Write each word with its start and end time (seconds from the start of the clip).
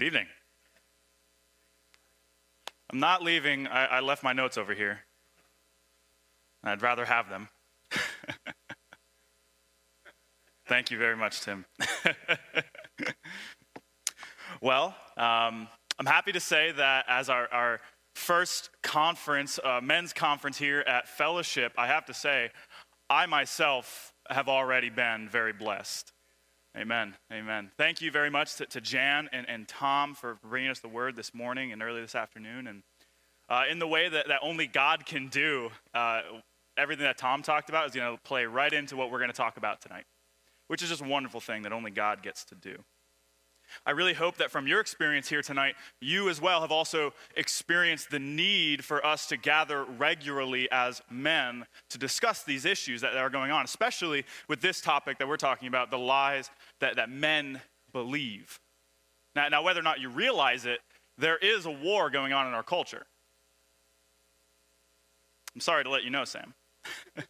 Good 0.00 0.06
evening. 0.06 0.28
I'm 2.90 3.00
not 3.00 3.22
leaving. 3.22 3.66
I, 3.66 3.84
I 3.84 4.00
left 4.00 4.22
my 4.22 4.32
notes 4.32 4.56
over 4.56 4.72
here. 4.72 5.00
I'd 6.64 6.80
rather 6.80 7.04
have 7.04 7.28
them. 7.28 7.50
Thank 10.66 10.90
you 10.90 10.96
very 10.96 11.18
much, 11.18 11.42
Tim. 11.42 11.66
well, 14.62 14.94
um, 15.18 15.68
I'm 15.98 16.06
happy 16.06 16.32
to 16.32 16.40
say 16.40 16.72
that 16.72 17.04
as 17.06 17.28
our, 17.28 17.46
our 17.52 17.80
first 18.14 18.70
conference, 18.82 19.60
uh, 19.62 19.82
men's 19.82 20.14
conference 20.14 20.56
here 20.56 20.80
at 20.86 21.08
Fellowship, 21.08 21.74
I 21.76 21.88
have 21.88 22.06
to 22.06 22.14
say, 22.14 22.52
I 23.10 23.26
myself 23.26 24.14
have 24.30 24.48
already 24.48 24.88
been 24.88 25.28
very 25.28 25.52
blessed. 25.52 26.10
Amen. 26.76 27.16
Amen. 27.32 27.70
Thank 27.76 28.00
you 28.00 28.12
very 28.12 28.30
much 28.30 28.54
to, 28.56 28.66
to 28.66 28.80
Jan 28.80 29.28
and, 29.32 29.48
and 29.48 29.66
Tom 29.66 30.14
for 30.14 30.38
bringing 30.48 30.70
us 30.70 30.78
the 30.78 30.88
word 30.88 31.16
this 31.16 31.34
morning 31.34 31.72
and 31.72 31.82
early 31.82 32.00
this 32.00 32.14
afternoon. 32.14 32.68
And 32.68 32.82
uh, 33.48 33.64
in 33.68 33.80
the 33.80 33.88
way 33.88 34.08
that, 34.08 34.28
that 34.28 34.38
only 34.42 34.68
God 34.68 35.04
can 35.04 35.28
do, 35.28 35.70
uh, 35.94 36.20
everything 36.76 37.04
that 37.04 37.18
Tom 37.18 37.42
talked 37.42 37.68
about 37.68 37.86
is 37.86 37.92
going 37.92 38.16
to 38.16 38.22
play 38.22 38.44
right 38.44 38.72
into 38.72 38.96
what 38.96 39.10
we're 39.10 39.18
going 39.18 39.30
to 39.30 39.36
talk 39.36 39.56
about 39.56 39.80
tonight, 39.80 40.04
which 40.68 40.80
is 40.82 40.88
just 40.88 41.02
a 41.02 41.08
wonderful 41.08 41.40
thing 41.40 41.62
that 41.62 41.72
only 41.72 41.90
God 41.90 42.22
gets 42.22 42.44
to 42.44 42.54
do. 42.54 42.76
I 43.86 43.92
really 43.92 44.14
hope 44.14 44.36
that 44.36 44.50
from 44.50 44.66
your 44.66 44.80
experience 44.80 45.28
here 45.28 45.42
tonight, 45.42 45.74
you 46.00 46.28
as 46.28 46.40
well 46.40 46.60
have 46.60 46.72
also 46.72 47.12
experienced 47.36 48.10
the 48.10 48.18
need 48.18 48.84
for 48.84 49.04
us 49.04 49.26
to 49.26 49.36
gather 49.36 49.84
regularly 49.84 50.68
as 50.70 51.02
men 51.10 51.66
to 51.90 51.98
discuss 51.98 52.42
these 52.42 52.64
issues 52.64 53.00
that 53.00 53.16
are 53.16 53.30
going 53.30 53.50
on, 53.50 53.64
especially 53.64 54.24
with 54.48 54.60
this 54.60 54.80
topic 54.80 55.18
that 55.18 55.28
we're 55.28 55.36
talking 55.36 55.68
about 55.68 55.90
the 55.90 55.98
lies 55.98 56.50
that, 56.80 56.96
that 56.96 57.10
men 57.10 57.60
believe. 57.92 58.58
Now, 59.34 59.48
now, 59.48 59.62
whether 59.62 59.80
or 59.80 59.84
not 59.84 60.00
you 60.00 60.08
realize 60.08 60.66
it, 60.66 60.80
there 61.18 61.36
is 61.36 61.66
a 61.66 61.70
war 61.70 62.10
going 62.10 62.32
on 62.32 62.46
in 62.46 62.54
our 62.54 62.62
culture. 62.62 63.06
I'm 65.54 65.60
sorry 65.60 65.84
to 65.84 65.90
let 65.90 66.04
you 66.04 66.10
know, 66.10 66.24
Sam. 66.24 66.54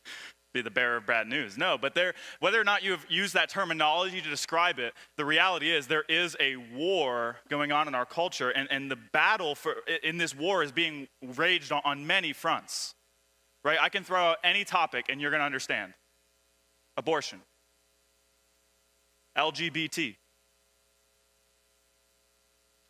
be 0.53 0.63
the 0.63 0.71
bearer 0.71 0.97
of 0.97 1.07
bad 1.07 1.27
news. 1.27 1.57
No, 1.57 1.79
but 1.79 1.95
there, 1.95 2.15
whether 2.41 2.61
or 2.61 2.65
not 2.65 2.83
you 2.83 2.91
have 2.93 3.07
used 3.09 3.35
that 3.35 3.49
terminology 3.49 4.21
to 4.21 4.29
describe 4.29 4.79
it, 4.79 4.95
the 5.17 5.25
reality 5.25 5.71
is 5.71 5.87
there 5.87 6.05
is 6.09 6.37
a 6.41 6.57
war 6.57 7.37
going 7.49 7.73
on 7.73 7.89
in 7.89 7.95
our 7.95 8.07
culture, 8.07 8.51
and, 8.51 8.69
and 8.71 8.91
the 8.91 8.97
battle 8.97 9.55
for, 9.55 9.77
in 10.03 10.19
this 10.19 10.37
war 10.37 10.63
is 10.63 10.73
being 10.73 11.09
raged 11.37 11.73
on, 11.73 11.83
on 11.85 12.07
many 12.07 12.33
fronts. 12.33 12.95
Right? 13.63 13.79
I 13.81 13.91
can 13.91 14.05
throw 14.05 14.21
out 14.21 14.39
any 14.43 14.65
topic 14.65 15.07
and 15.11 15.21
you're 15.21 15.31
going 15.31 15.41
to 15.41 15.47
understand 15.47 15.93
abortion, 16.97 17.41
LGBT, 19.37 20.17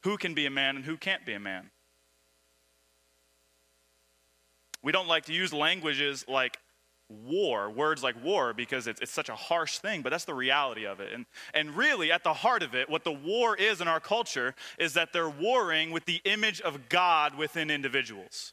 who 0.04 0.16
can 0.16 0.32
be 0.34 0.46
a 0.46 0.50
man 0.50 0.76
and 0.76 0.84
who 0.84 0.96
can't 0.96 1.26
be 1.26 1.32
a 1.32 1.40
man. 1.40 1.70
We 4.82 4.92
don't 4.92 5.08
like 5.08 5.26
to 5.26 5.32
use 5.32 5.52
languages 5.52 6.24
like 6.26 6.58
war, 7.10 7.70
words 7.70 8.02
like 8.02 8.22
war, 8.22 8.52
because 8.52 8.86
it's, 8.86 9.00
it's 9.00 9.12
such 9.12 9.28
a 9.28 9.34
harsh 9.34 9.78
thing, 9.78 10.02
but 10.02 10.10
that's 10.10 10.24
the 10.24 10.34
reality 10.34 10.86
of 10.86 11.00
it. 11.00 11.12
And, 11.12 11.26
and 11.52 11.76
really, 11.76 12.12
at 12.12 12.24
the 12.24 12.32
heart 12.32 12.62
of 12.62 12.74
it, 12.74 12.88
what 12.88 13.04
the 13.04 13.12
war 13.12 13.56
is 13.56 13.80
in 13.80 13.88
our 13.88 14.00
culture 14.00 14.54
is 14.78 14.94
that 14.94 15.12
they're 15.12 15.28
warring 15.28 15.90
with 15.90 16.04
the 16.04 16.20
image 16.24 16.60
of 16.60 16.88
God 16.88 17.36
within 17.36 17.70
individuals. 17.70 18.52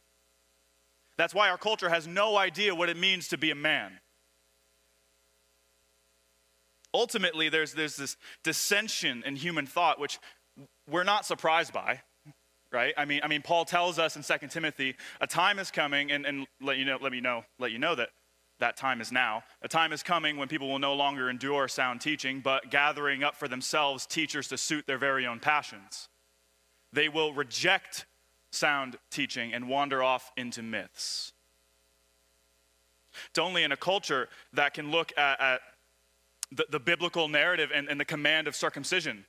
That's 1.17 1.33
why 1.33 1.49
our 1.49 1.57
culture 1.57 1.89
has 1.89 2.07
no 2.07 2.37
idea 2.37 2.75
what 2.75 2.89
it 2.89 2.97
means 2.97 3.27
to 3.29 3.37
be 3.37 3.51
a 3.51 3.55
man. 3.55 3.99
Ultimately, 6.93 7.49
there's, 7.49 7.73
there's 7.73 7.95
this 7.95 8.17
dissension 8.43 9.23
in 9.25 9.35
human 9.35 9.67
thought, 9.67 9.99
which 9.99 10.19
we're 10.89 11.03
not 11.03 11.25
surprised 11.25 11.73
by 11.73 12.01
right? 12.71 12.93
I 12.97 13.05
mean, 13.05 13.21
I 13.23 13.27
mean, 13.27 13.41
Paul 13.41 13.65
tells 13.65 13.97
us 13.97 14.15
in 14.15 14.23
2 14.23 14.47
Timothy, 14.47 14.95
a 15.21 15.27
time 15.27 15.59
is 15.59 15.71
coming, 15.71 16.11
and, 16.11 16.25
and 16.25 16.47
let 16.61 16.77
you 16.77 16.85
know, 16.85 16.97
let 17.01 17.11
me 17.11 17.21
know, 17.21 17.43
let 17.59 17.71
you 17.71 17.79
know 17.79 17.95
that 17.95 18.09
that 18.59 18.77
time 18.77 19.01
is 19.01 19.11
now. 19.11 19.43
A 19.61 19.67
time 19.67 19.93
is 19.93 20.03
coming 20.03 20.37
when 20.37 20.47
people 20.47 20.69
will 20.69 20.79
no 20.79 20.93
longer 20.93 21.29
endure 21.29 21.67
sound 21.67 22.01
teaching, 22.01 22.39
but 22.39 22.69
gathering 22.69 23.23
up 23.23 23.35
for 23.35 23.47
themselves 23.47 24.05
teachers 24.05 24.47
to 24.49 24.57
suit 24.57 24.87
their 24.87 24.97
very 24.97 25.25
own 25.25 25.39
passions. 25.39 26.09
They 26.93 27.09
will 27.09 27.33
reject 27.33 28.05
sound 28.51 28.97
teaching 29.11 29.53
and 29.53 29.67
wander 29.67 30.01
off 30.01 30.31
into 30.37 30.63
myths. 30.63 31.33
It's 33.29 33.39
only 33.39 33.63
in 33.63 33.71
a 33.71 33.77
culture 33.77 34.29
that 34.53 34.73
can 34.73 34.91
look 34.91 35.11
at, 35.17 35.41
at 35.41 35.61
the, 36.51 36.65
the, 36.69 36.79
biblical 36.79 37.27
narrative 37.27 37.71
and, 37.73 37.89
and, 37.89 37.99
the 37.99 38.05
command 38.05 38.47
of 38.47 38.55
circumcision 38.55 39.25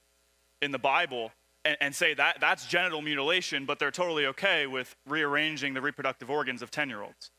in 0.62 0.70
the 0.70 0.78
Bible 0.78 1.32
and, 1.64 1.76
and 1.80 1.94
say 1.94 2.14
that 2.14 2.38
that's 2.40 2.66
genital 2.66 3.02
mutilation, 3.02 3.64
but 3.64 3.78
they're 3.78 3.90
totally 3.90 4.26
okay 4.26 4.66
with 4.66 4.94
rearranging 5.06 5.74
the 5.74 5.80
reproductive 5.80 6.30
organs 6.30 6.62
of 6.62 6.70
10 6.70 6.88
year 6.88 7.02
olds. 7.02 7.30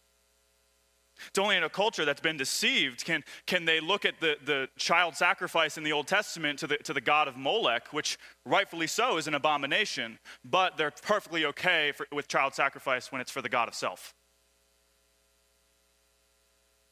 It's 1.27 1.39
only 1.39 1.57
in 1.57 1.63
a 1.63 1.69
culture 1.69 2.05
that's 2.05 2.21
been 2.21 2.37
deceived 2.37 3.05
can, 3.05 3.23
can 3.45 3.65
they 3.65 3.79
look 3.79 4.05
at 4.05 4.19
the, 4.19 4.37
the 4.45 4.69
child 4.77 5.15
sacrifice 5.15 5.77
in 5.77 5.83
the 5.83 5.91
Old 5.91 6.07
Testament 6.07 6.59
to 6.59 6.67
the, 6.67 6.77
to 6.77 6.93
the 6.93 7.01
god 7.01 7.27
of 7.27 7.37
Molech, 7.37 7.91
which 7.93 8.17
rightfully 8.45 8.87
so 8.87 9.17
is 9.17 9.27
an 9.27 9.33
abomination, 9.33 10.19
but 10.43 10.77
they're 10.77 10.91
perfectly 10.91 11.45
okay 11.45 11.91
for, 11.91 12.07
with 12.11 12.27
child 12.27 12.55
sacrifice 12.55 13.11
when 13.11 13.21
it's 13.21 13.31
for 13.31 13.41
the 13.41 13.49
god 13.49 13.67
of 13.67 13.75
self. 13.75 14.13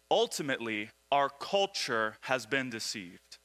Ultimately, 0.09 0.89
our 1.11 1.29
culture 1.29 2.17
has 2.21 2.45
been 2.45 2.69
deceived. 2.69 3.37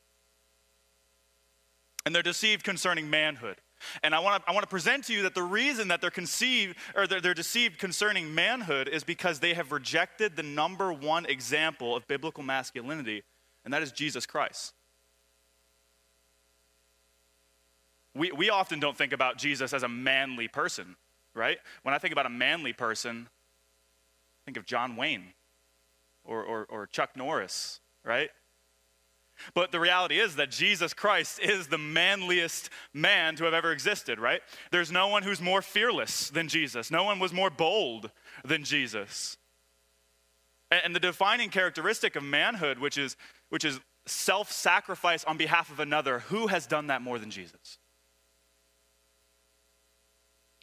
And 2.04 2.14
they're 2.14 2.22
deceived 2.22 2.64
concerning 2.64 3.08
manhood. 3.08 3.56
And 4.02 4.14
I 4.14 4.20
want 4.20 4.42
to 4.42 4.50
I 4.50 4.52
want 4.54 4.62
to 4.64 4.68
present 4.68 5.04
to 5.04 5.12
you 5.12 5.22
that 5.22 5.34
the 5.34 5.42
reason 5.42 5.88
that 5.88 6.00
they're 6.00 6.10
conceived 6.10 6.76
or 6.94 7.06
they're, 7.06 7.20
they're 7.20 7.34
deceived 7.34 7.78
concerning 7.78 8.34
manhood 8.34 8.88
is 8.88 9.04
because 9.04 9.40
they 9.40 9.54
have 9.54 9.72
rejected 9.72 10.36
the 10.36 10.42
number 10.42 10.92
one 10.92 11.26
example 11.26 11.96
of 11.96 12.06
biblical 12.06 12.42
masculinity, 12.42 13.22
and 13.64 13.72
that 13.72 13.82
is 13.82 13.92
Jesus 13.92 14.26
Christ. 14.26 14.74
We, 18.14 18.30
we 18.30 18.50
often 18.50 18.78
don't 18.78 18.96
think 18.96 19.12
about 19.12 19.38
Jesus 19.38 19.72
as 19.72 19.82
a 19.82 19.88
manly 19.88 20.48
person, 20.48 20.96
right? 21.34 21.58
When 21.82 21.94
I 21.94 21.98
think 21.98 22.12
about 22.12 22.26
a 22.26 22.30
manly 22.30 22.72
person, 22.74 23.26
I 23.26 24.44
think 24.44 24.58
of 24.58 24.66
John 24.66 24.96
Wayne 24.96 25.32
or, 26.24 26.42
or, 26.42 26.66
or 26.68 26.86
Chuck 26.86 27.16
Norris, 27.16 27.80
right? 28.04 28.30
But 29.54 29.72
the 29.72 29.80
reality 29.80 30.18
is 30.18 30.36
that 30.36 30.50
Jesus 30.50 30.94
Christ 30.94 31.40
is 31.40 31.68
the 31.68 31.78
manliest 31.78 32.70
man 32.92 33.36
to 33.36 33.44
have 33.44 33.54
ever 33.54 33.72
existed, 33.72 34.18
right? 34.18 34.40
There's 34.70 34.92
no 34.92 35.08
one 35.08 35.22
who's 35.22 35.40
more 35.40 35.62
fearless 35.62 36.30
than 36.30 36.48
Jesus. 36.48 36.90
No 36.90 37.04
one 37.04 37.18
was 37.18 37.32
more 37.32 37.50
bold 37.50 38.10
than 38.44 38.64
Jesus. 38.64 39.36
And 40.70 40.94
the 40.94 41.00
defining 41.00 41.50
characteristic 41.50 42.16
of 42.16 42.22
manhood, 42.22 42.78
which 42.78 42.96
is, 42.96 43.16
which 43.50 43.64
is 43.64 43.80
self 44.06 44.50
sacrifice 44.50 45.24
on 45.24 45.36
behalf 45.36 45.70
of 45.70 45.80
another, 45.80 46.20
who 46.20 46.46
has 46.46 46.66
done 46.66 46.86
that 46.86 47.02
more 47.02 47.18
than 47.18 47.30
Jesus? 47.30 47.78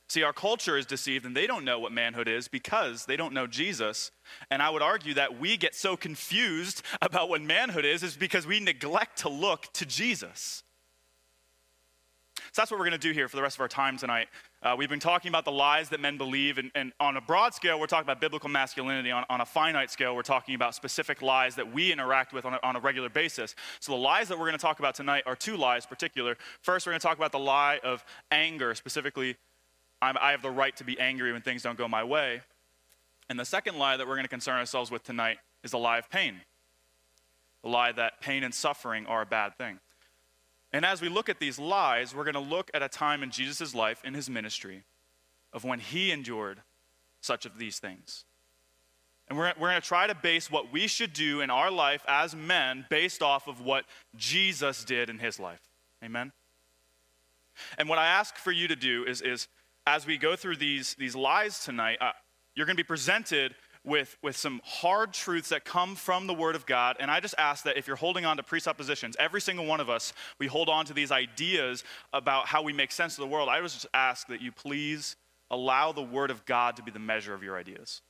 See, 0.09 0.23
our 0.23 0.33
culture 0.33 0.75
is 0.75 0.87
deceived 0.87 1.25
and 1.25 1.37
they 1.37 1.45
don't 1.45 1.63
know 1.63 1.79
what 1.79 1.91
manhood 1.91 2.27
is 2.27 2.47
because 2.47 3.05
they 3.05 3.15
don't 3.15 3.31
know 3.31 3.45
Jesus. 3.45 4.09
And 4.49 4.61
I 4.61 4.71
would 4.71 4.81
argue 4.81 5.13
that 5.13 5.39
we 5.39 5.55
get 5.55 5.75
so 5.75 5.95
confused 5.95 6.81
about 7.01 7.29
what 7.29 7.41
manhood 7.41 7.85
is 7.85 8.01
is 8.01 8.15
because 8.15 8.47
we 8.47 8.59
neglect 8.59 9.19
to 9.19 9.29
look 9.29 9.71
to 9.73 9.85
Jesus. 9.85 10.63
So 12.51 12.61
that's 12.63 12.71
what 12.71 12.79
we're 12.79 12.87
going 12.87 12.99
to 12.99 13.07
do 13.07 13.11
here 13.11 13.27
for 13.27 13.35
the 13.35 13.43
rest 13.43 13.57
of 13.57 13.61
our 13.61 13.67
time 13.67 13.97
tonight. 13.97 14.27
Uh, 14.63 14.73
we've 14.75 14.89
been 14.89 14.99
talking 14.99 15.29
about 15.29 15.45
the 15.45 15.51
lies 15.51 15.89
that 15.89 15.99
men 15.99 16.17
believe, 16.17 16.57
and, 16.57 16.71
and, 16.73 16.93
on 16.99 17.15
a 17.15 17.21
broad 17.21 17.53
scale, 17.53 17.79
we're 17.79 17.85
talking 17.85 18.05
about 18.05 18.19
biblical 18.19 18.49
masculinity. 18.49 19.11
On, 19.11 19.23
on, 19.29 19.41
a 19.41 19.45
finite 19.45 19.91
scale, 19.91 20.15
we're 20.15 20.23
talking 20.23 20.55
about 20.55 20.73
specific 20.73 21.21
lies 21.21 21.55
that 21.55 21.71
we 21.71 21.91
interact 21.91 22.33
with 22.33 22.45
on 22.45 22.55
a, 22.55 22.59
on 22.63 22.75
a 22.75 22.79
regular 22.79 23.09
basis. 23.09 23.55
So, 23.79 23.91
the 23.91 23.97
lies 23.97 24.29
that 24.29 24.39
we're 24.39 24.47
going 24.47 24.57
to 24.57 24.61
talk 24.61 24.79
about 24.79 24.95
tonight 24.95 25.23
are 25.27 25.35
two 25.35 25.57
lies, 25.57 25.85
particular. 25.85 26.37
First, 26.61 26.87
we're 26.87 26.94
going 26.94 27.00
to 27.00 27.07
talk 27.07 27.17
about 27.17 27.31
the 27.31 27.39
lie 27.39 27.79
of 27.83 28.03
anger, 28.31 28.73
specifically 28.73 29.38
I'm, 30.01 30.18
i 30.18 30.31
have 30.31 30.42
the 30.42 30.51
right 30.51 30.75
to 30.78 30.84
be 30.84 31.00
angry 31.00 31.34
when 31.34 31.42
things 31.42 31.63
don't 31.63 31.78
go 31.78 31.88
my 31.88 32.04
way. 32.04 32.42
And 33.30 33.40
the 33.40 33.46
second 33.46 33.78
lie 33.78 33.98
that 33.98 34.07
we're 34.07 34.16
going 34.16 34.25
to 34.25 34.30
concern 34.30 34.57
ourselves 34.57 34.90
with 34.90 35.04
tonight 35.04 35.38
is 35.63 35.72
the 35.72 35.78
lie 35.78 36.00
of 36.00 36.10
pain. 36.10 36.42
The 37.63 37.69
lie 37.69 37.92
that 37.92 38.22
pain 38.22 38.44
and 38.44 38.54
suffering 38.54 39.06
are 39.06 39.22
a 39.22 39.25
bad 39.25 39.57
thing. 39.57 39.80
And 40.72 40.86
as 40.86 41.01
we 41.01 41.10
look 41.10 41.30
at 41.30 41.40
these 41.40 41.60
lies, 41.60 42.16
we're 42.16 42.24
going 42.24 42.34
to 42.34 42.40
look 42.40 42.69
at 42.74 42.81
a 42.81 42.90
time 42.90 43.24
in 43.24 43.31
Jesus' 43.31 43.75
life, 43.75 44.01
in 44.04 44.13
his 44.13 44.30
ministry, 44.30 44.84
of 45.51 45.63
when 45.63 45.80
he 45.80 46.12
endured 46.12 46.62
such 47.22 47.46
of 47.46 47.57
these 47.57 47.80
things. 47.80 48.25
And 49.28 49.38
we're, 49.38 49.54
we're 49.60 49.69
going 49.69 49.81
to 49.81 49.88
try 49.88 50.07
to 50.07 50.16
base 50.16 50.50
what 50.50 50.72
we 50.72 50.88
should 50.88 51.13
do 51.13 51.42
in 51.42 51.50
our 51.50 51.69
life 51.69 52.04
as 52.07 52.36
men 52.36 52.86
based 52.90 53.22
off 53.22 53.48
of 53.48 53.62
what 53.62 53.86
Jesus 54.16 54.84
did 54.84 55.10
in 55.10 55.19
his 55.19 55.40
life. 55.40 55.62
Amen? 56.04 56.31
And 57.78 57.90
what 57.90 58.00
I 58.00 58.07
ask 58.07 58.38
for 58.38 58.51
you 58.51 58.68
to 58.68 58.75
do 58.75 59.06
is, 59.06 59.22
is 59.22 59.48
as 59.89 60.06
we 60.06 60.18
go 60.18 60.36
through 60.36 60.56
these, 60.56 60.94
these 61.00 61.15
lies 61.15 61.63
tonight, 61.65 61.97
uh, 62.00 62.12
you're 62.53 62.68
going 62.68 62.75
to 62.77 62.83
be 62.83 62.88
presented 62.88 63.56
with, 63.83 64.15
with 64.21 64.38
some 64.38 64.62
hard 64.63 65.13
truths 65.13 65.50
that 65.50 65.65
come 65.65 65.95
from 65.95 66.27
the 66.27 66.33
Word 66.33 66.56
of 66.56 66.68
God. 66.68 66.97
And 67.00 67.09
I 67.09 67.19
just 67.19 67.33
ask 67.39 67.63
that 67.63 67.75
if 67.75 67.88
you're 67.88 67.95
holding 67.95 68.24
on 68.24 68.38
to 68.38 68.44
presuppositions, 68.44 69.15
every 69.18 69.41
single 69.41 69.65
one 69.65 69.80
of 69.80 69.89
us, 69.89 70.13
we 70.38 70.45
hold 70.45 70.69
on 70.69 70.86
to 70.86 70.94
these 70.94 71.12
ideas 71.12 71.83
about 72.13 72.45
how 72.45 72.62
we 72.62 72.71
make 72.71 72.91
sense 72.91 73.18
of 73.18 73.24
the 73.24 73.27
world. 73.27 73.50
I 73.50 73.59
just 73.62 73.88
ask 73.91 74.27
that 74.27 74.44
you 74.44 74.51
please 74.51 75.15
allow 75.50 75.91
the 75.91 76.03
Word 76.03 76.30
of 76.30 76.45
God 76.45 76.75
to 76.75 76.83
be 76.83 76.91
the 76.91 77.00
measure 77.00 77.33
of 77.33 77.41
your 77.41 77.57
ideas. 77.57 78.03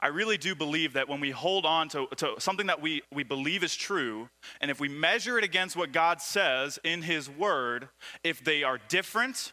I 0.00 0.08
really 0.08 0.38
do 0.38 0.54
believe 0.54 0.92
that 0.92 1.08
when 1.08 1.18
we 1.18 1.32
hold 1.32 1.66
on 1.66 1.88
to, 1.88 2.06
to 2.18 2.34
something 2.38 2.68
that 2.68 2.80
we, 2.80 3.02
we 3.12 3.24
believe 3.24 3.64
is 3.64 3.74
true, 3.74 4.28
and 4.60 4.70
if 4.70 4.78
we 4.78 4.88
measure 4.88 5.38
it 5.38 5.44
against 5.44 5.74
what 5.74 5.90
God 5.90 6.20
says 6.20 6.78
in 6.84 7.02
His 7.02 7.28
Word, 7.28 7.88
if 8.22 8.44
they 8.44 8.62
are 8.62 8.78
different, 8.88 9.52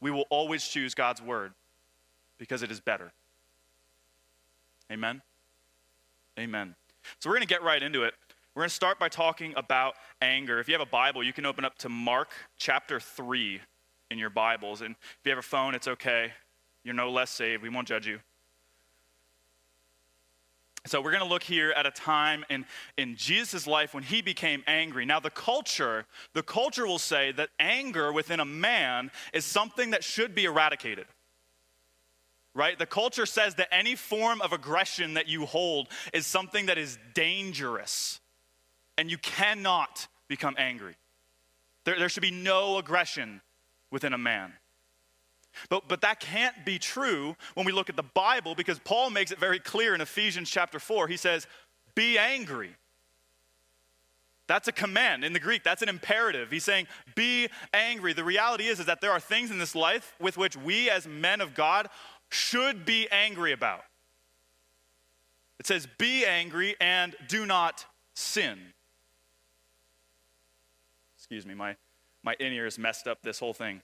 we 0.00 0.10
will 0.10 0.26
always 0.30 0.66
choose 0.66 0.94
God's 0.94 1.22
Word 1.22 1.52
because 2.38 2.62
it 2.62 2.70
is 2.70 2.80
better. 2.80 3.12
Amen? 4.90 5.22
Amen. 6.38 6.74
So 7.20 7.28
we're 7.28 7.36
going 7.36 7.46
to 7.46 7.54
get 7.54 7.62
right 7.62 7.82
into 7.82 8.04
it. 8.04 8.14
We're 8.54 8.62
going 8.62 8.70
to 8.70 8.74
start 8.74 8.98
by 8.98 9.08
talking 9.08 9.54
about 9.56 9.94
anger. 10.20 10.58
If 10.58 10.68
you 10.68 10.74
have 10.74 10.80
a 10.80 10.90
Bible, 10.90 11.22
you 11.22 11.32
can 11.32 11.46
open 11.46 11.64
up 11.64 11.78
to 11.78 11.88
Mark 11.88 12.30
chapter 12.56 12.98
3 12.98 13.60
in 14.10 14.18
your 14.18 14.30
Bibles. 14.30 14.80
And 14.80 14.96
if 15.00 15.18
you 15.24 15.30
have 15.30 15.38
a 15.38 15.42
phone, 15.42 15.74
it's 15.74 15.86
okay. 15.86 16.32
You're 16.84 16.94
no 16.94 17.10
less 17.10 17.30
saved. 17.30 17.62
We 17.62 17.68
won't 17.68 17.86
judge 17.86 18.06
you. 18.06 18.18
So 20.86 21.00
we're 21.00 21.10
going 21.10 21.22
to 21.22 21.28
look 21.28 21.42
here 21.42 21.72
at 21.72 21.84
a 21.84 21.90
time 21.90 22.44
in, 22.48 22.64
in 22.96 23.14
Jesus' 23.14 23.66
life 23.66 23.92
when 23.92 24.02
he 24.02 24.22
became 24.22 24.64
angry. 24.66 25.04
Now, 25.04 25.20
the 25.20 25.30
culture, 25.30 26.06
the 26.32 26.42
culture 26.42 26.86
will 26.86 26.98
say 26.98 27.32
that 27.32 27.50
anger 27.58 28.12
within 28.12 28.40
a 28.40 28.46
man 28.46 29.10
is 29.34 29.44
something 29.44 29.90
that 29.90 30.02
should 30.02 30.34
be 30.34 30.44
eradicated 30.44 31.06
right? 32.54 32.78
The 32.78 32.86
culture 32.86 33.26
says 33.26 33.54
that 33.56 33.72
any 33.72 33.94
form 33.94 34.40
of 34.40 34.52
aggression 34.52 35.14
that 35.14 35.28
you 35.28 35.46
hold 35.46 35.88
is 36.12 36.26
something 36.26 36.66
that 36.66 36.78
is 36.78 36.98
dangerous, 37.14 38.20
and 38.98 39.10
you 39.10 39.18
cannot 39.18 40.08
become 40.28 40.54
angry. 40.58 40.96
There, 41.84 41.98
there 41.98 42.08
should 42.08 42.22
be 42.22 42.30
no 42.30 42.78
aggression 42.78 43.40
within 43.90 44.12
a 44.12 44.18
man. 44.18 44.52
But, 45.68 45.88
but 45.88 46.00
that 46.02 46.20
can't 46.20 46.64
be 46.64 46.78
true 46.78 47.36
when 47.54 47.66
we 47.66 47.72
look 47.72 47.88
at 47.88 47.96
the 47.96 48.02
Bible 48.02 48.54
because 48.54 48.78
Paul 48.78 49.10
makes 49.10 49.32
it 49.32 49.38
very 49.38 49.58
clear 49.58 49.94
in 49.94 50.00
Ephesians 50.00 50.50
chapter 50.50 50.78
4. 50.78 51.08
He 51.08 51.16
says, 51.16 51.46
Be 51.94 52.18
angry. 52.18 52.76
That's 54.50 54.66
a 54.66 54.72
command 54.72 55.22
in 55.22 55.32
the 55.32 55.38
Greek. 55.38 55.62
That's 55.62 55.80
an 55.80 55.88
imperative. 55.88 56.50
He's 56.50 56.64
saying, 56.64 56.88
be 57.14 57.46
angry. 57.72 58.14
The 58.14 58.24
reality 58.24 58.66
is, 58.66 58.80
is 58.80 58.86
that 58.86 59.00
there 59.00 59.12
are 59.12 59.20
things 59.20 59.52
in 59.52 59.58
this 59.58 59.76
life 59.76 60.12
with 60.18 60.36
which 60.36 60.56
we 60.56 60.90
as 60.90 61.06
men 61.06 61.40
of 61.40 61.54
God 61.54 61.88
should 62.30 62.84
be 62.84 63.06
angry 63.12 63.52
about. 63.52 63.84
It 65.60 65.68
says, 65.68 65.86
Be 65.98 66.26
angry 66.26 66.74
and 66.80 67.14
do 67.28 67.46
not 67.46 67.84
sin. 68.14 68.58
Excuse 71.16 71.46
me, 71.46 71.54
my, 71.54 71.76
my 72.24 72.34
in 72.40 72.52
ears 72.52 72.76
messed 72.76 73.06
up 73.06 73.18
this 73.22 73.38
whole 73.38 73.54
thing. 73.54 73.82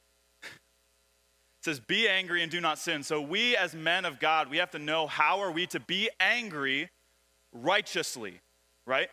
Says, 1.66 1.80
Be 1.80 2.08
angry 2.08 2.42
and 2.42 2.50
do 2.50 2.60
not 2.60 2.78
sin. 2.78 3.02
So, 3.02 3.20
we 3.20 3.56
as 3.56 3.74
men 3.74 4.06
of 4.06 4.18
God, 4.18 4.48
we 4.48 4.56
have 4.56 4.70
to 4.70 4.78
know 4.78 5.06
how 5.06 5.40
are 5.40 5.50
we 5.50 5.66
to 5.66 5.80
be 5.80 6.08
angry 6.18 6.88
righteously, 7.52 8.40
right? 8.86 9.10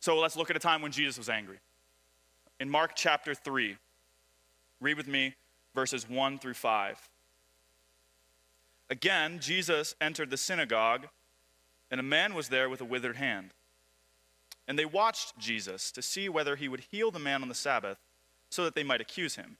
So, 0.00 0.18
let's 0.18 0.36
look 0.36 0.50
at 0.50 0.56
a 0.56 0.60
time 0.60 0.82
when 0.82 0.92
Jesus 0.92 1.16
was 1.16 1.30
angry. 1.30 1.58
In 2.58 2.68
Mark 2.68 2.92
chapter 2.94 3.34
3, 3.34 3.76
read 4.80 4.96
with 4.96 5.08
me 5.08 5.34
verses 5.74 6.08
1 6.08 6.38
through 6.38 6.54
5. 6.54 7.08
Again, 8.90 9.38
Jesus 9.38 9.94
entered 10.00 10.30
the 10.30 10.36
synagogue, 10.36 11.06
and 11.90 12.00
a 12.00 12.02
man 12.04 12.34
was 12.34 12.48
there 12.48 12.68
with 12.68 12.80
a 12.80 12.84
withered 12.84 13.16
hand. 13.16 13.54
And 14.66 14.76
they 14.78 14.84
watched 14.84 15.38
Jesus 15.38 15.92
to 15.92 16.02
see 16.02 16.28
whether 16.28 16.56
he 16.56 16.68
would 16.68 16.84
heal 16.90 17.10
the 17.10 17.18
man 17.20 17.42
on 17.42 17.48
the 17.48 17.54
Sabbath, 17.54 17.98
so 18.50 18.64
that 18.64 18.74
they 18.74 18.82
might 18.82 19.00
accuse 19.00 19.36
him. 19.36 19.56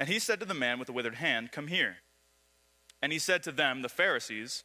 And 0.00 0.08
he 0.08 0.18
said 0.18 0.40
to 0.40 0.46
the 0.46 0.54
man 0.54 0.78
with 0.78 0.86
the 0.86 0.94
withered 0.94 1.16
hand, 1.16 1.52
Come 1.52 1.66
here. 1.66 1.98
And 3.02 3.12
he 3.12 3.18
said 3.18 3.42
to 3.42 3.52
them, 3.52 3.82
the 3.82 3.88
Pharisees, 3.90 4.64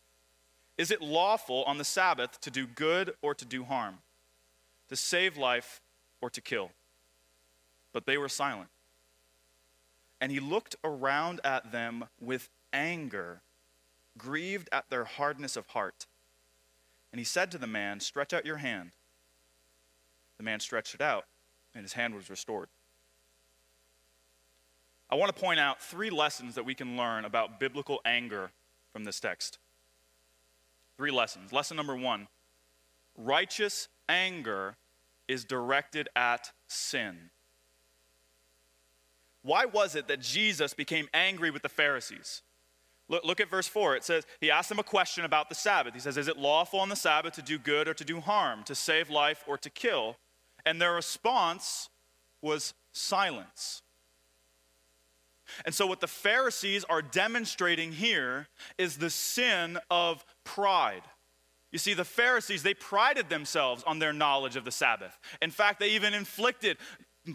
Is 0.78 0.92
it 0.92 1.02
lawful 1.02 1.66
on 1.66 1.78
the 1.78 1.84
Sabbath 1.84 2.40
to 2.40 2.50
do 2.50 2.66
good 2.66 3.16
or 3.22 3.36
to 3.36 3.44
do 3.44 3.66
harm, 3.66 3.98
to 4.88 4.96
save 4.96 5.38
life 5.38 5.82
or 6.22 6.30
to 6.30 6.40
kill? 6.40 6.72
But 7.92 8.06
they 8.06 8.18
were 8.18 8.30
silent. 8.30 8.70
And 10.22 10.32
he 10.32 10.40
looked 10.40 10.78
around 10.86 11.42
at 11.44 11.74
them 11.74 12.06
with 12.20 12.50
anger, 12.72 13.42
grieved 14.18 14.70
at 14.72 14.90
their 14.90 15.04
hardness 15.04 15.58
of 15.58 15.68
heart. 15.68 16.08
And 17.12 17.20
he 17.20 17.26
said 17.26 17.52
to 17.52 17.58
the 17.58 17.68
man, 17.68 18.00
Stretch 18.00 18.34
out 18.34 18.46
your 18.46 18.58
hand. 18.58 18.92
The 20.38 20.44
man 20.44 20.62
stretched 20.62 20.96
it 20.96 21.02
out, 21.02 21.26
and 21.74 21.84
his 21.84 21.94
hand 21.94 22.16
was 22.16 22.30
restored. 22.30 22.70
I 25.10 25.16
want 25.16 25.36
to 25.36 25.40
point 25.40 25.60
out 25.60 25.82
three 25.82 26.10
lessons 26.10 26.56
that 26.56 26.66
we 26.66 26.74
can 26.74 26.98
learn 26.98 27.26
about 27.26 27.60
biblical 27.60 28.02
anger 28.06 28.52
from 28.92 29.04
this 29.04 29.20
text. 29.20 29.60
Three 30.98 31.12
lessons. 31.12 31.52
Lesson 31.52 31.78
number 31.78 31.96
one 31.96 32.28
righteous 33.18 33.88
anger 34.10 34.76
is 35.28 35.46
directed 35.46 36.10
at 36.16 36.52
sin. 36.68 37.30
Why 39.42 39.66
was 39.66 39.96
it 39.96 40.08
that 40.08 40.22
Jesus 40.22 40.74
became 40.74 41.08
angry 41.14 41.52
with 41.52 41.62
the 41.62 41.70
Pharisees? 41.70 42.42
Look, 43.08 43.24
look 43.24 43.40
at 43.40 43.50
verse 43.50 43.68
4. 43.68 43.96
It 43.96 44.04
says, 44.04 44.26
He 44.42 44.50
asked 44.50 44.70
them 44.70 44.80
a 44.80 44.84
question 44.84 45.24
about 45.24 45.50
the 45.50 45.56
Sabbath. 45.56 45.94
He 45.94 46.00
says, 46.00 46.18
Is 46.18 46.28
it 46.28 46.38
lawful 46.38 46.80
on 46.80 46.90
the 46.90 46.96
Sabbath 46.96 47.34
to 47.34 47.44
do 47.44 47.60
good 47.60 47.88
or 47.88 47.94
to 47.94 48.04
do 48.04 48.20
harm, 48.20 48.64
to 48.64 48.74
save 48.74 49.10
life 49.12 49.44
or 49.48 49.58
to 49.60 49.70
kill? 49.70 50.18
And 50.66 50.82
their 50.82 50.94
response 50.94 51.90
was 52.42 52.74
silence. 52.92 53.84
And 55.66 55.74
so, 55.74 55.88
what 55.88 56.02
the 56.02 56.08
Pharisees 56.08 56.84
are 56.86 57.02
demonstrating 57.02 57.92
here 57.92 58.48
is 58.78 58.98
the 58.98 59.10
sin 59.10 59.78
of 59.90 60.26
pride. 60.44 61.04
You 61.72 61.80
see, 61.80 61.94
the 61.94 62.06
Pharisees, 62.06 62.64
they 62.64 62.74
prided 62.74 63.30
themselves 63.30 63.84
on 63.86 64.00
their 64.00 64.14
knowledge 64.14 64.56
of 64.56 64.64
the 64.64 64.72
Sabbath. 64.72 65.20
In 65.42 65.52
fact, 65.52 65.80
they 65.80 65.90
even 65.90 66.14
inflicted 66.14 66.78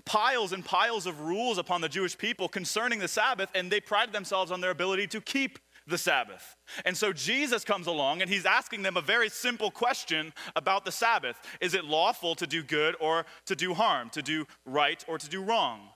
piles 0.05 0.53
and 0.53 0.65
piles 0.65 1.07
of 1.07 1.21
rules 1.21 1.59
upon 1.59 1.81
the 1.81 1.89
Jewish 1.89 2.17
people 2.17 2.49
concerning 2.49 2.99
the 3.01 3.09
Sabbath, 3.09 3.51
and 3.55 3.71
they 3.71 3.81
prided 3.81 4.15
themselves 4.15 4.51
on 4.51 4.61
their 4.61 4.71
ability 4.71 5.07
to 5.09 5.21
keep 5.21 5.59
the 5.87 5.99
Sabbath. 5.99 6.57
And 6.85 6.97
so 6.97 7.13
Jesus 7.13 7.65
comes 7.65 7.87
along 7.87 8.23
and 8.23 8.31
he's 8.31 8.47
asking 8.47 8.83
them 8.83 8.97
a 8.97 9.03
very 9.03 9.29
simple 9.29 9.71
question 9.71 10.33
about 10.55 10.85
the 10.85 10.93
Sabbath 10.93 11.37
Is 11.61 11.75
it 11.75 11.85
lawful 11.85 12.35
to 12.37 12.47
do 12.47 12.63
good 12.63 12.97
or 13.01 13.27
to 13.47 13.57
do 13.57 13.75
harm, 13.75 14.11
to 14.11 14.23
do 14.23 14.47
right 14.65 15.05
or 15.09 15.19
to 15.19 15.29
do 15.29 15.43
wrong? 15.43 15.89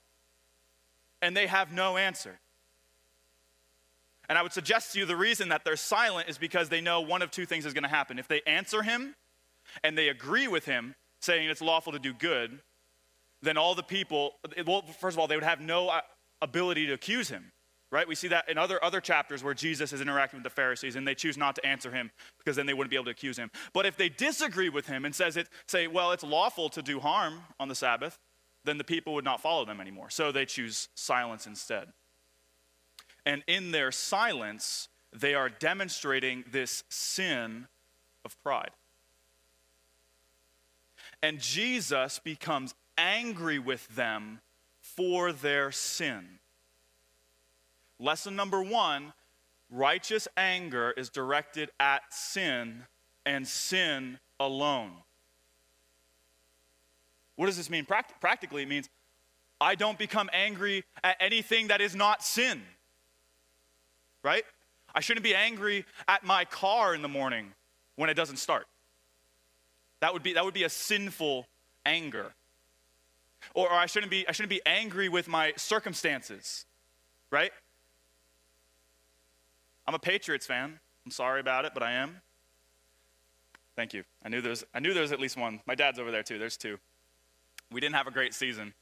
And 1.24 1.34
they 1.34 1.46
have 1.46 1.72
no 1.72 1.96
answer. 1.96 2.38
And 4.28 4.36
I 4.36 4.42
would 4.42 4.52
suggest 4.52 4.92
to 4.92 4.98
you 4.98 5.06
the 5.06 5.16
reason 5.16 5.48
that 5.48 5.64
they're 5.64 5.74
silent 5.74 6.28
is 6.28 6.36
because 6.36 6.68
they 6.68 6.82
know 6.82 7.00
one 7.00 7.22
of 7.22 7.30
two 7.30 7.46
things 7.46 7.64
is 7.64 7.72
going 7.72 7.84
to 7.84 7.88
happen. 7.88 8.18
If 8.18 8.28
they 8.28 8.42
answer 8.46 8.82
him 8.82 9.14
and 9.82 9.96
they 9.96 10.10
agree 10.10 10.48
with 10.48 10.66
him, 10.66 10.94
saying 11.22 11.48
it's 11.48 11.62
lawful 11.62 11.94
to 11.94 11.98
do 11.98 12.12
good, 12.12 12.60
then 13.40 13.56
all 13.56 13.74
the 13.74 13.82
people, 13.82 14.32
well, 14.66 14.82
first 15.00 15.14
of 15.14 15.18
all, 15.18 15.26
they 15.26 15.34
would 15.34 15.44
have 15.44 15.62
no 15.62 15.88
uh, 15.88 16.02
ability 16.42 16.86
to 16.88 16.92
accuse 16.92 17.30
him, 17.30 17.52
right? 17.90 18.06
We 18.06 18.14
see 18.14 18.28
that 18.28 18.50
in 18.50 18.58
other, 18.58 18.82
other 18.84 19.00
chapters 19.00 19.42
where 19.42 19.54
Jesus 19.54 19.94
is 19.94 20.02
interacting 20.02 20.40
with 20.40 20.44
the 20.44 20.50
Pharisees 20.50 20.94
and 20.94 21.08
they 21.08 21.14
choose 21.14 21.38
not 21.38 21.54
to 21.54 21.64
answer 21.66 21.90
him 21.90 22.10
because 22.36 22.54
then 22.54 22.66
they 22.66 22.74
wouldn't 22.74 22.90
be 22.90 22.96
able 22.96 23.06
to 23.06 23.12
accuse 23.12 23.38
him. 23.38 23.50
But 23.72 23.86
if 23.86 23.96
they 23.96 24.10
disagree 24.10 24.68
with 24.68 24.88
him 24.88 25.06
and 25.06 25.14
says 25.14 25.38
it, 25.38 25.48
say, 25.66 25.86
well, 25.86 26.12
it's 26.12 26.22
lawful 26.22 26.68
to 26.68 26.82
do 26.82 27.00
harm 27.00 27.40
on 27.58 27.68
the 27.68 27.74
Sabbath, 27.74 28.18
then 28.64 28.78
the 28.78 28.84
people 28.84 29.14
would 29.14 29.24
not 29.24 29.40
follow 29.40 29.64
them 29.64 29.80
anymore. 29.80 30.10
So 30.10 30.32
they 30.32 30.46
choose 30.46 30.88
silence 30.94 31.46
instead. 31.46 31.88
And 33.26 33.42
in 33.46 33.70
their 33.70 33.92
silence, 33.92 34.88
they 35.12 35.34
are 35.34 35.48
demonstrating 35.48 36.44
this 36.50 36.84
sin 36.88 37.68
of 38.24 38.40
pride. 38.42 38.70
And 41.22 41.40
Jesus 41.40 42.18
becomes 42.18 42.74
angry 42.98 43.58
with 43.58 43.86
them 43.94 44.40
for 44.80 45.32
their 45.32 45.72
sin. 45.72 46.38
Lesson 47.98 48.36
number 48.36 48.62
one 48.62 49.12
righteous 49.70 50.28
anger 50.36 50.92
is 50.96 51.08
directed 51.08 51.70
at 51.80 52.02
sin 52.12 52.84
and 53.24 53.46
sin 53.46 54.18
alone. 54.38 54.92
What 57.36 57.46
does 57.46 57.56
this 57.56 57.70
mean? 57.70 57.84
Pract- 57.84 58.20
practically, 58.20 58.62
it 58.62 58.68
means 58.68 58.88
I 59.60 59.74
don't 59.74 59.98
become 59.98 60.30
angry 60.32 60.84
at 61.02 61.16
anything 61.20 61.68
that 61.68 61.80
is 61.80 61.94
not 61.94 62.22
sin. 62.22 62.62
Right? 64.22 64.44
I 64.94 65.00
shouldn't 65.00 65.24
be 65.24 65.34
angry 65.34 65.84
at 66.06 66.24
my 66.24 66.44
car 66.44 66.94
in 66.94 67.02
the 67.02 67.08
morning 67.08 67.52
when 67.96 68.08
it 68.10 68.14
doesn't 68.14 68.36
start. 68.36 68.66
That 70.00 70.12
would 70.12 70.22
be, 70.22 70.34
that 70.34 70.44
would 70.44 70.54
be 70.54 70.64
a 70.64 70.68
sinful 70.68 71.46
anger. 71.84 72.32
Or, 73.54 73.68
or 73.68 73.74
I, 73.74 73.86
shouldn't 73.86 74.10
be, 74.10 74.26
I 74.28 74.32
shouldn't 74.32 74.50
be 74.50 74.62
angry 74.64 75.08
with 75.08 75.28
my 75.28 75.52
circumstances, 75.56 76.64
right? 77.30 77.52
I'm 79.86 79.94
a 79.94 79.98
Patriots 79.98 80.46
fan. 80.46 80.78
I'm 81.04 81.10
sorry 81.10 81.40
about 81.40 81.64
it, 81.64 81.72
but 81.74 81.82
I 81.82 81.92
am. 81.92 82.20
Thank 83.76 83.92
you. 83.92 84.04
I 84.24 84.28
knew 84.28 84.40
there's 84.40 84.64
I 84.72 84.78
knew 84.78 84.94
there 84.94 85.02
was 85.02 85.12
at 85.12 85.20
least 85.20 85.36
one. 85.36 85.60
My 85.66 85.74
dad's 85.74 85.98
over 85.98 86.10
there 86.10 86.22
too. 86.22 86.38
There's 86.38 86.56
two. 86.56 86.78
We 87.74 87.80
didn't 87.80 87.96
have 87.96 88.06
a 88.06 88.12
great 88.12 88.32
season. 88.32 88.72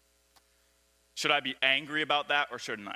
Should 1.15 1.31
I 1.31 1.41
be 1.41 1.57
angry 1.63 2.03
about 2.03 2.29
that 2.29 2.49
or 2.53 2.59
shouldn't 2.59 2.89
I? 2.89 2.95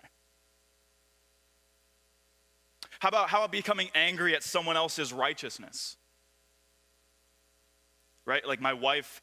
How 2.98 3.08
about 3.08 3.30
how 3.30 3.38
about 3.38 3.50
becoming 3.50 3.88
angry 3.94 4.34
at 4.34 4.42
someone 4.42 4.76
else's 4.76 5.10
righteousness? 5.10 5.96
Right? 8.26 8.46
Like 8.46 8.60
my 8.60 8.74
wife 8.74 9.22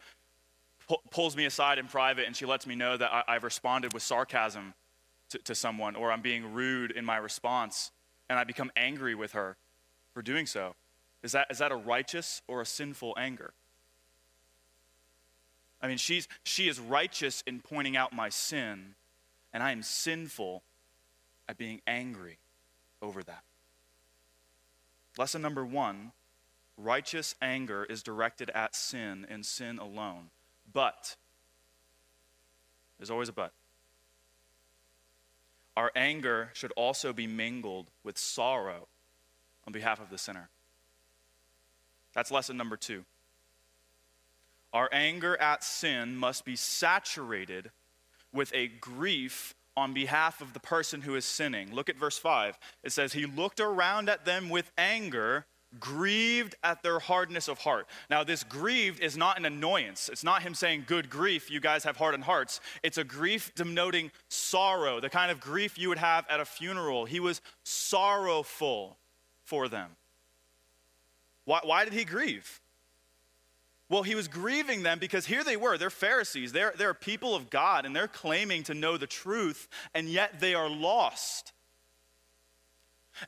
pu- 0.88 0.98
pulls 1.12 1.38
me 1.38 1.46
aside 1.46 1.78
in 1.78 1.86
private 1.86 2.26
and 2.26 2.36
she 2.36 2.48
lets 2.48 2.66
me 2.66 2.74
know 2.74 2.98
that 2.98 3.24
I, 3.28 3.34
have 3.34 3.44
responded 3.44 3.94
with 3.94 4.02
sarcasm 4.02 4.74
to, 5.30 5.38
to 5.40 5.54
someone 5.54 5.96
or 5.96 6.12
I'm 6.12 6.22
being 6.22 6.54
rude 6.54 6.90
in 6.90 7.06
my 7.06 7.18
response 7.18 7.92
and 8.30 8.40
I 8.40 8.46
become 8.46 8.72
angry 8.76 9.14
with 9.14 9.34
her 9.34 9.58
for 10.16 10.24
doing 10.24 10.48
so. 10.48 10.74
Is 11.22 11.34
that, 11.34 11.48
is 11.52 11.60
that 11.60 11.72
a 11.72 11.76
righteous 11.76 12.42
or 12.48 12.62
a 12.62 12.66
sinful 12.66 13.14
anger? 13.16 13.54
I 15.84 15.88
mean, 15.88 15.98
she's, 15.98 16.30
she 16.44 16.70
is 16.70 16.80
righteous 16.80 17.44
in 17.46 17.60
pointing 17.60 17.98
out 17.98 18.14
my 18.14 18.30
sin, 18.30 18.96
and 19.52 19.62
I 19.62 19.74
am 19.74 19.84
sinful 19.84 20.64
at 21.50 21.58
being 21.58 21.82
angry 21.86 22.38
over 23.02 23.22
that. 23.24 23.44
Lesson 25.18 25.42
number 25.42 25.66
one 25.66 26.14
righteous 26.78 27.36
anger 27.42 27.84
is 27.84 28.02
directed 28.02 28.50
at 28.52 28.76
sin 28.76 29.28
and 29.30 29.46
sin 29.46 29.78
alone. 29.78 30.30
But, 30.72 31.18
there's 32.98 33.12
always 33.12 33.30
a 33.30 33.34
but. 33.34 33.52
Our 35.76 35.92
anger 35.96 36.50
should 36.54 36.72
also 36.72 37.12
be 37.12 37.28
mingled 37.28 37.92
with 38.04 38.18
sorrow 38.18 38.88
on 39.68 39.74
behalf 39.74 40.00
of 40.00 40.10
the 40.10 40.18
sinner. 40.18 40.50
That's 42.14 42.32
lesson 42.32 42.56
number 42.56 42.78
two. 42.78 43.04
Our 44.74 44.90
anger 44.92 45.40
at 45.40 45.64
sin 45.64 46.16
must 46.16 46.46
be 46.46 46.56
saturated 46.56 47.72
with 48.34 48.52
a 48.56 48.68
grief 48.68 49.54
on 49.78 49.94
behalf 49.94 50.42
of 50.42 50.54
the 50.54 50.60
person 50.60 51.02
who 51.02 51.16
is 51.16 51.26
sinning. 51.26 51.74
Look 51.74 51.90
at 51.90 51.98
verse 51.98 52.18
5. 52.18 52.58
It 52.84 52.92
says, 52.92 53.14
He 53.14 53.26
looked 53.26 53.60
around 53.60 54.10
at 54.10 54.26
them 54.26 54.50
with 54.50 54.72
anger, 54.78 55.46
grieved 55.80 56.56
at 56.64 56.84
their 56.84 57.00
hardness 57.00 57.48
of 57.48 57.60
heart. 57.60 57.88
Now, 58.10 58.24
this 58.24 58.44
grieved 58.44 59.00
is 59.00 59.18
not 59.18 59.38
an 59.38 59.46
annoyance. 59.46 60.10
It's 60.10 60.24
not 60.24 60.44
him 60.44 60.54
saying, 60.54 60.86
Good 60.88 61.10
grief, 61.10 61.52
you 61.52 61.60
guys 61.60 61.84
have 61.84 61.98
hardened 61.98 62.24
hearts. 62.24 62.60
It's 62.82 62.98
a 62.98 63.04
grief 63.04 63.54
denoting 63.56 64.12
sorrow, 64.30 65.00
the 65.00 65.10
kind 65.10 65.32
of 65.32 65.40
grief 65.40 65.78
you 65.78 65.90
would 65.90 65.98
have 66.00 66.26
at 66.30 66.40
a 66.40 66.46
funeral. 66.46 67.06
He 67.06 67.20
was 67.20 67.42
sorrowful 67.64 68.98
for 69.44 69.68
them. 69.68 69.90
Why, 71.46 71.60
why 71.64 71.84
did 71.84 71.94
he 71.94 72.06
grieve? 72.06 72.62
Well, 73.94 74.02
he 74.02 74.16
was 74.16 74.28
grieving 74.28 74.82
them 74.82 74.98
because 74.98 75.28
here 75.28 75.44
they 75.44 75.56
were. 75.56 75.78
They're 75.78 75.92
Pharisees. 75.92 76.52
They're, 76.52 76.74
they're 76.76 76.96
people 76.96 77.36
of 77.36 77.52
God, 77.52 77.86
and 77.86 77.96
they're 77.96 78.08
claiming 78.08 78.64
to 78.64 78.74
know 78.74 78.98
the 78.98 79.06
truth, 79.06 79.68
and 79.94 80.10
yet 80.10 80.40
they 80.40 80.56
are 80.56 80.68
lost. 80.68 81.54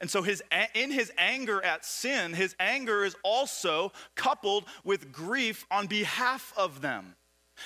And 0.01 0.10
so, 0.10 0.24
his, 0.24 0.41
in 0.74 0.89
his 0.89 1.12
anger 1.19 1.63
at 1.63 1.86
sin, 1.86 2.34
his 2.34 2.55
anger 2.60 3.05
is 3.05 3.15
also 3.24 3.91
coupled 4.15 4.65
with 4.84 5.12
grief 5.12 5.67
on 5.69 5.86
behalf 5.86 6.51
of 6.57 6.81
them 6.81 7.15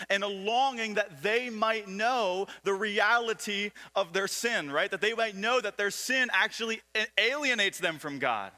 and 0.10 0.22
a 0.22 0.28
longing 0.28 0.96
that 0.96 1.24
they 1.24 1.50
might 1.50 1.88
know 1.88 2.48
the 2.64 2.74
reality 2.74 3.72
of 3.96 4.12
their 4.12 4.28
sin, 4.28 4.70
right? 4.70 4.92
That 4.92 5.00
they 5.00 5.14
might 5.14 5.38
know 5.38 5.62
that 5.62 5.78
their 5.78 5.90
sin 5.90 6.28
actually 6.34 6.82
alienates 7.18 7.80
them 7.80 7.98
from 7.98 8.20
God. 8.20 8.52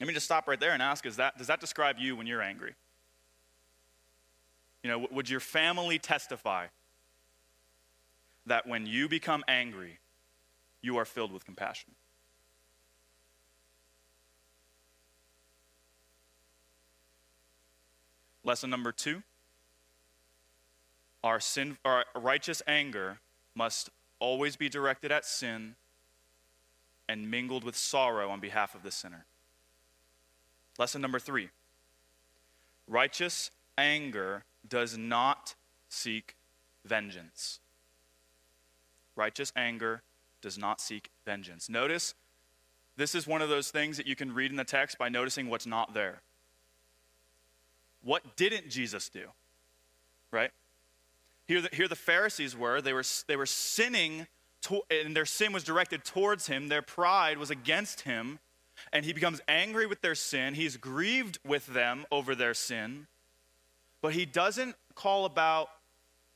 Let 0.00 0.06
me 0.06 0.14
just 0.14 0.24
stop 0.24 0.48
right 0.48 0.58
there 0.58 0.72
and 0.72 0.82
ask 0.82 1.04
is 1.04 1.16
that, 1.16 1.36
does 1.36 1.48
that 1.48 1.60
describe 1.60 1.96
you 1.98 2.16
when 2.16 2.26
you're 2.26 2.40
angry? 2.40 2.74
You 4.82 4.90
know, 4.90 5.06
would 5.10 5.28
your 5.28 5.40
family 5.40 5.98
testify 5.98 6.68
that 8.46 8.66
when 8.66 8.86
you 8.86 9.08
become 9.08 9.44
angry, 9.46 9.98
you 10.80 10.96
are 10.96 11.04
filled 11.04 11.32
with 11.32 11.44
compassion? 11.44 11.92
Lesson 18.42 18.70
number 18.70 18.90
two 18.90 19.22
our, 21.22 21.38
sin, 21.38 21.76
our 21.84 22.06
righteous 22.16 22.62
anger 22.66 23.18
must 23.54 23.90
always 24.18 24.56
be 24.56 24.70
directed 24.70 25.12
at 25.12 25.26
sin 25.26 25.74
and 27.06 27.30
mingled 27.30 27.62
with 27.62 27.76
sorrow 27.76 28.30
on 28.30 28.40
behalf 28.40 28.74
of 28.74 28.82
the 28.82 28.90
sinner. 28.90 29.26
Lesson 30.78 31.00
number 31.00 31.18
three 31.18 31.50
righteous 32.88 33.50
anger 33.78 34.44
does 34.68 34.96
not 34.96 35.54
seek 35.88 36.34
vengeance. 36.84 37.60
Righteous 39.16 39.52
anger 39.56 40.02
does 40.40 40.58
not 40.58 40.80
seek 40.80 41.10
vengeance. 41.24 41.68
Notice 41.68 42.14
this 42.96 43.14
is 43.14 43.26
one 43.26 43.42
of 43.42 43.48
those 43.48 43.70
things 43.70 43.96
that 43.96 44.06
you 44.06 44.16
can 44.16 44.34
read 44.34 44.50
in 44.50 44.56
the 44.56 44.64
text 44.64 44.98
by 44.98 45.08
noticing 45.08 45.48
what's 45.48 45.66
not 45.66 45.94
there. 45.94 46.22
What 48.02 48.36
didn't 48.36 48.70
Jesus 48.70 49.08
do? 49.08 49.26
Right? 50.30 50.50
Here 51.46 51.60
the, 51.60 51.68
here 51.72 51.88
the 51.88 51.96
Pharisees 51.96 52.56
were. 52.56 52.80
They 52.80 52.92
were, 52.92 53.04
they 53.26 53.36
were 53.36 53.46
sinning, 53.46 54.26
to, 54.62 54.82
and 54.90 55.14
their 55.14 55.26
sin 55.26 55.52
was 55.52 55.64
directed 55.64 56.04
towards 56.04 56.46
him. 56.46 56.68
Their 56.68 56.82
pride 56.82 57.38
was 57.38 57.50
against 57.50 58.02
him 58.02 58.38
and 58.92 59.04
he 59.04 59.12
becomes 59.12 59.40
angry 59.48 59.86
with 59.86 60.00
their 60.00 60.14
sin. 60.14 60.54
He's 60.54 60.76
grieved 60.76 61.38
with 61.44 61.66
them 61.66 62.06
over 62.10 62.34
their 62.34 62.54
sin, 62.54 63.06
but 64.02 64.12
he 64.12 64.26
doesn't 64.26 64.76
call 64.94 65.24
about 65.24 65.68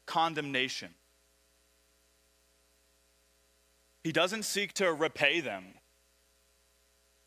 condemnation. 0.06 0.90
He 4.02 4.12
doesn't 4.12 4.44
seek 4.44 4.74
to 4.74 4.92
repay 4.92 5.40
them. 5.40 5.64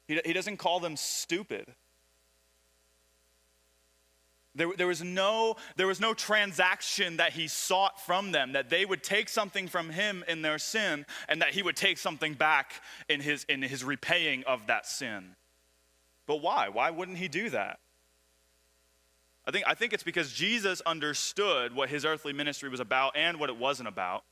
He, 0.07 0.21
he 0.23 0.33
doesn't 0.33 0.57
call 0.57 0.79
them 0.79 0.95
stupid. 0.95 1.65
There, 4.57 4.69
there, 4.75 4.87
was 4.87 5.03
no, 5.03 5.55
there 5.75 5.85
was 5.85 5.99
no 5.99 6.15
transaction 6.15 7.17
that 7.17 7.33
he 7.33 7.47
sought 7.47 8.03
from 8.03 8.31
them, 8.31 8.53
that 8.53 8.71
they 8.71 8.85
would 8.85 9.03
take 9.03 9.29
something 9.29 9.67
from 9.67 9.91
him 9.91 10.25
in 10.27 10.41
their 10.41 10.57
sin 10.57 11.05
and 11.29 11.41
that 11.43 11.51
he 11.51 11.61
would 11.61 11.75
take 11.75 11.99
something 11.99 12.33
back 12.33 12.73
in 13.07 13.21
his, 13.21 13.45
in 13.47 13.61
his 13.61 13.83
repaying 13.83 14.43
of 14.45 14.65
that 14.65 14.87
sin. 14.87 15.35
But 16.25 16.41
why? 16.41 16.69
Why 16.69 16.89
wouldn't 16.89 17.19
he 17.19 17.27
do 17.27 17.51
that? 17.51 17.79
I 19.45 19.51
think, 19.51 19.65
I 19.67 19.75
think 19.75 19.93
it's 19.93 20.03
because 20.03 20.33
Jesus 20.33 20.81
understood 20.81 21.75
what 21.75 21.89
his 21.89 22.03
earthly 22.03 22.33
ministry 22.33 22.67
was 22.67 22.79
about 22.79 23.15
and 23.15 23.39
what 23.39 23.49
it 23.49 23.57
wasn't 23.57 23.87
about. 23.87 24.23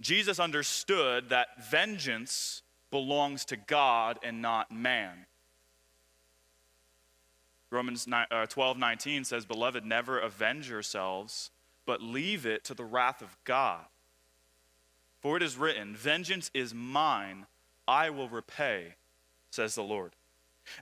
Jesus 0.00 0.40
understood 0.40 1.30
that 1.30 1.64
vengeance 1.70 2.62
belongs 2.90 3.44
to 3.46 3.56
God 3.56 4.18
and 4.24 4.42
not 4.42 4.72
man. 4.72 5.26
Romans 7.74 8.06
9, 8.06 8.26
uh, 8.30 8.46
12 8.46 8.78
19 8.78 9.24
says, 9.24 9.44
Beloved, 9.44 9.84
never 9.84 10.18
avenge 10.18 10.70
yourselves, 10.70 11.50
but 11.86 12.00
leave 12.00 12.46
it 12.46 12.64
to 12.64 12.74
the 12.74 12.84
wrath 12.84 13.20
of 13.20 13.36
God. 13.44 13.84
For 15.20 15.36
it 15.36 15.42
is 15.42 15.56
written, 15.56 15.96
Vengeance 15.96 16.50
is 16.54 16.72
mine, 16.72 17.46
I 17.86 18.10
will 18.10 18.28
repay, 18.28 18.94
says 19.50 19.74
the 19.74 19.82
Lord. 19.82 20.12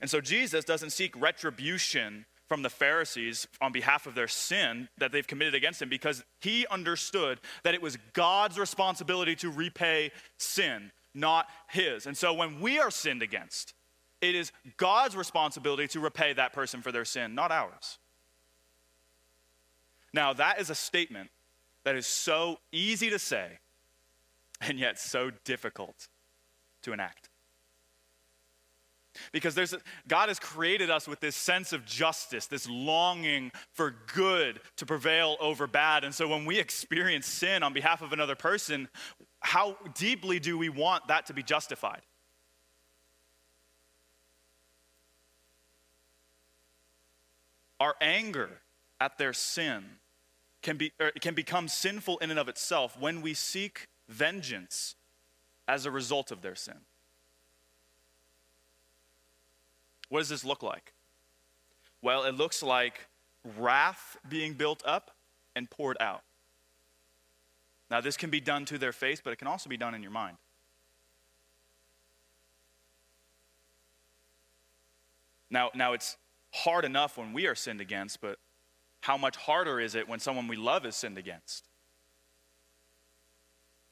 And 0.01 0.09
so 0.09 0.21
Jesus 0.21 0.65
doesn't 0.65 0.91
seek 0.91 1.21
retribution 1.21 2.27
from 2.49 2.63
the 2.63 2.71
Pharisees 2.71 3.49
on 3.61 3.73
behalf 3.73 4.07
of 4.07 4.15
their 4.15 4.29
sin 4.29 4.89
that 4.99 5.11
they've 5.11 5.27
committed 5.27 5.55
against 5.55 5.81
him 5.81 5.89
because 5.89 6.23
he 6.41 6.67
understood 6.71 7.41
that 7.65 7.75
it 7.75 7.81
was 7.81 7.97
God's 8.13 8.59
responsibility 8.59 9.35
to 9.37 9.51
repay 9.51 10.13
sin, 10.37 10.93
not 11.15 11.47
his. 11.69 12.07
And 12.07 12.17
so 12.17 12.35
when 12.35 12.61
we 12.61 12.79
are 12.79 12.91
sinned 12.91 13.23
against, 13.23 13.75
it 14.23 14.35
is 14.37 14.53
God's 14.79 15.17
responsibility 15.17 15.89
to 15.89 16.01
repay 16.01 16.33
that 16.33 16.53
person 16.53 16.81
for 16.81 16.93
their 16.93 17.05
sin, 17.05 17.35
not 17.35 17.51
ours. 17.51 17.99
Now, 20.15 20.33
that 20.35 20.61
is 20.61 20.71
a 20.71 20.75
statement 20.75 21.31
that 21.85 21.97
is 21.97 22.07
so 22.07 22.59
easy 22.71 23.11
to 23.11 23.19
say 23.19 23.59
and 24.61 24.79
yet 24.79 24.99
so 24.99 25.31
difficult 25.45 26.09
to 26.83 26.93
enact. 26.93 27.29
Because 29.31 29.55
there's 29.55 29.75
God 30.09 30.29
has 30.29 30.39
created 30.39 30.89
us 30.89 31.07
with 31.07 31.21
this 31.21 31.37
sense 31.37 31.73
of 31.75 31.85
justice, 31.85 32.47
this 32.47 32.67
longing 32.69 33.53
for 33.73 33.95
good 34.15 34.61
to 34.77 34.87
prevail 34.87 35.37
over 35.39 35.67
bad. 35.67 36.05
And 36.05 36.15
so 36.15 36.29
when 36.29 36.47
we 36.47 36.59
experience 36.59 37.27
sin 37.27 37.63
on 37.63 37.75
behalf 37.75 38.01
of 38.01 38.13
another 38.13 38.35
person, 38.35 38.89
how 39.41 39.77
deeply 39.95 40.39
do 40.39 40.57
we 40.57 40.71
want 40.71 41.09
that 41.09 41.27
to 41.27 41.35
be 41.35 41.43
justified? 41.43 42.01
Our 47.83 47.97
anger 48.01 48.61
at 49.01 49.19
their 49.19 49.33
sin 49.33 49.83
can, 50.63 50.77
be, 50.77 50.93
er, 51.01 51.11
can 51.21 51.35
become 51.35 51.67
sinful 51.67 52.19
in 52.19 52.31
and 52.31 52.39
of 52.39 52.49
itself 52.49 52.97
when 52.97 53.23
we 53.23 53.35
seek 53.35 53.89
vengeance 54.09 54.95
as 55.67 55.85
a 55.85 55.91
result 55.91 56.31
of 56.31 56.43
their 56.43 56.55
sin. 56.55 56.77
What 60.11 60.21
does 60.21 60.29
this 60.29 60.45
look 60.45 60.63
like? 60.63 60.93
Well, 62.03 62.23
it 62.23 62.37
looks 62.37 62.63
like 62.63 63.09
wrath 63.59 64.17
being 64.29 64.53
built 64.53 64.85
up 64.87 65.17
and 65.57 65.69
poured 65.69 65.97
out. 65.99 66.23
Now, 67.91 68.01
this 68.01 68.17
can 68.17 68.31
be 68.31 68.41
done 68.41 68.65
to 68.67 68.79
their 68.79 68.93
face, 68.93 69.21
but 69.21 69.33
it 69.33 69.41
can 69.41 69.49
also 69.49 69.69
be 69.69 69.77
done 69.77 69.97
in 69.97 70.03
your 70.03 70.13
mind. 70.13 70.37
Now, 75.51 75.71
now 75.75 75.95
it's 75.95 76.17
hard 76.53 76.85
enough 76.85 77.17
when 77.17 77.33
we 77.33 77.47
are 77.47 77.55
sinned 77.55 77.81
against, 77.81 78.21
but 78.21 78.39
how 79.01 79.17
much 79.17 79.37
harder 79.37 79.81
is 79.81 79.95
it 79.95 80.09
when 80.09 80.21
someone 80.21 80.47
we 80.47 80.57
love 80.57 80.87
is 80.87 80.95
sinned 80.95 81.19
against? 81.19 81.69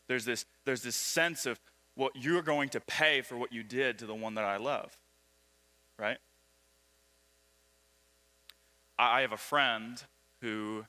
There's 0.07 0.25
this, 0.25 0.45
there's 0.64 0.83
this 0.83 0.97
sense 0.97 1.47
of 1.47 1.61
what 1.95 2.12
you're 2.14 2.43
going 2.43 2.69
to 2.71 2.81
pay 2.81 3.21
for 3.21 3.37
what 3.37 3.52
you 3.52 3.62
did 3.62 3.99
to 3.99 4.07
the 4.07 4.14
one 4.14 4.35
that 4.35 4.45
I 4.45 4.57
love, 4.57 4.97
right? 5.99 6.19
I 8.99 9.23
have 9.23 9.33
a 9.33 9.38
friend 9.38 10.02
who 10.43 10.85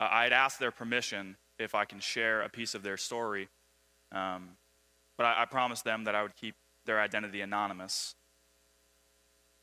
uh, 0.00 0.08
I 0.10 0.24
had 0.24 0.32
asked 0.32 0.58
their 0.58 0.70
permission 0.70 1.36
if 1.58 1.74
I 1.74 1.84
can 1.84 2.00
share 2.00 2.42
a 2.42 2.48
piece 2.48 2.74
of 2.74 2.82
their 2.82 2.96
story, 2.96 3.48
um, 4.10 4.50
but 5.16 5.24
I, 5.24 5.42
I 5.42 5.44
promised 5.44 5.84
them 5.84 6.04
that 6.04 6.14
I 6.14 6.22
would 6.22 6.34
keep 6.34 6.54
their 6.84 7.00
identity 7.00 7.40
anonymous. 7.40 8.14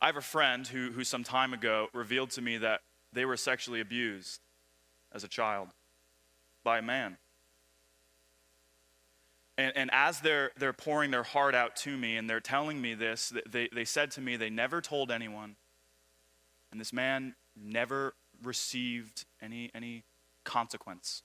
I 0.02 0.06
have 0.06 0.18
a 0.18 0.22
friend 0.22 0.66
who, 0.66 0.92
who 0.92 1.04
some 1.04 1.24
time 1.24 1.54
ago 1.54 1.88
revealed 1.94 2.32
to 2.32 2.42
me 2.42 2.58
that 2.58 2.82
they 3.12 3.26
were 3.26 3.38
sexually 3.38 3.82
abused 3.82 4.40
as 5.12 5.24
a 5.24 5.28
child 5.28 5.70
by 6.64 6.80
a 6.80 6.82
man. 6.82 7.18
And, 9.58 9.74
and 9.76 9.90
as 9.92 10.22
they're, 10.22 10.52
they're 10.58 10.72
pouring 10.72 11.12
their 11.12 11.24
heart 11.24 11.54
out 11.54 11.76
to 11.78 11.98
me 11.98 12.16
and 12.16 12.30
they're 12.30 12.40
telling 12.40 12.82
me 12.82 12.94
this, 12.94 13.34
they, 13.50 13.68
they 13.74 13.84
said 13.84 14.12
to 14.12 14.22
me 14.22 14.38
they 14.38 14.50
never 14.50 14.80
told 14.80 15.12
anyone. 15.12 15.58
And 16.72 16.80
this 16.80 16.94
man 16.94 17.36
never 17.62 18.14
received 18.42 19.26
any, 19.42 19.70
any 19.76 20.04
consequence. 20.46 21.24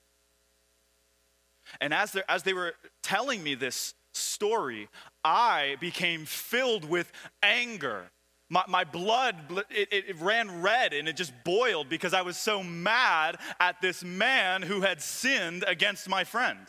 And 1.79 1.93
as, 1.93 2.17
as 2.27 2.43
they 2.43 2.53
were 2.53 2.73
telling 3.01 3.41
me 3.41 3.55
this 3.55 3.93
story, 4.11 4.89
I 5.23 5.77
became 5.79 6.25
filled 6.25 6.83
with 6.83 7.11
anger 7.41 8.11
my, 8.49 8.63
my 8.67 8.83
blood, 8.83 9.35
it, 9.69 9.89
it 9.91 10.21
ran 10.21 10.61
red 10.61 10.93
and 10.93 11.07
it 11.07 11.15
just 11.15 11.33
boiled 11.43 11.89
because 11.89 12.13
I 12.13 12.21
was 12.21 12.37
so 12.37 12.61
mad 12.61 13.37
at 13.59 13.81
this 13.81 14.03
man 14.03 14.61
who 14.61 14.81
had 14.81 15.01
sinned 15.01 15.63
against 15.67 16.07
my 16.07 16.23
friend. 16.23 16.59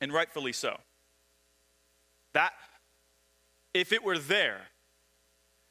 And 0.00 0.12
rightfully 0.12 0.52
so. 0.52 0.76
That, 2.32 2.52
if 3.74 3.92
it 3.92 4.02
were 4.02 4.18
there, 4.18 4.62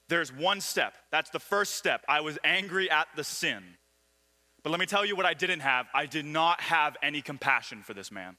there's 0.07 0.31
one 0.31 0.61
step. 0.61 0.95
That's 1.11 1.29
the 1.29 1.39
first 1.39 1.75
step. 1.75 2.03
I 2.07 2.21
was 2.21 2.37
angry 2.43 2.89
at 2.89 3.07
the 3.15 3.23
sin. 3.23 3.63
But 4.63 4.71
let 4.71 4.79
me 4.79 4.85
tell 4.85 5.05
you 5.05 5.15
what 5.15 5.25
I 5.25 5.33
didn't 5.33 5.61
have. 5.61 5.87
I 5.93 6.05
did 6.05 6.25
not 6.25 6.61
have 6.61 6.95
any 7.01 7.21
compassion 7.21 7.81
for 7.83 7.93
this 7.93 8.11
man. 8.11 8.37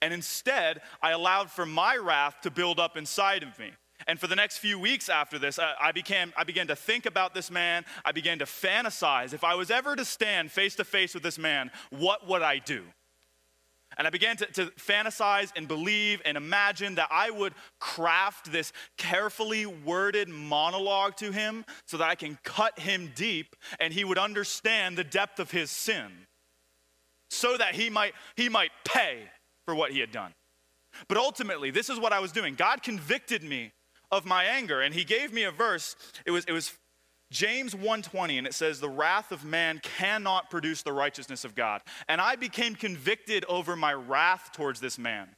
And 0.00 0.12
instead, 0.12 0.80
I 1.00 1.10
allowed 1.10 1.50
for 1.50 1.66
my 1.66 1.96
wrath 1.96 2.36
to 2.42 2.50
build 2.50 2.78
up 2.78 2.96
inside 2.96 3.42
of 3.42 3.58
me. 3.58 3.70
And 4.06 4.18
for 4.18 4.26
the 4.26 4.36
next 4.36 4.58
few 4.58 4.78
weeks 4.78 5.08
after 5.08 5.38
this, 5.38 5.58
I, 5.58 5.74
I, 5.80 5.92
began, 5.92 6.32
I 6.36 6.44
began 6.44 6.66
to 6.68 6.76
think 6.76 7.06
about 7.06 7.34
this 7.34 7.50
man. 7.50 7.84
I 8.04 8.12
began 8.12 8.38
to 8.40 8.46
fantasize. 8.46 9.32
If 9.32 9.44
I 9.44 9.54
was 9.54 9.70
ever 9.70 9.94
to 9.94 10.04
stand 10.04 10.50
face 10.50 10.74
to 10.76 10.84
face 10.84 11.14
with 11.14 11.22
this 11.22 11.38
man, 11.38 11.70
what 11.90 12.26
would 12.26 12.42
I 12.42 12.58
do? 12.58 12.82
And 13.98 14.06
I 14.06 14.10
began 14.10 14.36
to, 14.38 14.46
to, 14.46 14.66
fantasize 14.78 15.52
and 15.54 15.68
believe 15.68 16.22
and 16.24 16.36
imagine 16.36 16.94
that 16.94 17.08
I 17.10 17.30
would 17.30 17.52
craft 17.78 18.50
this 18.50 18.72
carefully 18.96 19.66
worded 19.66 20.28
monologue 20.30 21.16
to 21.16 21.30
him 21.30 21.66
so 21.86 21.98
that 21.98 22.08
I 22.08 22.14
can 22.14 22.38
cut 22.42 22.78
him 22.78 23.12
deep 23.14 23.54
and 23.80 23.92
he 23.92 24.04
would 24.04 24.18
understand 24.18 24.96
the 24.96 25.04
depth 25.04 25.38
of 25.38 25.50
his 25.50 25.70
sin 25.70 26.10
so 27.28 27.56
that 27.56 27.74
he 27.74 27.90
might, 27.90 28.14
he 28.34 28.48
might 28.48 28.70
pay 28.84 29.28
for 29.64 29.74
what 29.74 29.92
he 29.92 30.00
had 30.00 30.12
done. 30.12 30.32
But 31.08 31.16
ultimately, 31.16 31.70
this 31.70 31.88
is 31.88 31.98
what 31.98 32.12
I 32.12 32.20
was 32.20 32.32
doing. 32.32 32.54
God 32.54 32.82
convicted 32.82 33.42
me 33.42 33.72
of 34.10 34.26
my 34.26 34.44
anger, 34.44 34.82
and 34.82 34.94
he 34.94 35.04
gave 35.04 35.32
me 35.32 35.44
a 35.44 35.50
verse. 35.50 35.96
It 36.26 36.30
was, 36.30 36.44
it 36.44 36.52
was 36.52 36.72
James 37.32 37.74
1:20 37.74 38.38
and 38.38 38.46
it 38.46 38.54
says 38.54 38.78
the 38.78 38.88
wrath 38.88 39.32
of 39.32 39.42
man 39.42 39.80
cannot 39.82 40.50
produce 40.50 40.82
the 40.82 40.92
righteousness 40.92 41.44
of 41.44 41.54
God. 41.54 41.80
And 42.06 42.20
I 42.20 42.36
became 42.36 42.74
convicted 42.74 43.44
over 43.46 43.74
my 43.74 43.94
wrath 43.94 44.50
towards 44.52 44.80
this 44.80 44.98
man. 44.98 45.34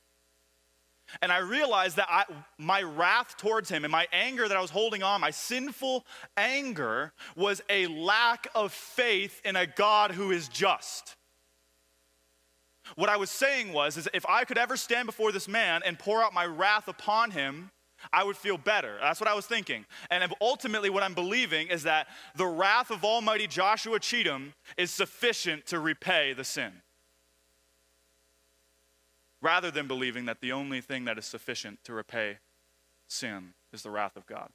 And 1.22 1.30
I 1.30 1.38
realized 1.38 1.96
that 1.96 2.08
I, 2.10 2.24
my 2.58 2.82
wrath 2.82 3.36
towards 3.36 3.68
him 3.68 3.84
and 3.84 3.92
my 3.92 4.08
anger 4.12 4.48
that 4.48 4.56
I 4.56 4.60
was 4.60 4.70
holding 4.70 5.02
on, 5.02 5.20
my 5.20 5.30
sinful 5.30 6.04
anger, 6.36 7.12
was 7.36 7.62
a 7.68 7.86
lack 7.86 8.48
of 8.54 8.72
faith 8.72 9.40
in 9.44 9.54
a 9.54 9.66
God 9.66 10.10
who 10.10 10.30
is 10.32 10.48
just. 10.48 11.16
What 12.96 13.08
I 13.08 13.16
was 13.16 13.30
saying 13.30 13.72
was, 13.72 13.96
is 13.96 14.08
if 14.12 14.26
I 14.26 14.44
could 14.44 14.58
ever 14.58 14.76
stand 14.76 15.06
before 15.06 15.32
this 15.32 15.48
man 15.48 15.82
and 15.84 15.98
pour 15.98 16.22
out 16.22 16.34
my 16.34 16.46
wrath 16.46 16.88
upon 16.88 17.30
him, 17.30 17.70
I 18.12 18.24
would 18.24 18.36
feel 18.36 18.58
better. 18.58 18.98
That's 19.00 19.20
what 19.20 19.28
I 19.28 19.34
was 19.34 19.46
thinking. 19.46 19.86
And 20.10 20.32
ultimately, 20.40 20.90
what 20.90 21.02
I'm 21.02 21.14
believing 21.14 21.68
is 21.68 21.84
that 21.84 22.08
the 22.36 22.46
wrath 22.46 22.90
of 22.90 23.04
Almighty 23.04 23.46
Joshua 23.46 23.98
Cheatham 23.98 24.52
is 24.76 24.90
sufficient 24.90 25.66
to 25.66 25.78
repay 25.80 26.34
the 26.34 26.44
sin. 26.44 26.72
Rather 29.40 29.70
than 29.70 29.86
believing 29.86 30.26
that 30.26 30.40
the 30.40 30.52
only 30.52 30.80
thing 30.80 31.04
that 31.06 31.18
is 31.18 31.24
sufficient 31.24 31.78
to 31.84 31.92
repay 31.92 32.38
sin 33.06 33.54
is 33.72 33.82
the 33.82 33.90
wrath 33.90 34.16
of 34.16 34.26
God. 34.26 34.50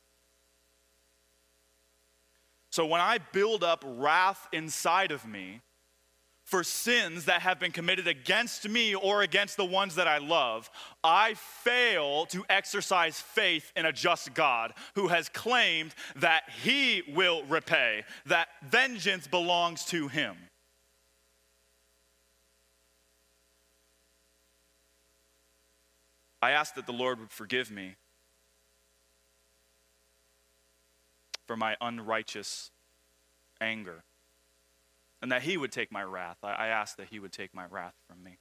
So 2.72 2.86
when 2.86 3.02
I 3.02 3.18
build 3.18 3.64
up 3.64 3.84
wrath 3.86 4.48
inside 4.52 5.12
of 5.12 5.28
me, 5.28 5.62
for 6.50 6.64
sins 6.64 7.26
that 7.26 7.44
have 7.44 7.60
been 7.60 7.72
committed 7.72 8.08
against 8.08 8.68
me 8.68 8.96
or 8.96 9.22
against 9.22 9.56
the 9.56 9.66
ones 9.66 9.96
that 9.96 10.08
I 10.08 10.18
love, 10.18 10.70
I 11.04 11.36
fail 11.36 12.26
to 12.28 12.44
exercise 12.50 13.20
faith 13.20 13.72
in 13.76 13.86
a 13.86 13.94
just 13.94 14.34
God 14.34 14.74
who 14.96 15.10
has 15.10 15.30
claimed 15.30 15.94
that 16.16 16.44
he 16.64 17.04
will 17.14 17.44
repay, 17.44 18.04
that 18.26 18.48
vengeance 18.68 19.28
belongs 19.28 19.86
to 19.86 20.08
him. 20.08 20.36
I 26.42 26.52
ask 26.52 26.74
that 26.76 26.88
the 26.88 26.94
Lord 26.94 27.20
would 27.20 27.32
forgive 27.32 27.70
me 27.70 27.96
for 31.46 31.56
my 31.56 31.76
unrighteous 31.80 32.72
anger 33.62 34.04
and 35.22 35.32
that 35.32 35.42
he 35.42 35.58
would 35.58 35.72
take 35.72 35.92
my 35.92 36.04
wrath. 36.04 36.38
I, 36.44 36.54
I 36.54 36.68
ask 36.68 36.98
that 36.98 37.08
he 37.10 37.20
would 37.20 37.32
take 37.32 37.54
my 37.54 37.66
wrath 37.66 37.96
from 38.08 38.24
me. 38.24 38.38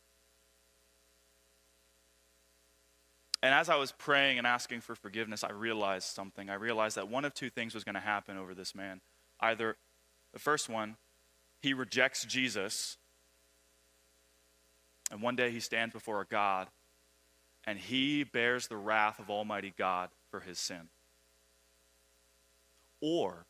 And 3.43 3.55
as 3.55 3.69
I 3.69 3.77
was 3.77 3.93
praying 3.93 4.39
and 4.39 4.47
asking 4.47 4.81
for 4.81 4.95
forgiveness, 4.95 5.45
I 5.45 5.53
realized 5.53 6.09
something. 6.09 6.51
I 6.51 6.55
realized 6.55 6.97
that 6.97 7.09
one 7.09 7.25
of 7.25 7.35
two 7.35 7.51
things 7.51 7.75
was 7.75 7.85
going 7.85 7.95
to 7.95 8.01
happen 8.01 8.37
over 8.37 8.53
this 8.53 8.75
man. 8.75 9.01
Either 9.41 9.77
the 10.33 10.41
first 10.41 10.69
one, 10.69 10.97
he 11.61 11.73
rejects 11.73 12.25
Jesus, 12.25 12.97
and 15.11 15.23
one 15.23 15.37
day 15.37 15.51
he 15.51 15.61
stands 15.61 15.93
before 15.93 16.21
a 16.21 16.27
God, 16.27 16.69
and 17.65 17.79
he 17.79 18.25
bears 18.25 18.67
the 18.67 18.77
wrath 18.77 19.19
of 19.19 19.31
Almighty 19.31 19.73
God 19.77 20.11
for 20.31 20.41
his 20.41 20.59
sin. 20.59 20.89
Or 23.01 23.47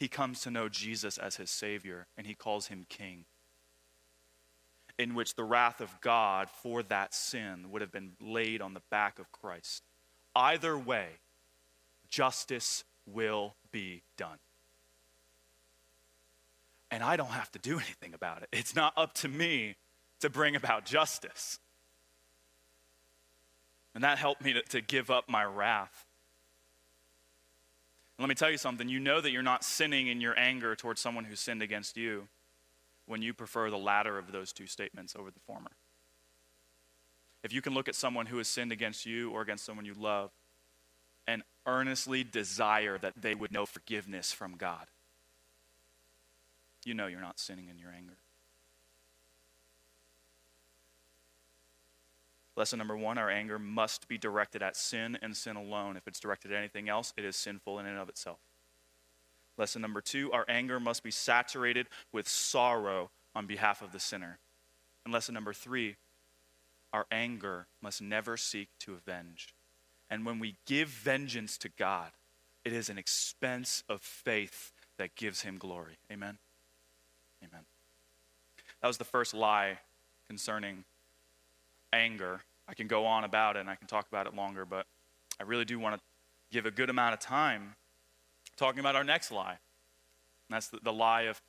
he 0.00 0.08
comes 0.08 0.40
to 0.40 0.50
know 0.50 0.70
Jesus 0.70 1.18
as 1.18 1.36
his 1.36 1.50
Savior 1.50 2.06
and 2.16 2.26
he 2.26 2.34
calls 2.34 2.68
him 2.68 2.86
King, 2.88 3.26
in 4.98 5.14
which 5.14 5.34
the 5.34 5.44
wrath 5.44 5.82
of 5.82 6.00
God 6.00 6.48
for 6.48 6.82
that 6.84 7.12
sin 7.12 7.70
would 7.70 7.82
have 7.82 7.92
been 7.92 8.12
laid 8.18 8.62
on 8.62 8.72
the 8.72 8.80
back 8.90 9.18
of 9.18 9.30
Christ. 9.30 9.82
Either 10.34 10.78
way, 10.78 11.06
justice 12.08 12.82
will 13.06 13.56
be 13.70 14.02
done. 14.16 14.38
And 16.90 17.04
I 17.04 17.16
don't 17.16 17.28
have 17.28 17.52
to 17.52 17.58
do 17.58 17.74
anything 17.74 18.14
about 18.14 18.42
it. 18.42 18.48
It's 18.52 18.74
not 18.74 18.94
up 18.96 19.12
to 19.16 19.28
me 19.28 19.76
to 20.20 20.30
bring 20.30 20.56
about 20.56 20.86
justice. 20.86 21.58
And 23.94 24.02
that 24.02 24.16
helped 24.16 24.42
me 24.42 24.54
to, 24.54 24.62
to 24.62 24.80
give 24.80 25.10
up 25.10 25.28
my 25.28 25.44
wrath 25.44 26.06
let 28.20 28.28
me 28.28 28.34
tell 28.34 28.50
you 28.50 28.58
something. 28.58 28.88
You 28.88 29.00
know 29.00 29.20
that 29.20 29.30
you're 29.30 29.42
not 29.42 29.64
sinning 29.64 30.08
in 30.08 30.20
your 30.20 30.38
anger 30.38 30.76
towards 30.76 31.00
someone 31.00 31.24
who 31.24 31.34
sinned 31.34 31.62
against 31.62 31.96
you 31.96 32.28
when 33.06 33.22
you 33.22 33.32
prefer 33.32 33.70
the 33.70 33.78
latter 33.78 34.18
of 34.18 34.30
those 34.30 34.52
two 34.52 34.66
statements 34.66 35.16
over 35.18 35.30
the 35.30 35.40
former. 35.40 35.70
If 37.42 37.52
you 37.52 37.62
can 37.62 37.72
look 37.72 37.88
at 37.88 37.94
someone 37.94 38.26
who 38.26 38.36
has 38.36 38.46
sinned 38.46 38.72
against 38.72 39.06
you 39.06 39.30
or 39.30 39.40
against 39.40 39.64
someone 39.64 39.86
you 39.86 39.94
love 39.94 40.30
and 41.26 41.42
earnestly 41.66 42.22
desire 42.22 42.98
that 42.98 43.14
they 43.16 43.34
would 43.34 43.52
know 43.52 43.64
forgiveness 43.64 44.32
from 44.32 44.56
God, 44.56 44.86
you 46.84 46.92
know 46.92 47.06
you're 47.06 47.20
not 47.20 47.40
sinning 47.40 47.68
in 47.68 47.78
your 47.78 47.90
anger. 47.90 48.18
Lesson 52.60 52.76
number 52.76 52.94
one 52.94 53.16
our 53.16 53.30
anger 53.30 53.58
must 53.58 54.06
be 54.06 54.18
directed 54.18 54.62
at 54.62 54.76
sin 54.76 55.16
and 55.22 55.34
sin 55.34 55.56
alone. 55.56 55.96
If 55.96 56.06
it's 56.06 56.20
directed 56.20 56.52
at 56.52 56.58
anything 56.58 56.90
else, 56.90 57.14
it 57.16 57.24
is 57.24 57.34
sinful 57.34 57.78
in 57.78 57.86
and 57.86 57.96
of 57.96 58.10
itself. 58.10 58.36
Lesson 59.56 59.80
number 59.80 60.02
two 60.02 60.30
our 60.32 60.44
anger 60.46 60.78
must 60.78 61.02
be 61.02 61.10
saturated 61.10 61.86
with 62.12 62.28
sorrow 62.28 63.08
on 63.34 63.46
behalf 63.46 63.80
of 63.80 63.92
the 63.92 63.98
sinner. 63.98 64.36
And 65.06 65.14
lesson 65.14 65.32
number 65.32 65.54
three 65.54 65.96
our 66.92 67.06
anger 67.10 67.66
must 67.80 68.02
never 68.02 68.36
seek 68.36 68.68
to 68.80 68.92
avenge. 68.92 69.54
And 70.10 70.26
when 70.26 70.38
we 70.38 70.56
give 70.66 70.88
vengeance 70.88 71.56
to 71.56 71.70
God, 71.70 72.10
it 72.62 72.74
is 72.74 72.90
an 72.90 72.98
expense 72.98 73.84
of 73.88 74.02
faith 74.02 74.70
that 74.98 75.14
gives 75.14 75.40
him 75.40 75.56
glory. 75.56 75.96
Amen. 76.12 76.36
Amen. 77.42 77.62
That 78.82 78.88
was 78.88 78.98
the 78.98 79.04
first 79.04 79.32
lie 79.32 79.78
concerning 80.28 80.84
anger. 81.90 82.42
I 82.70 82.74
can 82.74 82.86
go 82.86 83.04
on 83.04 83.24
about 83.24 83.56
it 83.56 83.60
and 83.60 83.68
I 83.68 83.74
can 83.74 83.88
talk 83.88 84.06
about 84.06 84.28
it 84.28 84.34
longer, 84.34 84.64
but 84.64 84.86
I 85.40 85.42
really 85.42 85.64
do 85.64 85.80
want 85.80 85.96
to 85.96 86.00
give 86.52 86.66
a 86.66 86.70
good 86.70 86.88
amount 86.88 87.14
of 87.14 87.20
time 87.20 87.74
talking 88.56 88.78
about 88.78 88.94
our 88.94 89.02
next 89.02 89.32
lie. 89.32 89.58
And 90.48 90.54
that's 90.54 90.68
the, 90.68 90.78
the 90.80 90.92
lie 90.92 91.22
of 91.22 91.42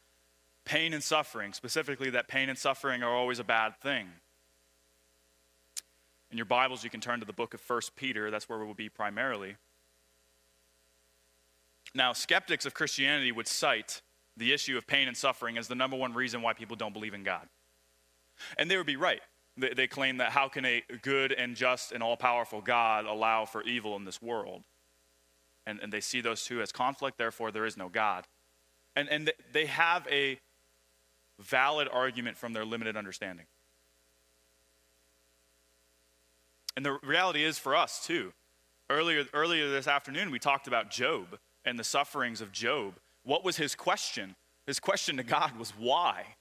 pain 0.65 0.93
and 0.93 1.03
suffering, 1.03 1.53
specifically 1.53 2.09
that 2.09 2.27
pain 2.27 2.49
and 2.49 2.57
suffering 2.57 3.03
are 3.03 3.13
always 3.13 3.37
a 3.37 3.43
bad 3.43 3.79
thing. 3.81 4.07
In 6.31 6.37
your 6.37 6.45
Bibles, 6.45 6.83
you 6.83 6.89
can 6.89 7.01
turn 7.01 7.19
to 7.19 7.25
the 7.25 7.33
book 7.33 7.53
of 7.53 7.61
1 7.61 7.81
Peter. 7.95 8.31
That's 8.31 8.49
where 8.49 8.57
we 8.57 8.65
will 8.65 8.73
be 8.73 8.89
primarily. 8.89 9.57
Now, 11.93 12.13
skeptics 12.13 12.65
of 12.65 12.73
Christianity 12.73 13.31
would 13.31 13.47
cite 13.47 14.01
the 14.37 14.53
issue 14.53 14.75
of 14.75 14.87
pain 14.87 15.07
and 15.07 15.15
suffering 15.15 15.59
as 15.59 15.67
the 15.67 15.75
number 15.75 15.97
one 15.97 16.13
reason 16.13 16.41
why 16.41 16.53
people 16.53 16.75
don't 16.75 16.93
believe 16.93 17.13
in 17.13 17.23
God. 17.23 17.47
And 18.57 18.71
they 18.71 18.77
would 18.77 18.87
be 18.87 18.95
right. 18.95 19.21
They, 19.61 19.69
they 19.69 19.87
claim 19.87 20.17
that 20.17 20.31
how 20.31 20.49
can 20.49 20.65
a 20.65 20.83
good 21.03 21.31
and 21.31 21.55
just 21.55 21.91
and 21.91 22.01
all 22.01 22.17
powerful 22.17 22.61
God 22.61 23.05
allow 23.05 23.45
for 23.45 23.63
evil 23.63 23.95
in 23.95 24.03
this 24.03 24.21
world? 24.21 24.63
And, 25.67 25.79
and 25.79 25.93
they 25.93 26.01
see 26.01 26.19
those 26.19 26.43
two 26.43 26.61
as 26.61 26.71
conflict, 26.71 27.17
therefore, 27.17 27.51
there 27.51 27.65
is 27.65 27.77
no 27.77 27.87
God. 27.87 28.25
And, 28.95 29.07
and 29.07 29.31
they 29.53 29.67
have 29.67 30.07
a 30.09 30.39
valid 31.39 31.87
argument 31.91 32.37
from 32.37 32.53
their 32.53 32.65
limited 32.65 32.97
understanding. 32.97 33.45
And 36.75 36.83
the 36.83 36.97
reality 37.03 37.43
is 37.43 37.59
for 37.59 37.75
us, 37.75 38.05
too. 38.05 38.33
Earlier, 38.89 39.25
earlier 39.33 39.69
this 39.69 39.87
afternoon, 39.87 40.31
we 40.31 40.39
talked 40.39 40.67
about 40.67 40.89
Job 40.89 41.37
and 41.63 41.77
the 41.77 41.83
sufferings 41.83 42.41
of 42.41 42.51
Job. 42.51 42.95
What 43.23 43.43
was 43.45 43.57
his 43.57 43.75
question? 43.75 44.35
His 44.65 44.79
question 44.79 45.17
to 45.17 45.23
God 45.23 45.57
was, 45.57 45.71
Why? 45.77 46.35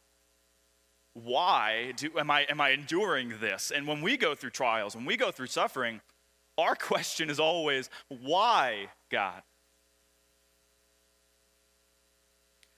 Why 1.25 1.93
do, 1.97 2.11
am, 2.19 2.31
I, 2.31 2.43
am 2.43 2.61
I 2.61 2.71
enduring 2.71 3.35
this? 3.41 3.73
And 3.75 3.87
when 3.87 4.01
we 4.01 4.17
go 4.17 4.35
through 4.35 4.51
trials, 4.51 4.95
when 4.95 5.05
we 5.05 5.17
go 5.17 5.31
through 5.31 5.47
suffering, 5.47 6.01
our 6.59 6.75
question 6.77 7.31
is 7.31 7.41
always, 7.41 7.91
Why, 8.09 8.89
God? 9.11 9.43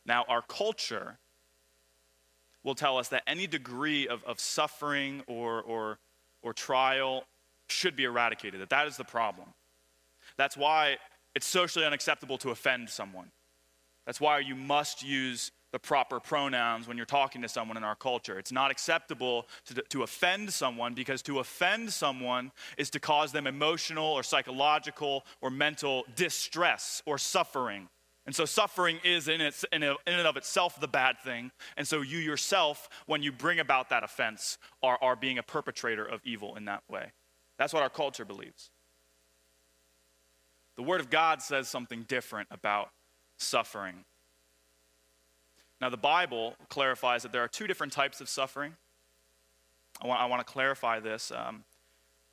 Now, 0.04 0.24
our 0.28 0.42
culture 0.42 1.18
will 2.64 2.74
tell 2.74 2.98
us 2.98 3.08
that 3.08 3.22
any 3.26 3.46
degree 3.46 4.08
of, 4.08 4.24
of 4.24 4.40
suffering 4.40 5.22
or, 5.26 5.62
or, 5.62 5.98
or 6.42 6.52
trial 6.52 7.24
should 7.68 7.96
be 7.96 8.04
eradicated, 8.04 8.60
that 8.60 8.70
that 8.70 8.86
is 8.86 8.96
the 8.96 9.04
problem. 9.04 9.48
That's 10.36 10.56
why 10.56 10.98
it's 11.34 11.46
socially 11.46 11.84
unacceptable 11.84 12.38
to 12.38 12.50
offend 12.50 12.90
someone. 12.90 13.30
That's 14.06 14.20
why 14.20 14.40
you 14.40 14.54
must 14.54 15.02
use 15.02 15.52
the 15.72 15.78
proper 15.78 16.20
pronouns 16.20 16.86
when 16.86 16.96
you're 16.96 17.06
talking 17.06 17.42
to 17.42 17.48
someone 17.48 17.76
in 17.76 17.82
our 17.82 17.96
culture. 17.96 18.38
It's 18.38 18.52
not 18.52 18.70
acceptable 18.70 19.48
to, 19.66 19.82
to 19.88 20.02
offend 20.02 20.52
someone 20.52 20.94
because 20.94 21.22
to 21.22 21.38
offend 21.38 21.92
someone 21.92 22.52
is 22.76 22.90
to 22.90 23.00
cause 23.00 23.32
them 23.32 23.46
emotional 23.46 24.06
or 24.06 24.22
psychological 24.22 25.24
or 25.40 25.50
mental 25.50 26.04
distress 26.14 27.02
or 27.06 27.18
suffering. 27.18 27.88
And 28.24 28.34
so 28.34 28.44
suffering 28.44 29.00
is 29.02 29.26
in, 29.26 29.40
its, 29.40 29.64
in, 29.72 29.82
in 29.82 29.96
and 30.06 30.26
of 30.28 30.36
itself 30.36 30.78
the 30.78 30.86
bad 30.86 31.18
thing. 31.18 31.50
And 31.76 31.88
so 31.88 32.02
you 32.02 32.18
yourself, 32.18 32.88
when 33.06 33.22
you 33.22 33.32
bring 33.32 33.58
about 33.58 33.88
that 33.90 34.04
offense, 34.04 34.58
are, 34.82 34.98
are 35.02 35.16
being 35.16 35.38
a 35.38 35.42
perpetrator 35.42 36.04
of 36.04 36.20
evil 36.22 36.54
in 36.54 36.66
that 36.66 36.82
way. 36.88 37.12
That's 37.58 37.72
what 37.72 37.82
our 37.82 37.90
culture 37.90 38.24
believes. 38.24 38.70
The 40.76 40.82
Word 40.82 41.00
of 41.00 41.10
God 41.10 41.42
says 41.42 41.68
something 41.68 42.04
different 42.04 42.48
about 42.50 42.90
suffering. 43.38 44.04
Now, 45.82 45.88
the 45.88 45.96
Bible 45.96 46.54
clarifies 46.68 47.24
that 47.24 47.32
there 47.32 47.42
are 47.42 47.48
two 47.48 47.66
different 47.66 47.92
types 47.92 48.20
of 48.20 48.28
suffering. 48.28 48.74
I 50.00 50.06
want, 50.06 50.20
I 50.20 50.26
want 50.26 50.46
to 50.46 50.50
clarify 50.50 51.00
this. 51.00 51.32
Um, 51.34 51.64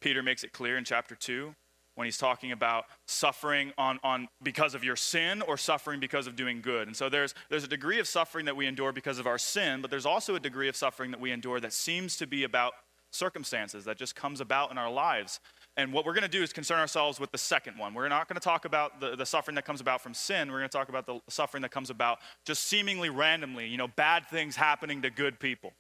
Peter 0.02 0.22
makes 0.22 0.44
it 0.44 0.54
clear 0.54 0.78
in 0.78 0.84
chapter 0.84 1.16
2 1.16 1.56
when 1.96 2.06
he's 2.06 2.20
talking 2.20 2.52
about 2.52 2.86
suffering 3.08 3.74
on, 3.76 4.00
on 4.04 4.28
because 4.44 4.76
of 4.76 4.84
your 4.84 4.96
sin 4.96 5.42
or 5.42 5.58
suffering 5.58 6.00
because 6.00 6.28
of 6.28 6.36
doing 6.36 6.62
good. 6.62 6.88
And 6.88 6.96
so 6.96 7.10
there's, 7.10 7.34
there's 7.50 7.64
a 7.64 7.68
degree 7.68 7.98
of 8.00 8.08
suffering 8.08 8.46
that 8.46 8.56
we 8.56 8.68
endure 8.68 8.92
because 8.92 9.18
of 9.18 9.26
our 9.26 9.40
sin, 9.40 9.82
but 9.82 9.90
there's 9.90 10.06
also 10.06 10.36
a 10.36 10.40
degree 10.40 10.70
of 10.70 10.76
suffering 10.76 11.10
that 11.10 11.20
we 11.20 11.32
endure 11.32 11.60
that 11.60 11.74
seems 11.74 12.18
to 12.18 12.28
be 12.28 12.44
about 12.44 12.74
circumstances 13.10 13.84
that 13.86 13.98
just 13.98 14.16
comes 14.16 14.42
about 14.42 14.70
in 14.70 14.78
our 14.78 14.92
lives. 14.92 15.40
And 15.80 15.94
what 15.94 16.06
we're 16.06 16.14
going 16.14 16.24
to 16.24 16.28
do 16.28 16.44
is 16.44 16.52
concern 16.52 16.78
ourselves 16.78 17.22
with 17.22 17.32
the 17.32 17.38
second 17.38 17.78
one. 17.78 17.94
We're 17.94 18.10
not 18.10 18.28
going 18.28 18.36
to 18.36 18.44
talk 18.44 18.66
about 18.66 19.00
the, 19.00 19.16
the 19.16 19.26
suffering 19.26 19.56
that 19.56 19.64
comes 19.64 19.80
about 19.80 20.02
from 20.02 20.14
sin. 20.14 20.52
We're 20.52 20.58
going 20.58 20.70
to 20.70 20.78
talk 20.78 20.90
about 20.90 21.06
the 21.06 21.22
suffering 21.30 21.62
that 21.62 21.72
comes 21.72 21.90
about 21.90 22.20
just 22.44 22.66
seemingly 22.66 23.10
randomly, 23.10 23.66
you 23.66 23.78
know, 23.78 23.88
bad 23.88 24.28
things 24.28 24.58
happening 24.58 25.02
to 25.04 25.10
good 25.10 25.40
people. 25.40 25.72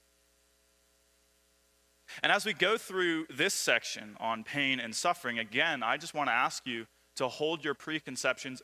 And 2.23 2.31
as 2.31 2.45
we 2.45 2.53
go 2.53 2.77
through 2.77 3.25
this 3.29 3.53
section 3.53 4.15
on 4.21 4.45
pain 4.45 4.79
and 4.79 4.95
suffering, 4.95 5.37
again, 5.37 5.83
I 5.83 5.97
just 5.97 6.13
want 6.13 6.29
to 6.29 6.33
ask 6.33 6.65
you 6.65 6.87
to 7.17 7.27
hold 7.27 7.65
your 7.65 7.73
preconceptions 7.73 8.61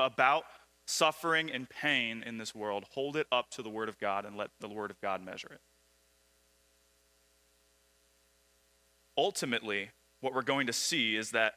about 0.00 0.42
suffering 0.84 1.48
and 1.48 1.70
pain 1.70 2.24
in 2.26 2.38
this 2.38 2.56
world, 2.56 2.86
hold 2.90 3.16
it 3.16 3.28
up 3.30 3.52
to 3.52 3.62
the 3.62 3.70
Word 3.70 3.88
of 3.88 4.00
God 4.00 4.24
and 4.24 4.36
let 4.36 4.50
the 4.58 4.68
Word 4.68 4.90
of 4.90 5.00
God 5.00 5.24
measure 5.24 5.50
it. 5.52 5.60
ultimately, 9.16 9.90
what 10.22 10.32
we're 10.32 10.42
going 10.42 10.68
to 10.68 10.72
see 10.72 11.16
is 11.16 11.32
that 11.32 11.56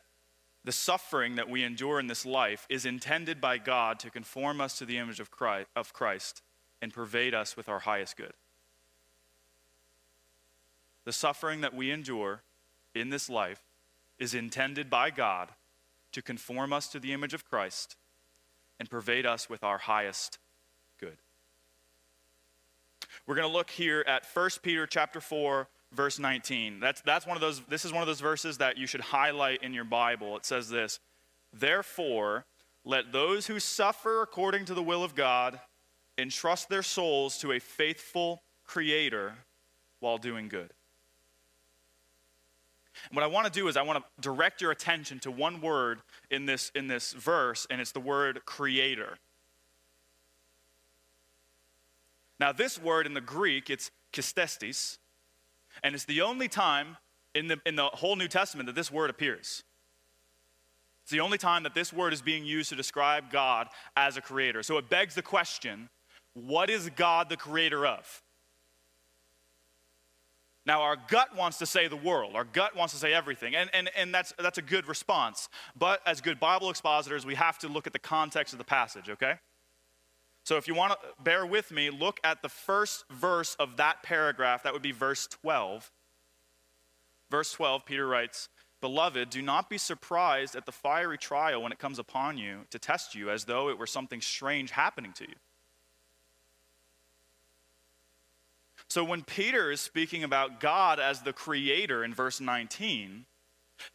the 0.65 0.71
suffering 0.71 1.35
that 1.35 1.47
we 1.47 1.63
endure 1.63 1.99
in 1.99 2.07
this 2.07 2.25
life 2.25 2.65
is 2.67 2.85
intended 2.85 3.39
by 3.39 3.59
God 3.59 3.99
to 3.99 4.09
conform 4.09 4.59
us 4.59 4.77
to 4.79 4.85
the 4.85 4.97
image 4.97 5.19
of 5.19 5.29
Christ, 5.29 5.67
of 5.75 5.93
Christ 5.93 6.41
and 6.81 6.91
pervade 6.91 7.35
us 7.35 7.55
with 7.55 7.69
our 7.69 7.79
highest 7.79 8.17
good. 8.17 8.33
The 11.05 11.13
suffering 11.13 11.61
that 11.61 11.75
we 11.75 11.91
endure 11.91 12.41
in 12.95 13.11
this 13.11 13.29
life 13.29 13.61
is 14.17 14.33
intended 14.33 14.89
by 14.89 15.11
God 15.11 15.49
to 16.11 16.23
conform 16.23 16.73
us 16.73 16.87
to 16.87 16.99
the 16.99 17.13
image 17.13 17.35
of 17.35 17.47
Christ 17.47 17.95
and 18.79 18.89
pervade 18.89 19.27
us 19.27 19.47
with 19.47 19.63
our 19.63 19.77
highest 19.77 20.39
good. 20.99 21.17
We're 23.27 23.35
going 23.35 23.47
to 23.47 23.53
look 23.53 23.69
here 23.69 24.03
at 24.07 24.25
1 24.25 24.49
Peter 24.63 24.87
chapter 24.87 25.21
4 25.21 25.67
verse 25.95 26.19
19. 26.19 26.79
That's, 26.79 27.01
that's 27.01 27.25
one 27.25 27.37
of 27.37 27.41
those, 27.41 27.61
this 27.69 27.85
is 27.85 27.91
one 27.91 28.01
of 28.01 28.07
those 28.07 28.19
verses 28.19 28.57
that 28.59 28.77
you 28.77 28.87
should 28.87 29.01
highlight 29.01 29.63
in 29.63 29.73
your 29.73 29.83
Bible. 29.83 30.37
It 30.37 30.45
says 30.45 30.69
this 30.69 30.99
Therefore, 31.53 32.45
let 32.83 33.11
those 33.11 33.47
who 33.47 33.59
suffer 33.59 34.21
according 34.21 34.65
to 34.65 34.73
the 34.73 34.83
will 34.83 35.03
of 35.03 35.15
God 35.15 35.59
entrust 36.17 36.69
their 36.69 36.83
souls 36.83 37.37
to 37.39 37.51
a 37.51 37.59
faithful 37.59 38.43
Creator 38.65 39.33
while 39.99 40.17
doing 40.17 40.47
good. 40.49 40.71
And 43.09 43.15
what 43.15 43.23
I 43.23 43.27
want 43.27 43.45
to 43.45 43.51
do 43.51 43.67
is 43.67 43.77
I 43.77 43.81
want 43.81 44.03
to 44.03 44.21
direct 44.21 44.61
your 44.61 44.71
attention 44.71 45.19
to 45.19 45.31
one 45.31 45.61
word 45.61 45.99
in 46.31 46.45
this, 46.45 46.71
in 46.75 46.87
this 46.87 47.13
verse, 47.13 47.67
and 47.69 47.81
it's 47.81 47.91
the 47.91 47.99
word 47.99 48.45
creator. 48.45 49.17
Now, 52.39 52.51
this 52.51 52.81
word 52.81 53.05
in 53.05 53.13
the 53.13 53.21
Greek, 53.21 53.69
it's 53.69 53.91
kistestis, 54.11 54.97
and 55.83 55.95
it's 55.95 56.05
the 56.05 56.21
only 56.21 56.47
time 56.47 56.97
in 57.33 57.47
the, 57.47 57.59
in 57.65 57.75
the 57.75 57.85
whole 57.85 58.15
New 58.15 58.27
Testament 58.27 58.67
that 58.67 58.75
this 58.75 58.91
word 58.91 59.09
appears. 59.09 59.63
It's 61.03 61.11
the 61.11 61.19
only 61.19 61.37
time 61.37 61.63
that 61.63 61.75
this 61.75 61.93
word 61.93 62.13
is 62.13 62.21
being 62.21 62.45
used 62.45 62.69
to 62.69 62.75
describe 62.75 63.31
God 63.31 63.67
as 63.95 64.17
a 64.17 64.21
creator. 64.21 64.63
So 64.63 64.77
it 64.77 64.89
begs 64.89 65.13
the 65.13 65.21
question 65.21 65.89
what 66.33 66.69
is 66.69 66.89
God 66.95 67.29
the 67.29 67.37
creator 67.37 67.85
of? 67.85 68.21
Now, 70.65 70.81
our 70.81 70.97
gut 71.07 71.35
wants 71.37 71.59
to 71.59 71.65
say 71.65 71.87
the 71.87 71.95
world. 71.95 72.35
Our 72.35 72.43
gut 72.43 72.75
wants 72.75 72.93
to 72.93 72.99
say 72.99 73.13
everything. 73.13 73.55
And, 73.55 73.69
and, 73.73 73.89
and 73.95 74.13
that's, 74.13 74.33
that's 74.39 74.57
a 74.57 74.63
good 74.63 74.87
response. 74.87 75.47
But 75.77 76.01
as 76.07 76.21
good 76.21 76.39
Bible 76.39 76.69
expositors, 76.69 77.25
we 77.25 77.35
have 77.35 77.59
to 77.59 77.67
look 77.67 77.85
at 77.85 77.93
the 77.93 77.99
context 77.99 78.53
of 78.53 78.57
the 78.57 78.65
passage, 78.65 79.09
okay? 79.09 79.35
So 80.45 80.57
if 80.57 80.67
you 80.67 80.75
want 80.75 80.93
to 80.93 81.23
bear 81.23 81.43
with 81.43 81.71
me, 81.71 81.89
look 81.89 82.19
at 82.23 82.43
the 82.43 82.49
first 82.49 83.05
verse 83.09 83.55
of 83.55 83.77
that 83.77 84.03
paragraph. 84.03 84.61
That 84.61 84.73
would 84.73 84.83
be 84.83 84.91
verse 84.91 85.25
12. 85.25 85.91
Verse 87.31 87.51
12, 87.53 87.83
Peter 87.83 88.07
writes, 88.07 88.47
Beloved, 88.79 89.31
do 89.31 89.41
not 89.41 89.71
be 89.71 89.79
surprised 89.79 90.55
at 90.55 90.67
the 90.67 90.71
fiery 90.71 91.17
trial 91.17 91.63
when 91.63 91.71
it 91.71 91.79
comes 91.79 91.97
upon 91.97 92.37
you 92.37 92.59
to 92.69 92.77
test 92.77 93.15
you 93.15 93.31
as 93.31 93.45
though 93.45 93.69
it 93.69 93.79
were 93.79 93.87
something 93.87 94.21
strange 94.21 94.69
happening 94.69 95.13
to 95.13 95.23
you. 95.23 95.35
So 98.87 99.03
when 99.03 99.23
Peter 99.23 99.71
is 99.71 99.81
speaking 99.81 100.23
about 100.23 100.59
God 100.59 100.99
as 100.99 101.21
the 101.21 101.33
creator 101.33 102.03
in 102.03 102.13
verse 102.13 102.39
19, 102.39 103.25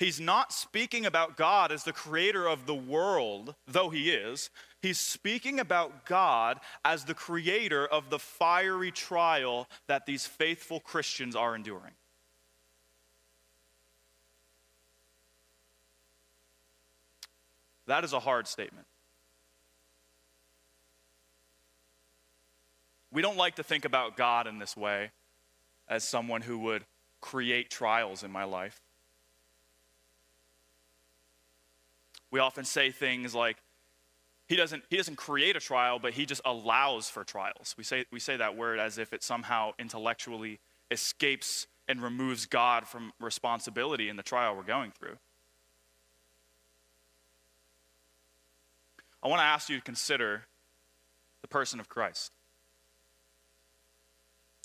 he's 0.01 0.19
not 0.19 0.53
speaking 0.53 1.07
about 1.07 1.37
God 1.37 1.71
as 1.71 1.85
the 1.85 1.93
creator 1.93 2.49
of 2.49 2.67
the 2.67 2.75
world, 2.75 3.55
though 3.69 3.91
he 3.91 4.11
is. 4.11 4.51
He's 4.83 4.99
speaking 4.99 5.61
about 5.61 6.07
God 6.07 6.59
as 6.85 7.05
the 7.05 7.15
creator 7.15 7.87
of 7.87 8.09
the 8.09 8.19
fiery 8.19 8.91
trial 8.91 9.69
that 9.89 10.07
these 10.07 10.27
faithful 10.27 10.81
Christians 10.81 11.37
are 11.37 11.55
enduring. 11.55 11.93
That 17.87 18.05
is 18.05 18.13
a 18.13 18.21
hard 18.21 18.47
statement. 18.47 18.87
We 23.13 23.21
don't 23.21 23.37
like 23.37 23.57
to 23.57 23.65
think 23.65 23.85
about 23.85 24.17
God 24.17 24.47
in 24.47 24.59
this 24.59 24.77
way 24.77 25.11
as 25.89 26.05
someone 26.05 26.43
who 26.43 26.59
would 26.61 26.85
create 27.21 27.69
trials 27.69 28.23
in 28.23 28.31
my 28.31 28.45
life. 28.45 28.81
We 32.31 32.39
often 32.39 32.65
say 32.65 32.93
things 32.93 33.35
like, 33.35 33.57
he 34.51 34.57
doesn't, 34.57 34.83
he 34.91 34.97
doesn't 34.97 35.15
create 35.15 35.55
a 35.55 35.61
trial, 35.61 36.01
but 36.01 36.13
he 36.13 36.27
just 36.27 36.41
allows 36.45 37.09
for 37.09 37.23
trials. 37.23 37.73
We 37.79 37.85
say, 37.85 38.05
we 38.11 38.19
say 38.19 38.37
that 38.37 38.57
word 38.57 38.81
as 38.81 38.99
if 38.99 39.13
it 39.13 39.23
somehow 39.23 39.75
intellectually 39.79 40.59
escapes 40.91 41.69
and 41.87 42.03
removes 42.03 42.47
God 42.47 42.89
from 42.89 43.13
responsibility 43.21 44.09
in 44.09 44.17
the 44.17 44.25
trial 44.25 44.57
we're 44.57 44.65
going 44.65 44.91
through. 44.91 45.19
I 49.23 49.29
want 49.29 49.39
to 49.39 49.45
ask 49.45 49.69
you 49.69 49.77
to 49.77 49.83
consider 49.85 50.47
the 51.43 51.49
person 51.49 51.79
of 51.79 51.89
Christ. 51.89 52.33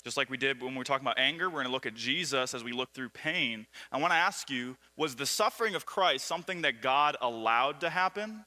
Just 0.02 0.16
like 0.16 0.28
we 0.28 0.36
did 0.36 0.60
when 0.60 0.72
we 0.72 0.78
were 0.78 0.84
talking 0.84 1.06
about 1.06 1.20
anger, 1.20 1.48
we're 1.48 1.62
going 1.62 1.66
to 1.66 1.72
look 1.72 1.86
at 1.86 1.94
Jesus 1.94 2.54
as 2.54 2.64
we 2.64 2.72
look 2.72 2.92
through 2.92 3.10
pain. 3.10 3.68
I 3.92 4.00
want 4.00 4.10
to 4.10 4.16
ask 4.16 4.50
you 4.50 4.76
was 4.96 5.14
the 5.14 5.26
suffering 5.26 5.76
of 5.76 5.86
Christ 5.86 6.26
something 6.26 6.62
that 6.62 6.82
God 6.82 7.16
allowed 7.20 7.82
to 7.82 7.90
happen, 7.90 8.44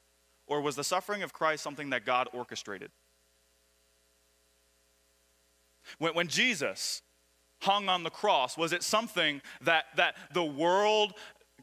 or 0.50 0.60
was 0.60 0.76
the 0.76 0.84
suffering 0.84 1.24
of 1.24 1.32
Christ 1.32 1.64
something 1.64 1.92
that 1.92 2.06
God 2.06 2.28
orchestrated? 2.34 2.92
When, 5.98 6.14
when 6.14 6.28
Jesus 6.28 7.02
hung 7.62 7.88
on 7.88 8.04
the 8.04 8.10
cross, 8.10 8.58
was 8.58 8.74
it 8.74 8.84
something 8.84 9.42
that, 9.62 9.86
that 9.96 10.16
the 10.34 10.44
world 10.44 11.14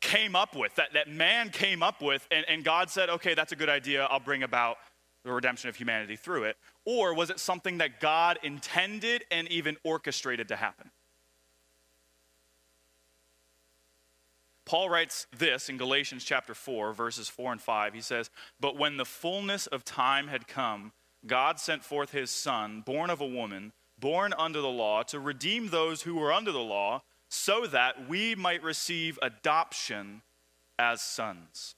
came 0.01 0.37
up 0.37 0.55
with, 0.55 0.75
that, 0.77 0.93
that 0.95 1.09
man 1.09 1.51
came 1.51 1.83
up 1.83 2.03
with, 2.03 2.27
and, 2.31 2.45
and 2.49 2.65
God 2.65 2.91
said, 2.91 3.09
okay, 3.09 3.35
that's 3.35 3.53
a 3.53 3.57
good 3.57 3.69
idea, 3.69 4.07
I'll 4.11 4.21
bring 4.21 4.43
about 4.43 4.77
the 5.25 5.33
redemption 5.33 5.69
of 5.69 5.77
humanity 5.77 6.17
through 6.17 6.45
it? 6.45 6.57
Or 6.85 7.15
was 7.15 7.31
it 7.31 7.41
something 7.41 7.79
that 7.79 8.01
God 8.01 8.39
intended 8.43 9.25
and 9.31 9.49
even 9.49 9.77
orchestrated 9.85 10.49
to 10.49 10.57
happen? 10.57 10.91
Paul 14.67 14.91
writes 14.91 15.29
this 15.37 15.69
in 15.69 15.79
Galatians 15.79 16.25
chapter 16.25 16.53
4, 16.53 16.93
verses 16.93 17.29
4 17.29 17.53
and 17.53 17.61
5. 17.61 17.95
He 17.95 18.01
says, 18.01 18.31
But 18.61 18.77
when 18.77 18.97
the 18.97 19.05
fullness 19.05 19.69
of 19.69 19.85
time 19.85 20.27
had 20.27 20.49
come, 20.49 20.93
God 21.25 21.61
sent 21.61 21.85
forth 21.85 22.11
his 22.11 22.31
Son, 22.31 22.83
born 22.85 23.09
of 23.09 23.21
a 23.21 23.27
woman, 23.27 23.73
born 23.99 24.35
under 24.37 24.61
the 24.61 24.69
law, 24.69 25.05
to 25.05 25.21
redeem 25.21 25.69
those 25.69 26.03
who 26.03 26.17
were 26.17 26.33
under 26.33 26.51
the 26.51 26.59
law, 26.59 27.03
so 27.29 27.67
that 27.67 28.09
we 28.09 28.35
might 28.35 28.63
receive 28.63 29.19
adoption 29.23 30.23
as 30.79 31.01
sons. 31.01 31.77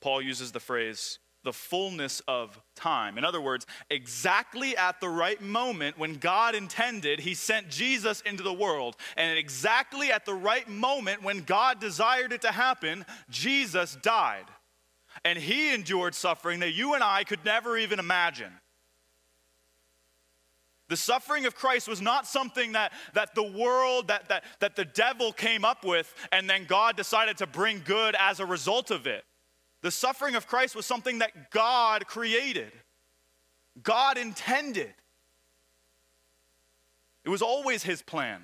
Paul 0.00 0.22
uses 0.22 0.52
the 0.52 0.60
phrase, 0.60 1.18
the 1.42 1.52
fullness 1.52 2.20
of 2.28 2.60
time. 2.74 3.16
In 3.16 3.24
other 3.24 3.40
words, 3.40 3.66
exactly 3.88 4.76
at 4.76 5.00
the 5.00 5.08
right 5.08 5.40
moment 5.40 5.98
when 5.98 6.16
God 6.16 6.54
intended, 6.54 7.20
He 7.20 7.34
sent 7.34 7.70
Jesus 7.70 8.20
into 8.22 8.42
the 8.42 8.52
world. 8.52 8.96
And 9.16 9.38
exactly 9.38 10.12
at 10.12 10.26
the 10.26 10.34
right 10.34 10.68
moment 10.68 11.22
when 11.22 11.42
God 11.42 11.80
desired 11.80 12.32
it 12.32 12.42
to 12.42 12.52
happen, 12.52 13.06
Jesus 13.30 13.96
died. 14.02 14.46
And 15.24 15.38
He 15.38 15.72
endured 15.72 16.14
suffering 16.14 16.60
that 16.60 16.72
you 16.72 16.94
and 16.94 17.02
I 17.02 17.24
could 17.24 17.44
never 17.44 17.78
even 17.78 17.98
imagine. 17.98 18.52
The 20.88 20.96
suffering 20.96 21.46
of 21.46 21.54
Christ 21.54 21.86
was 21.86 22.02
not 22.02 22.26
something 22.26 22.72
that, 22.72 22.92
that 23.14 23.36
the 23.36 23.44
world, 23.44 24.08
that, 24.08 24.28
that, 24.28 24.42
that 24.58 24.74
the 24.74 24.84
devil 24.84 25.32
came 25.32 25.64
up 25.64 25.84
with, 25.84 26.12
and 26.32 26.50
then 26.50 26.64
God 26.64 26.96
decided 26.96 27.38
to 27.38 27.46
bring 27.46 27.80
good 27.84 28.16
as 28.18 28.40
a 28.40 28.46
result 28.46 28.90
of 28.90 29.06
it. 29.06 29.24
The 29.82 29.90
suffering 29.90 30.34
of 30.34 30.46
Christ 30.46 30.76
was 30.76 30.86
something 30.86 31.18
that 31.18 31.50
God 31.50 32.06
created, 32.06 32.72
God 33.82 34.18
intended. 34.18 34.92
It 37.24 37.28
was 37.28 37.42
always 37.42 37.82
his 37.82 38.02
plan 38.02 38.42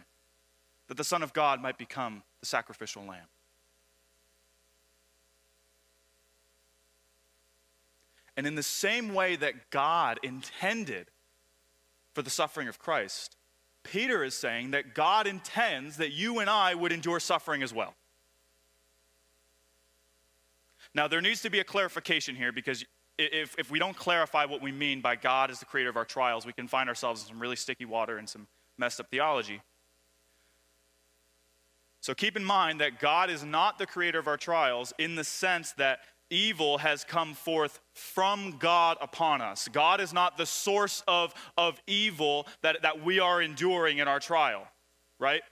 that 0.89 0.97
the 0.97 1.05
Son 1.05 1.23
of 1.23 1.33
God 1.33 1.61
might 1.61 1.79
become 1.79 2.23
the 2.41 2.47
sacrificial 2.47 3.03
lamb. 3.05 3.27
And 8.37 8.47
in 8.47 8.55
the 8.55 8.63
same 8.63 9.15
way 9.15 9.37
that 9.37 9.71
God 9.71 10.21
intended 10.23 11.07
for 12.13 12.21
the 12.21 12.31
suffering 12.31 12.69
of 12.69 12.79
Christ, 12.79 13.37
Peter 13.83 14.23
is 14.23 14.35
saying 14.35 14.73
that 14.73 14.95
God 14.95 15.27
intends 15.27 15.97
that 15.97 16.13
you 16.13 16.39
and 16.41 16.51
I 16.51 16.75
would 16.75 16.93
endure 16.93 17.19
suffering 17.19 17.63
as 17.63 17.73
well. 17.73 17.95
Now, 20.97 21.07
there 21.07 21.21
needs 21.21 21.43
to 21.43 21.51
be 21.51 21.61
a 21.61 21.65
clarification 21.65 22.35
here 22.35 22.53
because 22.53 22.83
if, 23.19 23.55
if 23.59 23.71
we 23.71 23.79
don't 23.79 23.97
clarify 23.97 24.47
what 24.47 24.63
we 24.63 24.73
mean 24.73 25.03
by 25.03 25.15
God 25.15 25.51
as 25.51 25.61
the 25.61 25.67
creator 25.67 25.91
of 25.91 25.97
our 25.99 26.07
trials, 26.07 26.47
we 26.47 26.55
can 26.55 26.67
find 26.67 26.89
ourselves 26.89 27.21
in 27.21 27.29
some 27.29 27.39
really 27.39 27.55
sticky 27.55 27.85
water 27.85 28.17
and 28.17 28.27
some 28.27 28.47
messed 28.79 28.99
up 28.99 29.11
theology. 29.11 29.61
So 32.01 32.15
keep 32.15 32.35
in 32.35 32.45
mind 32.45 32.81
that 32.81 32.99
God 32.99 33.29
is 33.29 33.45
not 33.45 33.79
the 33.79 33.85
creator 33.87 34.19
of 34.19 34.27
our 34.27 34.39
trials 34.39 34.95
in 34.99 35.17
the 35.17 35.25
sense 35.25 35.73
that 35.73 35.99
evil 36.31 36.79
has 36.79 37.05
come 37.05 37.35
forth 37.35 37.79
from 37.93 38.57
God 38.59 38.97
upon 39.03 39.43
us. 39.43 39.69
God 39.69 40.01
is 40.01 40.15
not 40.15 40.39
the 40.39 40.47
source 40.47 41.03
of, 41.07 41.35
of 41.59 41.79
evil 41.87 42.47
that, 42.63 42.81
that 42.81 43.05
we 43.05 43.21
are 43.21 43.43
enduring 43.43 43.99
in 43.99 44.09
our 44.09 44.19
trial, 44.19 44.67
right? 45.19 45.43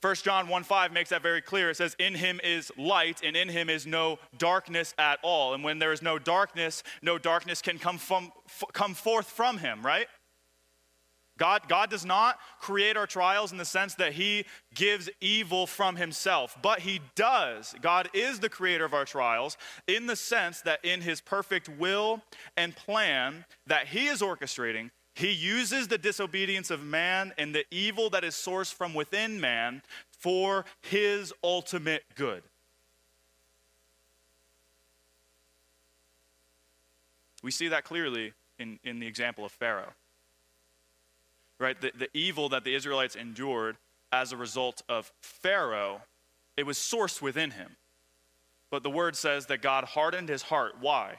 1 0.00 0.14
John 0.16 0.46
1 0.48 0.62
5 0.62 0.92
makes 0.92 1.10
that 1.10 1.22
very 1.22 1.42
clear. 1.42 1.70
It 1.70 1.76
says, 1.76 1.96
In 1.98 2.14
him 2.14 2.40
is 2.44 2.70
light, 2.76 3.20
and 3.24 3.36
in 3.36 3.48
him 3.48 3.68
is 3.68 3.86
no 3.86 4.18
darkness 4.36 4.94
at 4.96 5.18
all. 5.22 5.54
And 5.54 5.64
when 5.64 5.80
there 5.80 5.92
is 5.92 6.02
no 6.02 6.18
darkness, 6.18 6.84
no 7.02 7.18
darkness 7.18 7.60
can 7.60 7.78
come, 7.78 7.98
from, 7.98 8.30
f- 8.46 8.64
come 8.72 8.94
forth 8.94 9.26
from 9.26 9.58
him, 9.58 9.84
right? 9.84 10.06
God, 11.38 11.62
God 11.68 11.88
does 11.88 12.04
not 12.04 12.38
create 12.60 12.96
our 12.96 13.06
trials 13.06 13.52
in 13.52 13.58
the 13.58 13.64
sense 13.64 13.94
that 13.94 14.12
he 14.12 14.44
gives 14.74 15.08
evil 15.20 15.66
from 15.66 15.96
himself, 15.96 16.56
but 16.60 16.80
he 16.80 17.00
does. 17.14 17.74
God 17.80 18.10
is 18.12 18.40
the 18.40 18.48
creator 18.48 18.84
of 18.84 18.92
our 18.92 19.04
trials 19.04 19.56
in 19.86 20.06
the 20.06 20.16
sense 20.16 20.60
that 20.62 20.84
in 20.84 21.00
his 21.00 21.20
perfect 21.20 21.68
will 21.68 22.22
and 22.56 22.74
plan 22.74 23.44
that 23.68 23.86
he 23.86 24.08
is 24.08 24.20
orchestrating, 24.20 24.90
he 25.18 25.32
uses 25.32 25.88
the 25.88 25.98
disobedience 25.98 26.70
of 26.70 26.84
man 26.84 27.32
and 27.36 27.52
the 27.52 27.64
evil 27.72 28.08
that 28.10 28.22
is 28.22 28.34
sourced 28.34 28.72
from 28.72 28.94
within 28.94 29.40
man 29.40 29.82
for 30.12 30.64
his 30.80 31.32
ultimate 31.42 32.04
good. 32.14 32.44
We 37.42 37.50
see 37.50 37.66
that 37.66 37.82
clearly 37.82 38.32
in, 38.60 38.78
in 38.84 39.00
the 39.00 39.08
example 39.08 39.44
of 39.44 39.50
Pharaoh. 39.50 39.92
Right? 41.58 41.80
The, 41.80 41.90
the 41.98 42.08
evil 42.14 42.48
that 42.50 42.62
the 42.62 42.76
Israelites 42.76 43.16
endured 43.16 43.76
as 44.12 44.30
a 44.30 44.36
result 44.36 44.82
of 44.88 45.12
Pharaoh, 45.20 46.02
it 46.56 46.64
was 46.64 46.78
sourced 46.78 47.20
within 47.20 47.50
him. 47.50 47.74
But 48.70 48.84
the 48.84 48.90
word 48.90 49.16
says 49.16 49.46
that 49.46 49.62
God 49.62 49.82
hardened 49.82 50.28
his 50.28 50.42
heart. 50.42 50.76
Why? 50.80 51.16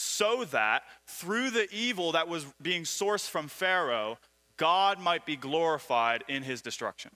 So 0.00 0.44
that 0.46 0.82
through 1.06 1.50
the 1.50 1.68
evil 1.72 2.12
that 2.12 2.26
was 2.26 2.46
being 2.62 2.84
sourced 2.84 3.28
from 3.28 3.48
Pharaoh, 3.48 4.18
God 4.56 4.98
might 4.98 5.26
be 5.26 5.36
glorified 5.36 6.24
in 6.26 6.42
his 6.42 6.62
destruction. 6.62 7.10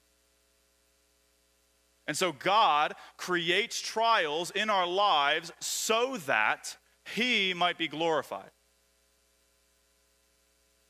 And 2.06 2.16
so 2.16 2.32
God 2.32 2.94
creates 3.16 3.80
trials 3.80 4.50
in 4.50 4.68
our 4.68 4.86
lives 4.86 5.50
so 5.60 6.18
that 6.26 6.76
he 7.14 7.54
might 7.54 7.78
be 7.78 7.88
glorified. 7.88 8.50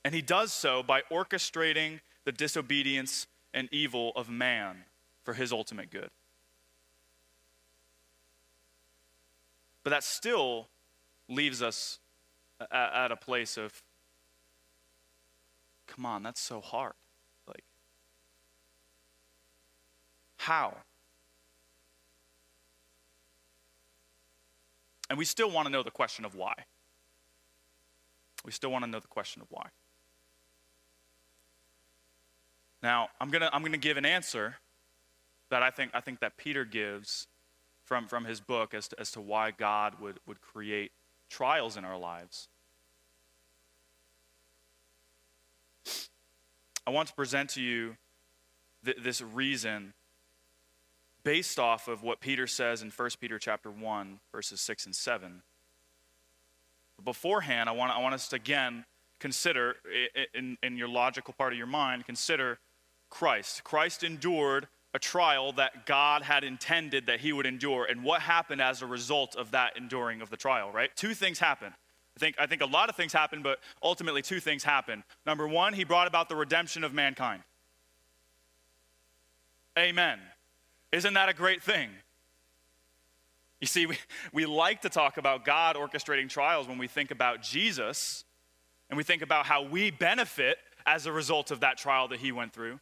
And 0.04 0.14
he 0.14 0.22
does 0.22 0.52
so 0.52 0.82
by 0.82 1.02
orchestrating 1.12 2.00
the 2.24 2.32
disobedience 2.32 3.28
and 3.52 3.68
evil 3.70 4.12
of 4.16 4.28
man 4.28 4.84
for 5.22 5.34
his 5.34 5.52
ultimate 5.52 5.90
good. 5.90 6.10
But 9.84 9.90
that 9.90 10.02
still 10.02 10.68
leaves 11.28 11.62
us 11.62 11.98
at, 12.70 13.10
a 13.10 13.16
place 13.16 13.56
of, 13.56 13.82
come 15.86 16.06
on, 16.06 16.22
that's 16.22 16.40
so 16.40 16.60
hard. 16.60 16.94
Like, 17.46 17.64
how? 20.38 20.76
And 25.10 25.18
we 25.18 25.24
still 25.24 25.50
want 25.50 25.66
to 25.66 25.72
know 25.72 25.82
the 25.82 25.90
question 25.90 26.24
of 26.24 26.34
why. 26.34 26.54
We 28.44 28.52
still 28.52 28.70
want 28.70 28.84
to 28.84 28.90
know 28.90 29.00
the 29.00 29.08
question 29.08 29.42
of 29.42 29.48
why. 29.50 29.66
Now, 32.82 33.08
I'm 33.18 33.30
going 33.30 33.40
to 33.40 33.54
I'm 33.54 33.62
going 33.62 33.72
to 33.72 33.78
give 33.78 33.96
an 33.96 34.04
answer 34.04 34.56
that 35.48 35.62
I 35.62 35.70
think, 35.70 35.92
I 35.94 36.00
think 36.00 36.20
that 36.20 36.36
Peter 36.36 36.64
gives 36.64 37.28
from, 37.84 38.08
from 38.08 38.24
his 38.24 38.40
book 38.40 38.74
as 38.74 38.88
to, 38.88 39.00
as 39.00 39.10
to 39.12 39.20
why 39.20 39.52
God 39.52 40.00
would, 40.00 40.18
would 40.26 40.40
create 40.40 40.92
trials 41.34 41.76
in 41.76 41.84
our 41.84 41.98
lives. 41.98 42.48
I 46.86 46.90
want 46.90 47.08
to 47.08 47.14
present 47.14 47.50
to 47.50 47.60
you 47.60 47.96
th- 48.84 48.98
this 49.02 49.20
reason 49.20 49.94
based 51.24 51.58
off 51.58 51.88
of 51.88 52.04
what 52.04 52.20
Peter 52.20 52.46
says 52.46 52.82
in 52.82 52.90
1 52.90 53.10
Peter 53.20 53.38
chapter 53.38 53.68
1, 53.68 54.20
verses 54.30 54.60
6 54.60 54.86
and 54.86 54.94
7. 54.94 55.42
But 56.96 57.04
beforehand, 57.04 57.68
I 57.68 57.72
want, 57.72 57.90
I 57.90 57.98
want 58.00 58.14
us 58.14 58.28
to 58.28 58.36
again 58.36 58.84
consider, 59.18 59.74
in, 60.34 60.56
in 60.62 60.76
your 60.76 60.88
logical 60.88 61.34
part 61.36 61.52
of 61.52 61.58
your 61.58 61.66
mind, 61.66 62.06
consider 62.06 62.58
Christ. 63.10 63.64
Christ 63.64 64.04
endured 64.04 64.68
a 64.94 64.98
trial 64.98 65.52
that 65.52 65.86
God 65.86 66.22
had 66.22 66.44
intended 66.44 67.06
that 67.06 67.20
he 67.20 67.32
would 67.32 67.46
endure, 67.46 67.84
and 67.84 68.04
what 68.04 68.22
happened 68.22 68.62
as 68.62 68.80
a 68.80 68.86
result 68.86 69.34
of 69.34 69.50
that 69.50 69.76
enduring 69.76 70.22
of 70.22 70.30
the 70.30 70.36
trial, 70.36 70.70
right? 70.72 70.90
Two 70.96 71.14
things 71.14 71.40
happened. 71.40 71.74
I 72.16 72.20
think, 72.20 72.36
I 72.38 72.46
think 72.46 72.62
a 72.62 72.66
lot 72.66 72.88
of 72.88 72.94
things 72.94 73.12
happened, 73.12 73.42
but 73.42 73.58
ultimately 73.82 74.22
two 74.22 74.38
things 74.38 74.62
happened. 74.62 75.02
Number 75.26 75.48
one, 75.48 75.72
he 75.72 75.82
brought 75.82 76.06
about 76.06 76.28
the 76.28 76.36
redemption 76.36 76.84
of 76.84 76.94
mankind. 76.94 77.42
Amen. 79.76 80.20
Isn't 80.92 81.14
that 81.14 81.28
a 81.28 81.34
great 81.34 81.60
thing? 81.60 81.90
You 83.60 83.66
see, 83.66 83.86
we, 83.86 83.98
we 84.32 84.46
like 84.46 84.82
to 84.82 84.88
talk 84.88 85.16
about 85.16 85.44
God 85.44 85.74
orchestrating 85.74 86.28
trials 86.28 86.68
when 86.68 86.78
we 86.78 86.86
think 86.86 87.10
about 87.10 87.42
Jesus 87.42 88.24
and 88.90 88.96
we 88.96 89.02
think 89.02 89.22
about 89.22 89.46
how 89.46 89.64
we 89.64 89.90
benefit 89.90 90.58
as 90.86 91.06
a 91.06 91.12
result 91.12 91.50
of 91.50 91.60
that 91.60 91.78
trial 91.78 92.06
that 92.08 92.20
he 92.20 92.30
went 92.30 92.52
through. 92.52 92.78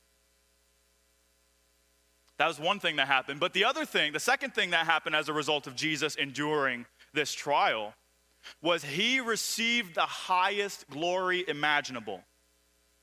That 2.38 2.48
was 2.48 2.58
one 2.58 2.80
thing 2.80 2.96
that 2.96 3.06
happened. 3.06 3.40
But 3.40 3.52
the 3.52 3.64
other 3.64 3.84
thing, 3.84 4.12
the 4.12 4.20
second 4.20 4.54
thing 4.54 4.70
that 4.70 4.86
happened 4.86 5.14
as 5.14 5.28
a 5.28 5.32
result 5.32 5.66
of 5.66 5.76
Jesus 5.76 6.14
enduring 6.14 6.86
this 7.14 7.32
trial, 7.32 7.94
was 8.62 8.84
he 8.84 9.20
received 9.20 9.94
the 9.94 10.00
highest 10.02 10.88
glory 10.90 11.44
imaginable. 11.46 12.22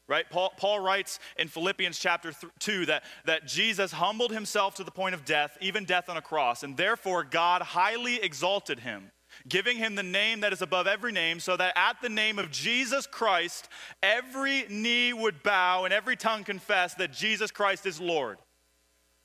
Right? 0.07 0.27
Paul, 0.27 0.51
Paul 0.57 0.79
writes 0.79 1.19
in 1.37 1.47
Philippians 1.47 1.99
chapter 1.99 2.31
th- 2.31 2.51
2 2.59 2.87
that, 2.87 3.03
that 3.25 3.45
Jesus 3.45 3.91
humbled 3.91 4.31
himself 4.31 4.73
to 4.75 4.83
the 4.83 4.89
point 4.89 5.13
of 5.13 5.23
death, 5.23 5.55
even 5.61 5.85
death 5.85 6.09
on 6.09 6.17
a 6.17 6.21
cross, 6.21 6.63
and 6.63 6.75
therefore 6.75 7.23
God 7.23 7.61
highly 7.61 8.15
exalted 8.15 8.79
him, 8.79 9.11
giving 9.47 9.77
him 9.77 9.93
the 9.93 10.01
name 10.01 10.39
that 10.39 10.51
is 10.51 10.63
above 10.63 10.87
every 10.87 11.11
name, 11.11 11.39
so 11.39 11.55
that 11.55 11.73
at 11.75 12.01
the 12.01 12.09
name 12.09 12.39
of 12.39 12.49
Jesus 12.49 13.05
Christ, 13.05 13.69
every 14.01 14.65
knee 14.67 15.13
would 15.13 15.43
bow 15.43 15.85
and 15.85 15.93
every 15.93 16.15
tongue 16.15 16.43
confess 16.43 16.95
that 16.95 17.13
Jesus 17.13 17.51
Christ 17.51 17.85
is 17.85 18.01
Lord, 18.01 18.39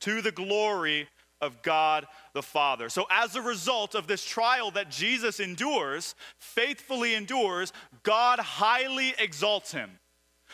to 0.05 0.21
the 0.21 0.33
glory 0.33 1.09
of 1.41 1.63
God 1.63 2.07
the 2.33 2.43
Father. 2.43 2.89
So, 2.89 3.07
as 3.11 3.37
a 3.37 3.43
result 3.43 3.95
of 3.95 4.07
this 4.07 4.25
trial 4.25 4.71
that 4.73 4.91
Jesus 4.91 5.41
endures, 5.41 6.15
faithfully 6.39 7.15
endures, 7.15 7.73
God 8.03 8.39
highly 8.39 9.15
exalts 9.19 9.73
him. 9.73 9.91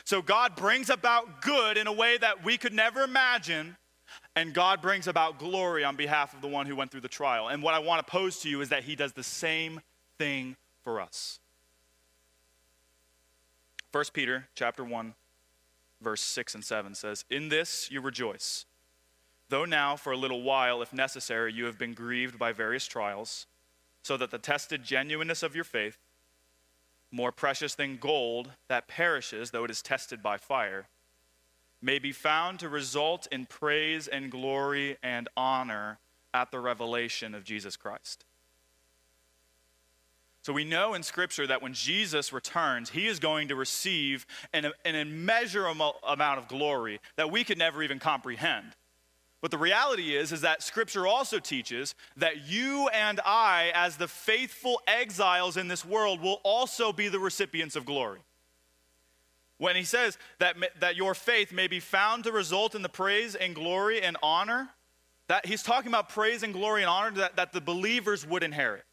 So, 0.05 0.23
God 0.23 0.57
brings 0.57 0.89
about 0.89 1.43
good 1.43 1.77
in 1.77 1.87
a 1.87 1.93
way 1.93 2.17
that 2.19 2.45
we 2.45 2.57
could 2.59 2.73
never 2.73 3.03
imagine, 3.03 3.77
and 4.37 4.55
God 4.55 4.81
brings 4.81 5.09
about 5.09 5.39
glory 5.39 5.85
on 5.85 5.97
behalf 5.97 6.33
of 6.35 6.41
the 6.41 6.49
one 6.49 6.67
who 6.67 6.77
went 6.77 6.91
through 6.91 7.03
the 7.03 7.09
trial. 7.09 7.49
And 7.49 7.63
what 7.63 7.75
I 7.75 7.81
want 7.81 8.05
to 8.07 8.11
pose 8.11 8.41
to 8.41 8.49
you 8.49 8.61
is 8.61 8.69
that 8.69 8.85
he 8.85 8.95
does 8.97 9.13
the 9.13 9.25
same 9.25 9.81
thing 10.19 10.57
for 10.83 11.01
us. 11.01 11.41
1 13.93 14.05
Peter 14.13 14.49
chapter 14.55 14.85
1 14.85 15.15
verse 16.01 16.23
6 16.23 16.55
and 16.55 16.65
7 16.65 16.95
says, 16.95 17.25
"In 17.29 17.49
this 17.49 17.91
you 17.91 18.01
rejoice, 18.01 18.65
Though 19.51 19.65
now, 19.65 19.97
for 19.97 20.13
a 20.13 20.17
little 20.17 20.43
while, 20.43 20.81
if 20.81 20.93
necessary, 20.93 21.53
you 21.53 21.65
have 21.65 21.77
been 21.77 21.93
grieved 21.93 22.39
by 22.39 22.53
various 22.53 22.87
trials, 22.87 23.47
so 24.01 24.17
that 24.17 24.31
the 24.31 24.39
tested 24.39 24.85
genuineness 24.85 25.43
of 25.43 25.57
your 25.57 25.65
faith, 25.65 25.99
more 27.11 27.33
precious 27.33 27.75
than 27.75 27.97
gold 27.97 28.53
that 28.69 28.87
perishes, 28.87 29.51
though 29.51 29.65
it 29.65 29.71
is 29.71 29.83
tested 29.83 30.23
by 30.23 30.39
fire, 30.39 30.87
may 31.83 31.99
be 31.99 32.13
found 32.13 32.61
to 32.61 32.69
result 32.69 33.27
in 33.33 33.45
praise 33.45 34.07
and 34.07 34.31
glory 34.31 34.97
and 35.03 35.29
honor 35.37 35.99
at 36.33 36.53
the 36.53 36.61
revelation 36.61 37.35
of 37.35 37.43
Jesus 37.43 37.77
Christ. 37.77 38.25
So 40.43 40.53
we 40.53 40.65
know 40.65 40.95
in 40.95 41.03
Scripture 41.03 41.49
that 41.49 41.61
when 41.61 41.75
Jesus 41.75 42.33
returns, 42.33 42.91
he 42.91 43.09
is 43.09 43.19
going 43.19 43.49
to 43.49 43.57
receive 43.57 44.27
an, 44.53 44.71
an 44.85 44.95
immeasurable 44.95 45.97
amount 46.07 46.39
of 46.39 46.47
glory 46.47 47.01
that 47.17 47.33
we 47.33 47.43
could 47.43 47.59
never 47.59 47.83
even 47.83 47.99
comprehend. 47.99 48.77
But 49.41 49.51
the 49.51 49.59
reality 49.59 50.15
is 50.15 50.33
is 50.33 50.43
that 50.43 50.63
scripture 50.63 51.07
also 51.07 51.39
teaches 51.39 51.95
that 52.17 52.49
you 52.49 52.89
and 52.89 53.21
I 53.25 53.73
as 53.75 53.97
the 53.97 54.09
faithful 54.09 54.83
exiles 54.87 55.57
in 55.57 55.69
this 55.69 55.85
world 55.85 56.21
will 56.21 56.41
also 56.43 56.93
be 56.93 57.09
the 57.09 57.19
recipients 57.19 57.75
of 57.75 57.87
glory. 57.87 58.21
When 59.57 59.77
he 59.77 59.85
says 59.85 60.19
that 60.39 60.57
that 60.81 60.97
your 60.97 61.15
faith 61.15 61.53
may 61.53 61.69
be 61.69 61.81
found 61.81 62.25
to 62.25 62.33
result 62.33 62.75
in 62.75 62.83
the 62.83 62.89
praise 62.89 63.35
and 63.35 63.55
glory 63.55 64.03
and 64.03 64.17
honor, 64.23 64.71
that 65.29 65.47
he's 65.47 65.63
talking 65.63 65.91
about 65.91 66.09
praise 66.09 66.43
and 66.43 66.53
glory 66.53 66.83
and 66.83 66.91
honor 66.91 67.11
that, 67.13 67.37
that 67.37 67.53
the 67.53 67.61
believers 67.61 68.27
would 68.27 68.43
inherit. 68.43 68.85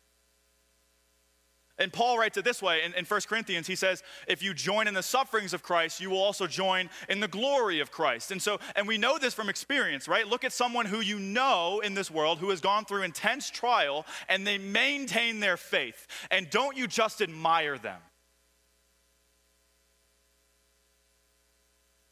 And 1.79 1.93
Paul 1.93 2.17
writes 2.17 2.37
it 2.37 2.43
this 2.43 2.61
way 2.61 2.83
in, 2.83 2.93
in 2.95 3.05
1 3.05 3.21
Corinthians. 3.27 3.67
He 3.67 3.75
says, 3.75 4.01
If 4.27 4.41
you 4.41 4.55
join 4.55 4.87
in 4.87 4.95
the 4.95 5.03
sufferings 5.03 5.53
of 5.53 5.61
Christ, 5.61 6.01
you 6.01 6.09
will 6.09 6.21
also 6.21 6.47
join 6.47 6.89
in 7.07 7.19
the 7.19 7.27
glory 7.27 7.79
of 7.79 7.91
Christ. 7.91 8.31
And 8.31 8.41
so, 8.41 8.59
and 8.75 8.87
we 8.87 8.97
know 8.97 9.19
this 9.19 9.35
from 9.35 9.47
experience, 9.47 10.07
right? 10.07 10.27
Look 10.27 10.43
at 10.43 10.51
someone 10.51 10.87
who 10.87 11.01
you 11.01 11.19
know 11.19 11.79
in 11.81 11.93
this 11.93 12.09
world 12.09 12.39
who 12.39 12.49
has 12.49 12.61
gone 12.61 12.85
through 12.85 13.03
intense 13.03 13.51
trial 13.51 14.07
and 14.27 14.45
they 14.45 14.57
maintain 14.57 15.39
their 15.39 15.55
faith. 15.55 16.07
And 16.31 16.49
don't 16.49 16.75
you 16.75 16.87
just 16.87 17.21
admire 17.21 17.77
them? 17.77 17.99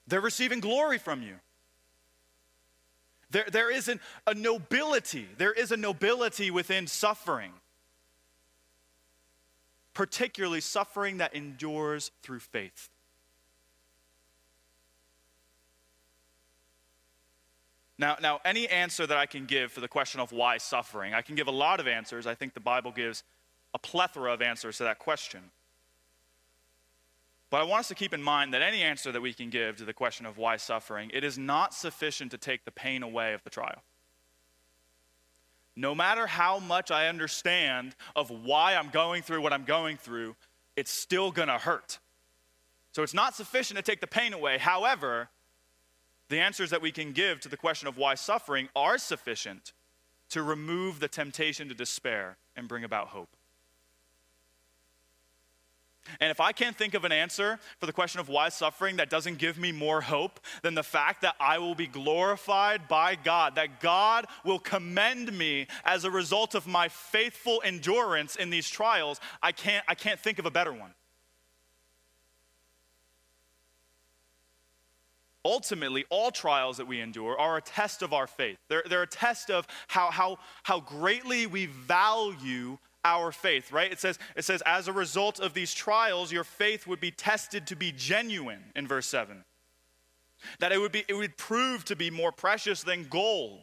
They're 0.08 0.22
receiving 0.22 0.60
glory 0.60 1.00
from 1.00 1.24
you. 1.24 1.36
There, 3.32 3.46
there 3.52 3.72
isn't 3.72 4.00
a 4.28 4.36
nobility. 4.36 5.28
There 5.40 5.52
is 5.52 5.72
a 5.72 5.78
nobility 5.78 6.52
within 6.52 6.86
suffering 6.86 7.52
particularly 9.96 10.62
suffering 10.62 11.18
that 11.18 11.34
endures 11.34 12.12
through 12.22 12.40
faith. 12.40 12.90
Now, 17.98 18.18
now, 18.22 18.42
any 18.44 18.68
answer 18.68 19.08
that 19.08 19.18
I 19.18 19.26
can 19.26 19.46
give 19.46 19.72
for 19.72 19.80
the 19.80 19.88
question 19.88 20.20
of 20.20 20.34
why 20.34 20.58
suffering, 20.58 21.14
I 21.14 21.22
can 21.22 21.36
give 21.36 21.48
a 21.48 21.52
lot 21.52 21.80
of 21.80 21.88
answers. 21.88 22.28
I 22.28 22.36
think 22.36 22.54
the 22.54 22.60
Bible 22.60 22.92
gives 22.92 23.24
a 23.74 23.80
plethora 23.80 24.34
of 24.34 24.42
answers 24.42 24.78
to 24.78 24.84
that 24.84 25.00
question. 25.00 25.40
But 27.50 27.62
I 27.62 27.64
want 27.64 27.82
us 27.82 27.88
to 27.88 27.96
keep 27.96 28.14
in 28.14 28.22
mind 28.22 28.54
that 28.54 28.62
any 28.62 28.82
answer 28.82 29.14
that 29.14 29.22
we 29.22 29.32
can 29.32 29.50
give 29.50 29.78
to 29.78 29.86
the 29.86 29.94
question 29.94 30.26
of 30.26 30.38
why 30.38 30.58
suffering, 30.58 31.10
it 31.14 31.24
is 31.24 31.38
not 31.38 31.74
sufficient 31.74 32.32
to 32.32 32.38
take 32.38 32.66
the 32.66 32.72
pain 32.72 33.02
away 33.02 33.34
of 33.34 33.44
the 33.46 33.50
trial 33.50 33.82
no 35.76 35.94
matter 35.94 36.28
how 36.28 36.60
much 36.60 36.92
I 36.92 37.08
understand 37.08 37.96
of 38.16 38.30
why 38.30 38.76
I'm 38.76 38.90
going 38.90 39.22
through 39.22 39.42
what 39.42 39.54
I'm 39.54 39.66
going 39.66 39.98
through, 39.98 40.36
it's 40.76 40.92
still 40.92 41.32
to 41.32 41.58
hurt. 41.58 42.00
So 42.92 43.04
it's 43.04 43.14
not 43.14 43.36
sufficient 43.36 43.78
to 43.78 43.84
take 43.84 44.00
the 44.00 44.08
pain 44.08 44.34
away. 44.34 44.58
However, 44.58 45.30
the 46.30 46.40
answers 46.40 46.70
that 46.70 46.82
we 46.82 46.92
can 46.92 47.12
give 47.12 47.42
to 47.42 47.50
the 47.50 47.58
question 47.58 47.88
of 47.88 47.98
why 47.98 48.16
suffering 48.16 48.70
are 48.76 48.98
sufficient 48.98 49.74
to 50.30 50.42
remove 50.42 51.00
the 51.00 51.08
temptation 51.08 51.68
to 51.68 51.76
despair 51.76 52.38
and 52.56 52.68
bring 52.68 52.84
about 52.84 53.10
hope. 53.10 53.36
And 56.20 56.32
if 56.32 56.40
I 56.40 56.52
can't 56.52 56.78
think 56.78 56.94
of 56.94 57.04
an 57.04 57.12
answer 57.12 57.60
for 57.80 57.86
the 57.86 57.94
question 57.94 58.20
of 58.20 58.30
why 58.30 58.50
suffering 58.50 58.98
that 58.98 59.10
doesn't 59.10 59.38
give 59.38 59.58
me 59.58 59.72
more 59.72 60.02
hope 60.02 60.40
than 60.62 60.76
the 60.76 60.84
fact 60.84 61.22
that 61.22 61.36
I 61.40 61.58
will 61.58 61.76
be 61.76 61.88
glorified 61.88 62.88
by 62.88 63.16
God, 63.16 63.56
that 63.56 63.80
God 63.80 64.28
will 64.44 64.60
commend 64.60 65.36
me 65.38 65.68
as 65.84 66.04
a 66.04 66.12
result 66.12 66.56
of 66.56 66.68
my 66.68 66.88
faithful 66.90 67.62
endurance 67.66 68.36
in 68.36 68.50
these 68.50 68.70
trials, 68.70 69.20
I 69.42 69.52
can't, 69.52 69.84
I 69.88 69.96
can't 69.96 70.20
think 70.20 70.40
of 70.40 70.46
a 70.46 70.52
better 70.52 70.74
one. 70.74 70.94
Ultimately, 75.46 76.06
all 76.10 76.32
trials 76.32 76.78
that 76.78 76.88
we 76.88 77.00
endure 77.00 77.40
are 77.40 77.58
a 77.58 77.62
test 77.62 78.02
of 78.02 78.14
our 78.14 78.26
faith. 78.26 78.58
They're, 78.68 78.84
they're 78.90 79.04
a 79.04 79.08
test 79.08 79.52
of 79.52 79.68
how, 79.88 80.10
how, 80.10 80.40
how 80.64 80.80
greatly 80.80 81.46
we 81.46 81.68
value 81.68 82.80
our 83.06 83.32
faith, 83.32 83.72
right? 83.72 83.92
It 83.92 84.00
says, 84.00 84.18
it 84.36 84.44
says, 84.44 84.64
as 84.66 84.88
a 84.88 84.94
result 84.94 85.40
of 85.40 85.54
these 85.54 85.74
trials, 85.74 86.32
your 86.32 86.44
faith 86.44 86.88
would 86.88 87.00
be 87.00 87.12
tested 87.12 87.68
to 87.68 87.76
be 87.76 87.94
genuine 87.96 88.64
in 88.76 88.88
verse 88.88 89.06
7. 89.06 89.46
That 90.60 90.72
it 90.72 90.80
would 90.80 90.92
be 90.92 91.06
it 91.08 91.14
would 91.14 91.38
prove 91.38 91.86
to 91.86 91.96
be 91.96 92.10
more 92.10 92.32
precious 92.32 92.84
than 92.84 93.06
gold. 93.06 93.62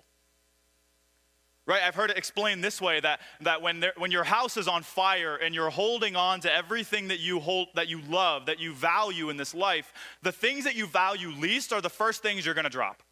Right? 1.65 1.83
I've 1.83 1.95
heard 1.95 2.11
it 2.11 2.19
explained 2.19 2.65
this 2.65 2.81
way 2.81 2.99
that, 3.01 3.21
that 3.41 3.63
when, 3.63 3.79
there, 3.81 3.93
when 3.97 4.11
your 4.11 4.25
house 4.25 4.57
is 4.57 4.67
on 4.67 4.83
fire 4.83 5.37
and 5.37 5.55
you're 5.55 5.71
holding 5.71 6.17
on 6.17 6.41
to 6.41 6.53
everything 6.53 7.09
that 7.09 7.21
you 7.21 7.39
hold 7.39 7.69
that 7.75 7.89
you 7.89 8.01
love, 8.09 8.47
that 8.47 8.59
you 8.59 8.73
value 8.73 9.31
in 9.31 9.37
this 9.37 9.55
life, 9.55 9.93
the 10.23 10.33
things 10.33 10.65
that 10.65 10.75
you 10.75 10.87
value 10.87 11.31
least 11.31 11.73
are 11.73 11.81
the 11.81 11.91
first 11.91 12.23
things 12.23 12.45
you're 12.45 12.55
gonna 12.55 12.69
drop. 12.69 13.03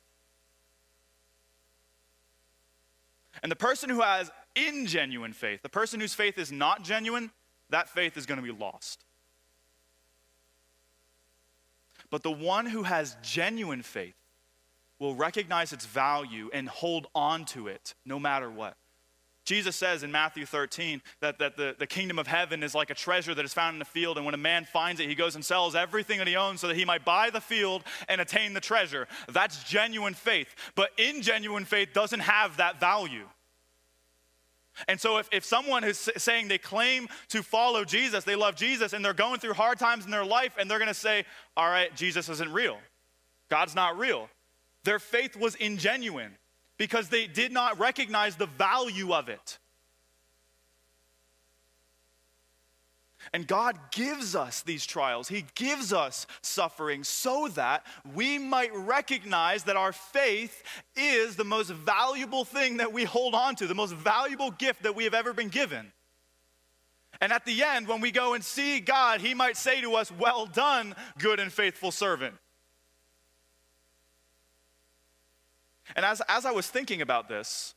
And 3.42 3.50
the 3.50 3.56
person 3.56 3.88
who 3.88 4.00
has 4.00 4.30
ingenuine 4.66 5.34
faith, 5.34 5.62
the 5.62 5.68
person 5.68 6.00
whose 6.00 6.14
faith 6.14 6.38
is 6.38 6.50
not 6.50 6.82
genuine, 6.82 7.30
that 7.70 7.88
faith 7.88 8.16
is 8.16 8.26
gonna 8.26 8.42
be 8.42 8.50
lost. 8.50 9.04
But 12.10 12.22
the 12.22 12.32
one 12.32 12.66
who 12.66 12.82
has 12.82 13.16
genuine 13.22 13.82
faith, 13.82 14.14
will 15.00 15.14
recognize 15.14 15.72
its 15.72 15.86
value 15.86 16.50
and 16.52 16.68
hold 16.68 17.08
on 17.14 17.44
to 17.46 17.66
it 17.66 17.94
no 18.04 18.20
matter 18.20 18.48
what. 18.48 18.76
Jesus 19.46 19.74
says 19.74 20.02
in 20.04 20.12
Matthew 20.12 20.44
13 20.44 21.00
that, 21.20 21.38
that 21.38 21.56
the, 21.56 21.74
the 21.76 21.86
kingdom 21.86 22.18
of 22.18 22.26
heaven 22.26 22.62
is 22.62 22.74
like 22.74 22.90
a 22.90 22.94
treasure 22.94 23.34
that 23.34 23.44
is 23.44 23.54
found 23.54 23.74
in 23.74 23.82
a 23.82 23.86
field, 23.86 24.18
and 24.18 24.26
when 24.26 24.34
a 24.34 24.38
man 24.38 24.64
finds 24.66 25.00
it, 25.00 25.08
he 25.08 25.14
goes 25.14 25.34
and 25.34 25.44
sells 25.44 25.74
everything 25.74 26.18
that 26.18 26.28
he 26.28 26.36
owns 26.36 26.60
so 26.60 26.68
that 26.68 26.76
he 26.76 26.84
might 26.84 27.04
buy 27.04 27.30
the 27.30 27.40
field 27.40 27.82
and 28.08 28.20
attain 28.20 28.52
the 28.52 28.60
treasure. 28.60 29.08
That's 29.32 29.64
genuine 29.64 30.14
faith. 30.14 30.54
But 30.76 30.96
ingenuine 30.98 31.66
faith 31.66 31.88
doesn't 31.94 32.20
have 32.20 32.58
that 32.58 32.78
value. 32.78 33.26
And 34.88 35.00
so, 35.00 35.18
if, 35.18 35.28
if 35.32 35.44
someone 35.44 35.84
is 35.84 36.10
saying 36.16 36.48
they 36.48 36.58
claim 36.58 37.08
to 37.28 37.42
follow 37.42 37.84
Jesus, 37.84 38.24
they 38.24 38.36
love 38.36 38.56
Jesus, 38.56 38.92
and 38.92 39.04
they're 39.04 39.14
going 39.14 39.40
through 39.40 39.54
hard 39.54 39.78
times 39.78 40.04
in 40.04 40.10
their 40.10 40.24
life, 40.24 40.54
and 40.58 40.70
they're 40.70 40.78
going 40.78 40.88
to 40.88 40.94
say, 40.94 41.24
All 41.56 41.68
right, 41.68 41.94
Jesus 41.94 42.28
isn't 42.28 42.52
real, 42.52 42.78
God's 43.50 43.74
not 43.74 43.98
real. 43.98 44.28
Their 44.84 44.98
faith 44.98 45.36
was 45.36 45.56
ingenuine 45.56 46.32
because 46.78 47.10
they 47.10 47.26
did 47.26 47.52
not 47.52 47.78
recognize 47.78 48.36
the 48.36 48.46
value 48.46 49.12
of 49.12 49.28
it. 49.28 49.59
And 53.32 53.46
God 53.46 53.78
gives 53.92 54.34
us 54.34 54.62
these 54.62 54.84
trials. 54.84 55.28
He 55.28 55.44
gives 55.54 55.92
us 55.92 56.26
suffering 56.42 57.04
so 57.04 57.48
that 57.48 57.86
we 58.14 58.38
might 58.38 58.74
recognize 58.74 59.64
that 59.64 59.76
our 59.76 59.92
faith 59.92 60.62
is 60.96 61.36
the 61.36 61.44
most 61.44 61.70
valuable 61.70 62.44
thing 62.44 62.78
that 62.78 62.92
we 62.92 63.04
hold 63.04 63.34
on 63.34 63.54
to, 63.56 63.66
the 63.66 63.74
most 63.74 63.94
valuable 63.94 64.50
gift 64.50 64.82
that 64.82 64.96
we 64.96 65.04
have 65.04 65.14
ever 65.14 65.32
been 65.32 65.48
given. 65.48 65.92
And 67.20 67.32
at 67.32 67.44
the 67.44 67.62
end, 67.62 67.86
when 67.86 68.00
we 68.00 68.10
go 68.10 68.34
and 68.34 68.42
see 68.42 68.80
God, 68.80 69.20
He 69.20 69.34
might 69.34 69.56
say 69.56 69.80
to 69.82 69.94
us, 69.94 70.10
Well 70.10 70.46
done, 70.46 70.94
good 71.18 71.38
and 71.38 71.52
faithful 71.52 71.92
servant. 71.92 72.34
And 75.94 76.04
as, 76.04 76.22
as 76.28 76.46
I 76.46 76.52
was 76.52 76.68
thinking 76.68 77.02
about 77.02 77.28
this, 77.28 77.74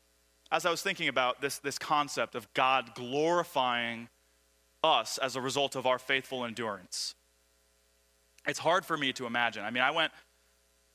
as 0.51 0.65
I 0.65 0.71
was 0.71 0.81
thinking 0.81 1.07
about 1.07 1.41
this, 1.41 1.57
this 1.57 1.77
concept 1.79 2.35
of 2.35 2.51
God 2.53 2.95
glorifying 2.95 4.07
us 4.83 5.17
as 5.17 5.35
a 5.35 5.41
result 5.41 5.75
of 5.75 5.85
our 5.85 5.99
faithful 5.99 6.45
endurance, 6.45 7.15
it's 8.47 8.59
hard 8.59 8.85
for 8.85 8.97
me 8.97 9.13
to 9.13 9.25
imagine. 9.25 9.63
I 9.63 9.71
mean, 9.71 9.83
I 9.83 9.91
went, 9.91 10.11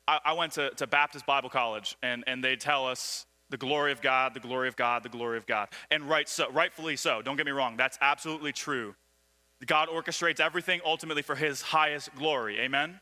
I, 0.06 0.20
I 0.26 0.32
went 0.34 0.52
to, 0.52 0.70
to 0.70 0.86
Baptist 0.86 1.26
Bible 1.26 1.48
College, 1.48 1.96
and, 2.02 2.24
and 2.26 2.44
they 2.44 2.56
tell 2.56 2.86
us 2.86 3.26
the 3.50 3.56
glory 3.56 3.92
of 3.92 4.02
God, 4.02 4.34
the 4.34 4.40
glory 4.40 4.68
of 4.68 4.76
God, 4.76 5.02
the 5.02 5.08
glory 5.08 5.38
of 5.38 5.46
God. 5.46 5.68
And 5.90 6.08
right 6.08 6.28
so, 6.28 6.50
rightfully 6.50 6.96
so. 6.96 7.22
Don't 7.22 7.36
get 7.36 7.46
me 7.46 7.52
wrong, 7.52 7.76
that's 7.76 7.98
absolutely 8.00 8.52
true. 8.52 8.94
God 9.66 9.88
orchestrates 9.88 10.38
everything 10.38 10.80
ultimately 10.84 11.22
for 11.22 11.34
his 11.34 11.62
highest 11.62 12.14
glory. 12.14 12.60
Amen? 12.60 13.00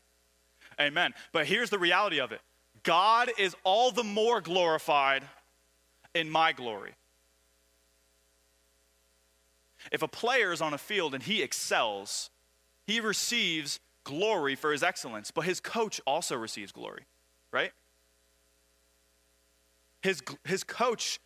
Amen. 0.79 1.13
But 1.31 1.45
here's 1.45 1.69
the 1.69 1.79
reality 1.79 2.19
of 2.19 2.31
it 2.31 2.41
God 2.83 3.31
is 3.37 3.55
all 3.63 3.91
the 3.91 4.03
more 4.03 4.41
glorified 4.41 5.23
in 6.13 6.29
my 6.29 6.51
glory. 6.51 6.93
If 9.91 10.01
a 10.01 10.07
player 10.07 10.51
is 10.51 10.61
on 10.61 10.73
a 10.73 10.77
field 10.77 11.13
and 11.13 11.23
he 11.23 11.41
excels, 11.41 12.29
he 12.85 12.99
receives 12.99 13.79
glory 14.03 14.55
for 14.55 14.71
his 14.71 14.83
excellence, 14.83 15.31
but 15.31 15.41
his 15.41 15.59
coach 15.59 15.99
also 16.07 16.35
receives 16.35 16.71
glory, 16.71 17.03
right? 17.51 17.71
His, 20.01 20.21
his 20.45 20.63
coach 20.63 21.19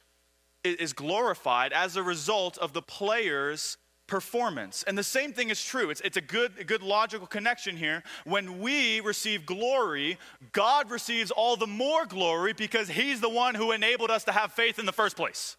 is 0.64 0.94
glorified 0.94 1.74
as 1.74 1.96
a 1.96 2.04
result 2.04 2.58
of 2.58 2.74
the 2.74 2.82
player's 2.82 3.78
performance. 4.08 4.84
And 4.84 4.98
the 4.98 5.04
same 5.04 5.32
thing 5.32 5.50
is 5.50 5.64
true. 5.64 5.90
It's, 5.90 6.02
it's 6.02 6.18
a, 6.18 6.22
good, 6.22 6.52
a 6.60 6.64
good 6.64 6.84
logical 6.84 7.28
connection 7.28 7.78
here. 7.78 8.04
When 8.26 8.60
we 8.60 9.00
receive 9.00 9.46
glory, 9.46 10.18
God 10.52 10.92
receives 10.92 11.32
all 11.32 11.56
the 11.56 11.68
more 11.68 12.06
glory 12.06 12.54
because 12.54 12.90
He's 12.90 13.22
the 13.22 13.30
one 13.30 13.56
who 13.56 13.72
enabled 13.72 14.12
us 14.12 14.26
to 14.26 14.32
have 14.32 14.52
faith 14.52 14.80
in 14.80 14.86
the 14.86 14.92
first 14.92 15.16
place. 15.16 15.56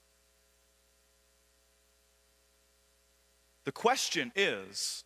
The 3.64 3.72
question 3.72 4.32
is 4.34 5.04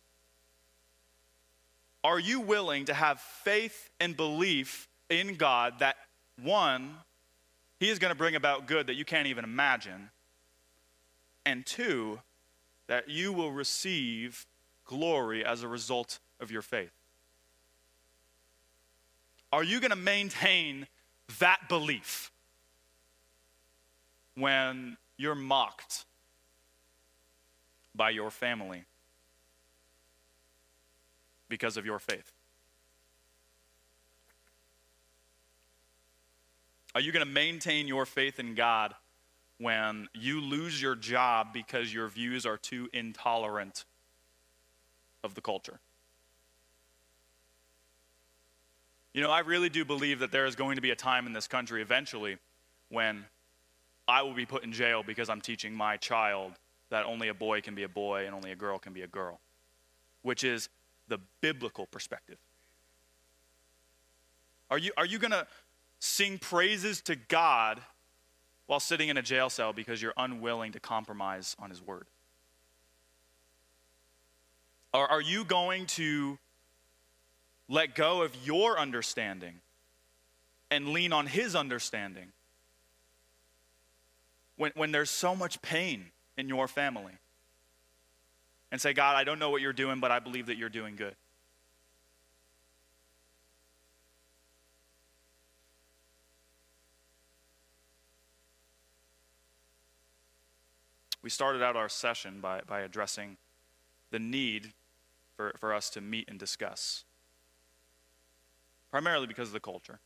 Are 2.03 2.19
you 2.19 2.39
willing 2.39 2.85
to 2.85 2.93
have 2.93 3.19
faith 3.19 3.89
and 3.99 4.15
belief 4.15 4.87
in 5.09 5.35
God 5.35 5.79
that 5.79 5.97
one, 6.41 6.95
He 7.79 7.89
is 7.89 7.99
going 7.99 8.11
to 8.11 8.17
bring 8.17 8.35
about 8.35 8.67
good 8.67 8.87
that 8.87 8.95
you 8.95 9.05
can't 9.05 9.27
even 9.27 9.43
imagine, 9.43 10.09
and 11.45 11.65
two, 11.65 12.19
that 12.87 13.09
you 13.09 13.33
will 13.33 13.51
receive 13.51 14.45
glory 14.85 15.45
as 15.45 15.63
a 15.63 15.67
result 15.67 16.19
of 16.39 16.51
your 16.51 16.61
faith? 16.61 16.91
Are 19.51 19.63
you 19.63 19.79
going 19.79 19.91
to 19.91 19.95
maintain 19.95 20.87
that 21.39 21.69
belief 21.69 22.31
when 24.35 24.97
you're 25.17 25.35
mocked 25.35 26.05
by 27.97 28.11
your 28.11 28.31
family 28.31 28.83
because 31.49 31.75
of 31.75 31.85
your 31.85 31.99
faith? 31.99 32.31
Are 36.95 37.01
you 37.01 37.11
going 37.11 37.25
to 37.25 37.31
maintain 37.31 37.87
your 37.87 38.05
faith 38.05 38.39
in 38.39 38.55
God 38.55 38.93
when 39.59 40.07
you 40.13 40.39
lose 40.39 40.81
your 40.81 40.95
job 40.95 41.47
because 41.53 41.93
your 41.93 42.07
views 42.07 42.45
are 42.45 42.57
too 42.57 42.89
intolerant 42.93 43.85
of 45.23 45.33
the 45.35 45.41
culture. 45.41 45.79
You 49.13 49.21
know, 49.21 49.31
I 49.31 49.39
really 49.39 49.69
do 49.69 49.83
believe 49.83 50.19
that 50.19 50.31
there 50.31 50.45
is 50.45 50.55
going 50.55 50.75
to 50.75 50.81
be 50.81 50.91
a 50.91 50.95
time 50.95 51.25
in 51.25 51.33
this 51.33 51.47
country 51.47 51.81
eventually 51.81 52.37
when 52.89 53.25
I 54.07 54.21
will 54.21 54.35
be 54.35 54.45
put 54.45 54.63
in 54.63 54.71
jail 54.71 55.03
because 55.05 55.27
I'm 55.27 55.41
teaching 55.41 55.73
my 55.73 55.97
child 55.97 56.53
that 56.89 57.05
only 57.05 57.27
a 57.27 57.33
boy 57.33 57.61
can 57.61 57.75
be 57.75 57.83
a 57.83 57.89
boy 57.89 58.25
and 58.25 58.33
only 58.33 58.51
a 58.51 58.55
girl 58.55 58.79
can 58.79 58.93
be 58.93 59.01
a 59.01 59.07
girl, 59.07 59.39
which 60.21 60.43
is 60.43 60.69
the 61.07 61.19
biblical 61.41 61.85
perspective. 61.85 62.37
Are 64.69 64.77
you, 64.77 64.91
are 64.97 65.05
you 65.05 65.19
going 65.19 65.31
to 65.31 65.47
sing 65.99 66.37
praises 66.37 67.01
to 67.01 67.15
God 67.15 67.79
while 68.67 68.79
sitting 68.79 69.09
in 69.09 69.17
a 69.17 69.21
jail 69.21 69.49
cell 69.49 69.73
because 69.73 70.01
you're 70.01 70.13
unwilling 70.17 70.73
to 70.73 70.79
compromise 70.79 71.55
on 71.59 71.69
His 71.69 71.81
word? 71.81 72.05
Or 74.93 75.09
are 75.09 75.21
you 75.21 75.43
going 75.43 75.85
to 75.87 76.37
let 77.69 77.95
go 77.95 78.21
of 78.21 78.35
your 78.45 78.79
understanding 78.79 79.55
and 80.71 80.89
lean 80.89 81.13
on 81.13 81.27
His 81.27 81.55
understanding 81.55 82.31
when, 84.57 84.71
when 84.75 84.91
there's 84.91 85.09
so 85.09 85.35
much 85.35 85.61
pain 85.61 86.11
in 86.37 86.47
your 86.47 86.67
family? 86.67 87.13
And 88.71 88.81
say, 88.81 88.93
God, 88.93 89.15
I 89.15 89.23
don't 89.23 89.39
know 89.39 89.49
what 89.49 89.61
you're 89.61 89.73
doing, 89.73 89.99
but 89.99 90.11
I 90.11 90.19
believe 90.19 90.47
that 90.47 90.57
you're 90.57 90.69
doing 90.69 90.95
good. 90.95 91.15
We 101.27 101.29
started 101.29 101.61
out 101.61 101.75
our 101.75 101.89
session 101.89 102.39
by, 102.39 102.61
by 102.65 102.81
addressing 102.81 103.35
the 104.11 104.19
need 104.19 104.71
for, 105.35 105.53
for 105.59 105.73
us 105.73 105.89
to 105.89 105.99
meet 105.99 106.29
and 106.29 106.39
discuss, 106.39 107.03
primarily 108.91 109.27
because 109.27 109.49
of 109.49 109.53
the 109.53 109.59
culture. 109.59 109.99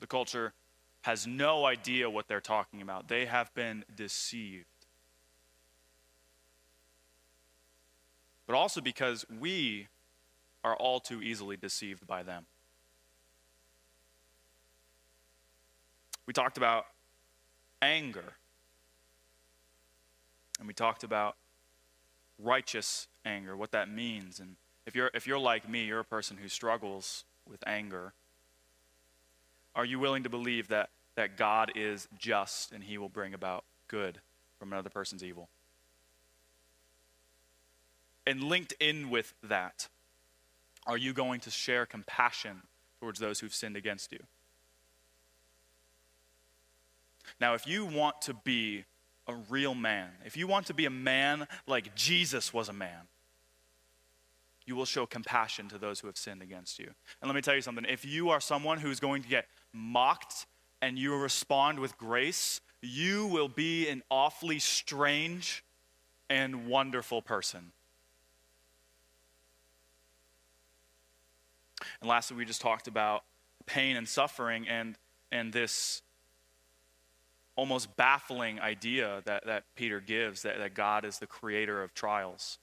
The 0.00 0.06
culture 0.06 0.54
has 1.02 1.26
no 1.26 1.66
idea 1.66 2.08
what 2.08 2.26
they're 2.26 2.40
talking 2.40 2.80
about, 2.80 3.08
they 3.08 3.26
have 3.26 3.54
been 3.54 3.84
deceived. 3.94 4.64
But 8.46 8.56
also 8.56 8.80
because 8.80 9.24
we 9.40 9.88
are 10.62 10.76
all 10.76 11.00
too 11.00 11.22
easily 11.22 11.56
deceived 11.56 12.06
by 12.06 12.22
them. 12.22 12.46
We 16.26 16.32
talked 16.32 16.56
about 16.56 16.86
anger 17.82 18.34
and 20.58 20.66
we 20.66 20.74
talked 20.74 21.04
about 21.04 21.36
righteous 22.38 23.06
anger, 23.26 23.56
what 23.56 23.72
that 23.72 23.90
means. 23.90 24.40
And 24.40 24.56
if 24.86 24.94
you're, 24.94 25.10
if 25.12 25.26
you're 25.26 25.38
like 25.38 25.68
me, 25.68 25.84
you're 25.84 26.00
a 26.00 26.04
person 26.04 26.38
who 26.38 26.48
struggles 26.48 27.24
with 27.48 27.62
anger. 27.66 28.12
Are 29.74 29.84
you 29.84 29.98
willing 29.98 30.22
to 30.22 30.30
believe 30.30 30.68
that, 30.68 30.90
that 31.16 31.36
God 31.36 31.72
is 31.74 32.08
just 32.18 32.72
and 32.72 32.84
he 32.84 32.96
will 32.96 33.08
bring 33.08 33.34
about 33.34 33.64
good 33.88 34.20
from 34.58 34.72
another 34.72 34.90
person's 34.90 35.22
evil. 35.22 35.48
And 38.26 38.42
linked 38.42 38.72
in 38.80 39.10
with 39.10 39.34
that, 39.42 39.88
are 40.86 40.96
you 40.96 41.12
going 41.12 41.40
to 41.40 41.50
share 41.50 41.86
compassion 41.86 42.62
towards 43.00 43.18
those 43.18 43.40
who've 43.40 43.54
sinned 43.54 43.76
against 43.76 44.12
you? 44.12 44.20
Now, 47.40 47.54
if 47.54 47.66
you 47.66 47.84
want 47.84 48.22
to 48.22 48.34
be 48.34 48.84
a 49.26 49.34
real 49.34 49.74
man, 49.74 50.10
if 50.24 50.36
you 50.36 50.46
want 50.46 50.66
to 50.66 50.74
be 50.74 50.84
a 50.84 50.90
man 50.90 51.46
like 51.66 51.94
Jesus 51.94 52.52
was 52.52 52.68
a 52.68 52.72
man, 52.72 53.08
you 54.66 54.76
will 54.76 54.84
show 54.84 55.04
compassion 55.04 55.68
to 55.68 55.78
those 55.78 56.00
who 56.00 56.06
have 56.06 56.16
sinned 56.16 56.42
against 56.42 56.78
you. 56.78 56.86
And 57.20 57.28
let 57.28 57.34
me 57.34 57.42
tell 57.42 57.54
you 57.54 57.60
something 57.60 57.84
if 57.88 58.04
you 58.04 58.30
are 58.30 58.40
someone 58.40 58.78
who's 58.78 59.00
going 59.00 59.22
to 59.22 59.28
get 59.28 59.46
mocked 59.72 60.46
and 60.80 60.98
you 60.98 61.14
respond 61.16 61.80
with 61.80 61.96
grace, 61.98 62.60
you 62.80 63.26
will 63.26 63.48
be 63.48 63.88
an 63.88 64.02
awfully 64.10 64.58
strange 64.58 65.64
and 66.30 66.66
wonderful 66.66 67.22
person. 67.22 67.72
And 72.00 72.08
lastly, 72.08 72.36
we 72.36 72.44
just 72.44 72.60
talked 72.60 72.88
about 72.88 73.24
pain 73.66 73.96
and 73.96 74.08
suffering 74.08 74.68
and, 74.68 74.96
and 75.32 75.52
this 75.52 76.02
almost 77.56 77.96
baffling 77.96 78.60
idea 78.60 79.22
that, 79.24 79.46
that 79.46 79.64
Peter 79.76 80.00
gives 80.00 80.42
that, 80.42 80.58
that 80.58 80.74
God 80.74 81.04
is 81.04 81.18
the 81.18 81.26
creator 81.26 81.82
of 81.82 81.94
trials. 81.94 82.58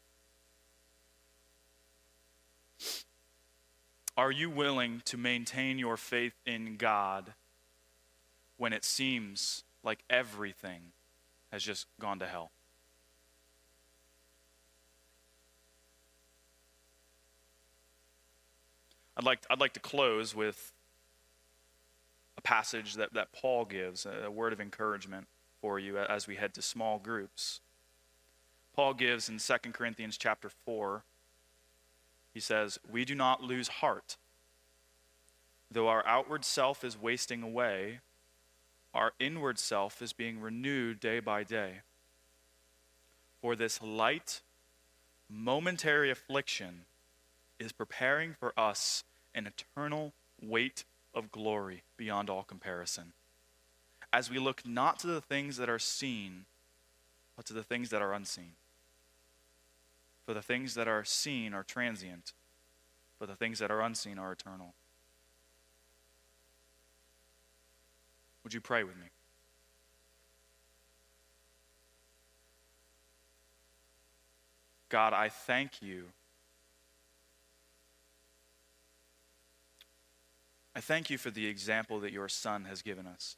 Are 4.17 4.31
you 4.31 4.49
willing 4.49 5.01
to 5.05 5.17
maintain 5.17 5.79
your 5.79 5.97
faith 5.97 6.33
in 6.45 6.75
God 6.75 7.33
when 8.57 8.73
it 8.73 8.83
seems 8.83 9.63
like 9.83 10.03
everything 10.09 10.91
has 11.51 11.63
just 11.63 11.87
gone 11.99 12.19
to 12.19 12.27
hell? 12.27 12.51
I'd 19.21 19.25
like, 19.25 19.41
I'd 19.51 19.59
like 19.59 19.73
to 19.73 19.79
close 19.79 20.35
with 20.35 20.73
a 22.39 22.41
passage 22.41 22.95
that, 22.95 23.13
that 23.13 23.31
Paul 23.31 23.65
gives, 23.65 24.07
a 24.07 24.31
word 24.31 24.51
of 24.51 24.59
encouragement 24.59 25.27
for 25.61 25.77
you 25.77 25.99
as 25.99 26.25
we 26.25 26.37
head 26.37 26.55
to 26.55 26.61
small 26.63 26.97
groups. 26.97 27.61
Paul 28.75 28.95
gives 28.95 29.29
in 29.29 29.37
2 29.37 29.71
Corinthians 29.73 30.17
chapter 30.17 30.49
4, 30.65 31.03
he 32.33 32.39
says, 32.39 32.79
We 32.91 33.05
do 33.05 33.13
not 33.13 33.43
lose 33.43 33.67
heart. 33.67 34.17
Though 35.69 35.87
our 35.87 36.03
outward 36.07 36.43
self 36.43 36.83
is 36.83 36.99
wasting 36.99 37.43
away, 37.43 37.99
our 38.91 39.11
inward 39.19 39.59
self 39.59 40.01
is 40.01 40.13
being 40.13 40.41
renewed 40.41 40.99
day 40.99 41.19
by 41.19 41.43
day. 41.43 41.81
For 43.39 43.55
this 43.55 43.83
light, 43.83 44.41
momentary 45.29 46.09
affliction 46.09 46.85
is 47.59 47.71
preparing 47.71 48.33
for 48.33 48.51
us 48.57 49.03
an 49.33 49.47
eternal 49.47 50.13
weight 50.41 50.83
of 51.13 51.31
glory 51.31 51.83
beyond 51.97 52.29
all 52.29 52.43
comparison. 52.43 53.13
As 54.13 54.29
we 54.29 54.39
look 54.39 54.65
not 54.65 54.99
to 54.99 55.07
the 55.07 55.21
things 55.21 55.57
that 55.57 55.69
are 55.69 55.79
seen, 55.79 56.45
but 57.35 57.45
to 57.45 57.53
the 57.53 57.63
things 57.63 57.89
that 57.89 58.01
are 58.01 58.13
unseen. 58.13 58.53
For 60.25 60.33
the 60.33 60.41
things 60.41 60.75
that 60.75 60.87
are 60.87 61.03
seen 61.03 61.53
are 61.53 61.63
transient, 61.63 62.33
but 63.19 63.27
the 63.27 63.35
things 63.35 63.59
that 63.59 63.71
are 63.71 63.81
unseen 63.81 64.17
are 64.17 64.31
eternal. 64.31 64.73
Would 68.43 68.53
you 68.53 68.61
pray 68.61 68.83
with 68.83 68.95
me? 68.95 69.07
God, 74.89 75.13
I 75.13 75.29
thank 75.29 75.81
you. 75.81 76.05
I 80.75 80.79
thank 80.79 81.09
you 81.09 81.17
for 81.17 81.31
the 81.31 81.47
example 81.47 81.99
that 81.99 82.13
your 82.13 82.29
Son 82.29 82.65
has 82.65 82.81
given 82.81 83.05
us. 83.05 83.35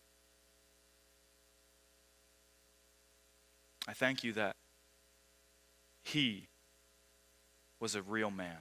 I 3.87 3.93
thank 3.93 4.23
you 4.23 4.33
that 4.33 4.55
He 6.03 6.47
was 7.79 7.95
a 7.95 8.01
real 8.01 8.31
man. 8.31 8.57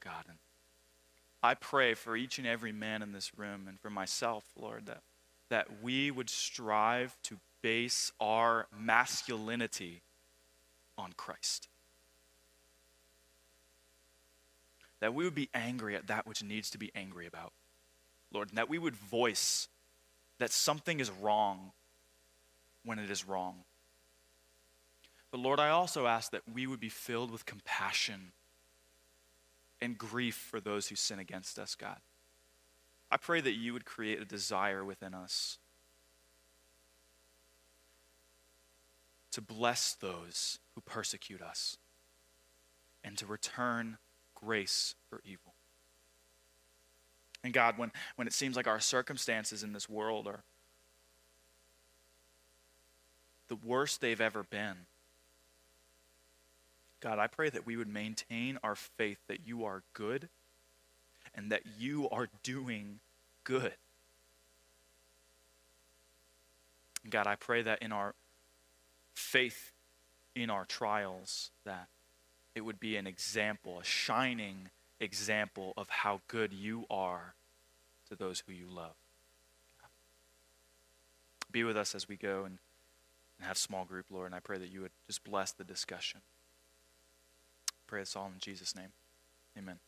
God, 0.00 0.24
and 0.28 0.38
I 1.42 1.54
pray 1.54 1.94
for 1.94 2.16
each 2.16 2.38
and 2.38 2.46
every 2.46 2.72
man 2.72 3.02
in 3.02 3.12
this 3.12 3.36
room 3.36 3.66
and 3.68 3.80
for 3.80 3.90
myself, 3.90 4.44
Lord, 4.56 4.86
that, 4.86 5.02
that 5.48 5.82
we 5.82 6.10
would 6.10 6.30
strive 6.30 7.16
to 7.24 7.38
base 7.62 8.12
our 8.20 8.66
masculinity 8.78 10.02
on 10.98 11.14
Christ. 11.16 11.68
That 15.00 15.14
we 15.14 15.24
would 15.24 15.34
be 15.34 15.50
angry 15.52 15.96
at 15.96 16.06
that 16.06 16.26
which 16.26 16.42
needs 16.42 16.70
to 16.70 16.78
be 16.78 16.90
angry 16.94 17.26
about, 17.26 17.52
Lord, 18.32 18.48
and 18.48 18.58
that 18.58 18.68
we 18.68 18.78
would 18.78 18.96
voice 18.96 19.68
that 20.38 20.50
something 20.50 21.00
is 21.00 21.10
wrong 21.10 21.72
when 22.84 22.98
it 22.98 23.10
is 23.10 23.26
wrong. 23.26 23.64
But 25.30 25.40
Lord, 25.40 25.58
I 25.58 25.70
also 25.70 26.06
ask 26.06 26.30
that 26.30 26.42
we 26.52 26.66
would 26.66 26.80
be 26.80 26.88
filled 26.88 27.30
with 27.30 27.44
compassion 27.44 28.32
and 29.80 29.98
grief 29.98 30.36
for 30.36 30.60
those 30.60 30.88
who 30.88 30.96
sin 30.96 31.18
against 31.18 31.58
us, 31.58 31.74
God. 31.74 31.98
I 33.10 33.16
pray 33.16 33.40
that 33.40 33.52
you 33.52 33.72
would 33.72 33.84
create 33.84 34.20
a 34.20 34.24
desire 34.24 34.84
within 34.84 35.12
us 35.14 35.58
to 39.32 39.40
bless 39.40 39.94
those 39.94 40.60
who 40.74 40.80
persecute 40.80 41.42
us 41.42 41.76
and 43.02 43.18
to 43.18 43.26
return 43.26 43.98
grace 44.44 44.94
for 45.08 45.20
evil. 45.24 45.54
And 47.42 47.52
God, 47.52 47.76
when, 47.76 47.92
when 48.16 48.26
it 48.26 48.32
seems 48.32 48.56
like 48.56 48.66
our 48.66 48.80
circumstances 48.80 49.62
in 49.62 49.72
this 49.72 49.88
world 49.88 50.26
are 50.26 50.42
the 53.48 53.56
worst 53.56 54.00
they've 54.00 54.20
ever 54.20 54.42
been, 54.42 54.76
God, 57.00 57.18
I 57.18 57.26
pray 57.26 57.50
that 57.50 57.66
we 57.66 57.76
would 57.76 57.88
maintain 57.88 58.58
our 58.62 58.74
faith 58.74 59.18
that 59.28 59.46
you 59.46 59.64
are 59.64 59.82
good 59.92 60.28
and 61.34 61.52
that 61.52 61.62
you 61.78 62.08
are 62.10 62.28
doing 62.42 63.00
good. 63.44 63.74
God, 67.10 67.26
I 67.26 67.34
pray 67.34 67.60
that 67.60 67.82
in 67.82 67.92
our 67.92 68.14
faith 69.14 69.72
in 70.34 70.50
our 70.50 70.64
trials 70.64 71.50
that 71.64 71.88
it 72.54 72.62
would 72.62 72.80
be 72.80 72.96
an 72.96 73.06
example, 73.06 73.80
a 73.80 73.84
shining 73.84 74.70
example 75.00 75.72
of 75.76 75.88
how 75.88 76.20
good 76.28 76.52
you 76.52 76.84
are 76.88 77.34
to 78.08 78.14
those 78.14 78.42
who 78.46 78.52
you 78.52 78.66
love. 78.68 78.94
Be 81.50 81.64
with 81.64 81.76
us 81.76 81.94
as 81.94 82.08
we 82.08 82.16
go 82.16 82.44
and, 82.44 82.58
and 83.38 83.46
have 83.46 83.56
small 83.56 83.84
group, 83.84 84.06
Lord, 84.10 84.26
and 84.26 84.34
I 84.34 84.40
pray 84.40 84.58
that 84.58 84.70
you 84.70 84.80
would 84.82 84.92
just 85.06 85.24
bless 85.24 85.52
the 85.52 85.64
discussion. 85.64 86.20
Pray 87.86 88.00
this 88.00 88.16
all 88.16 88.26
in 88.26 88.40
Jesus' 88.40 88.74
name. 88.74 88.92
Amen. 89.56 89.78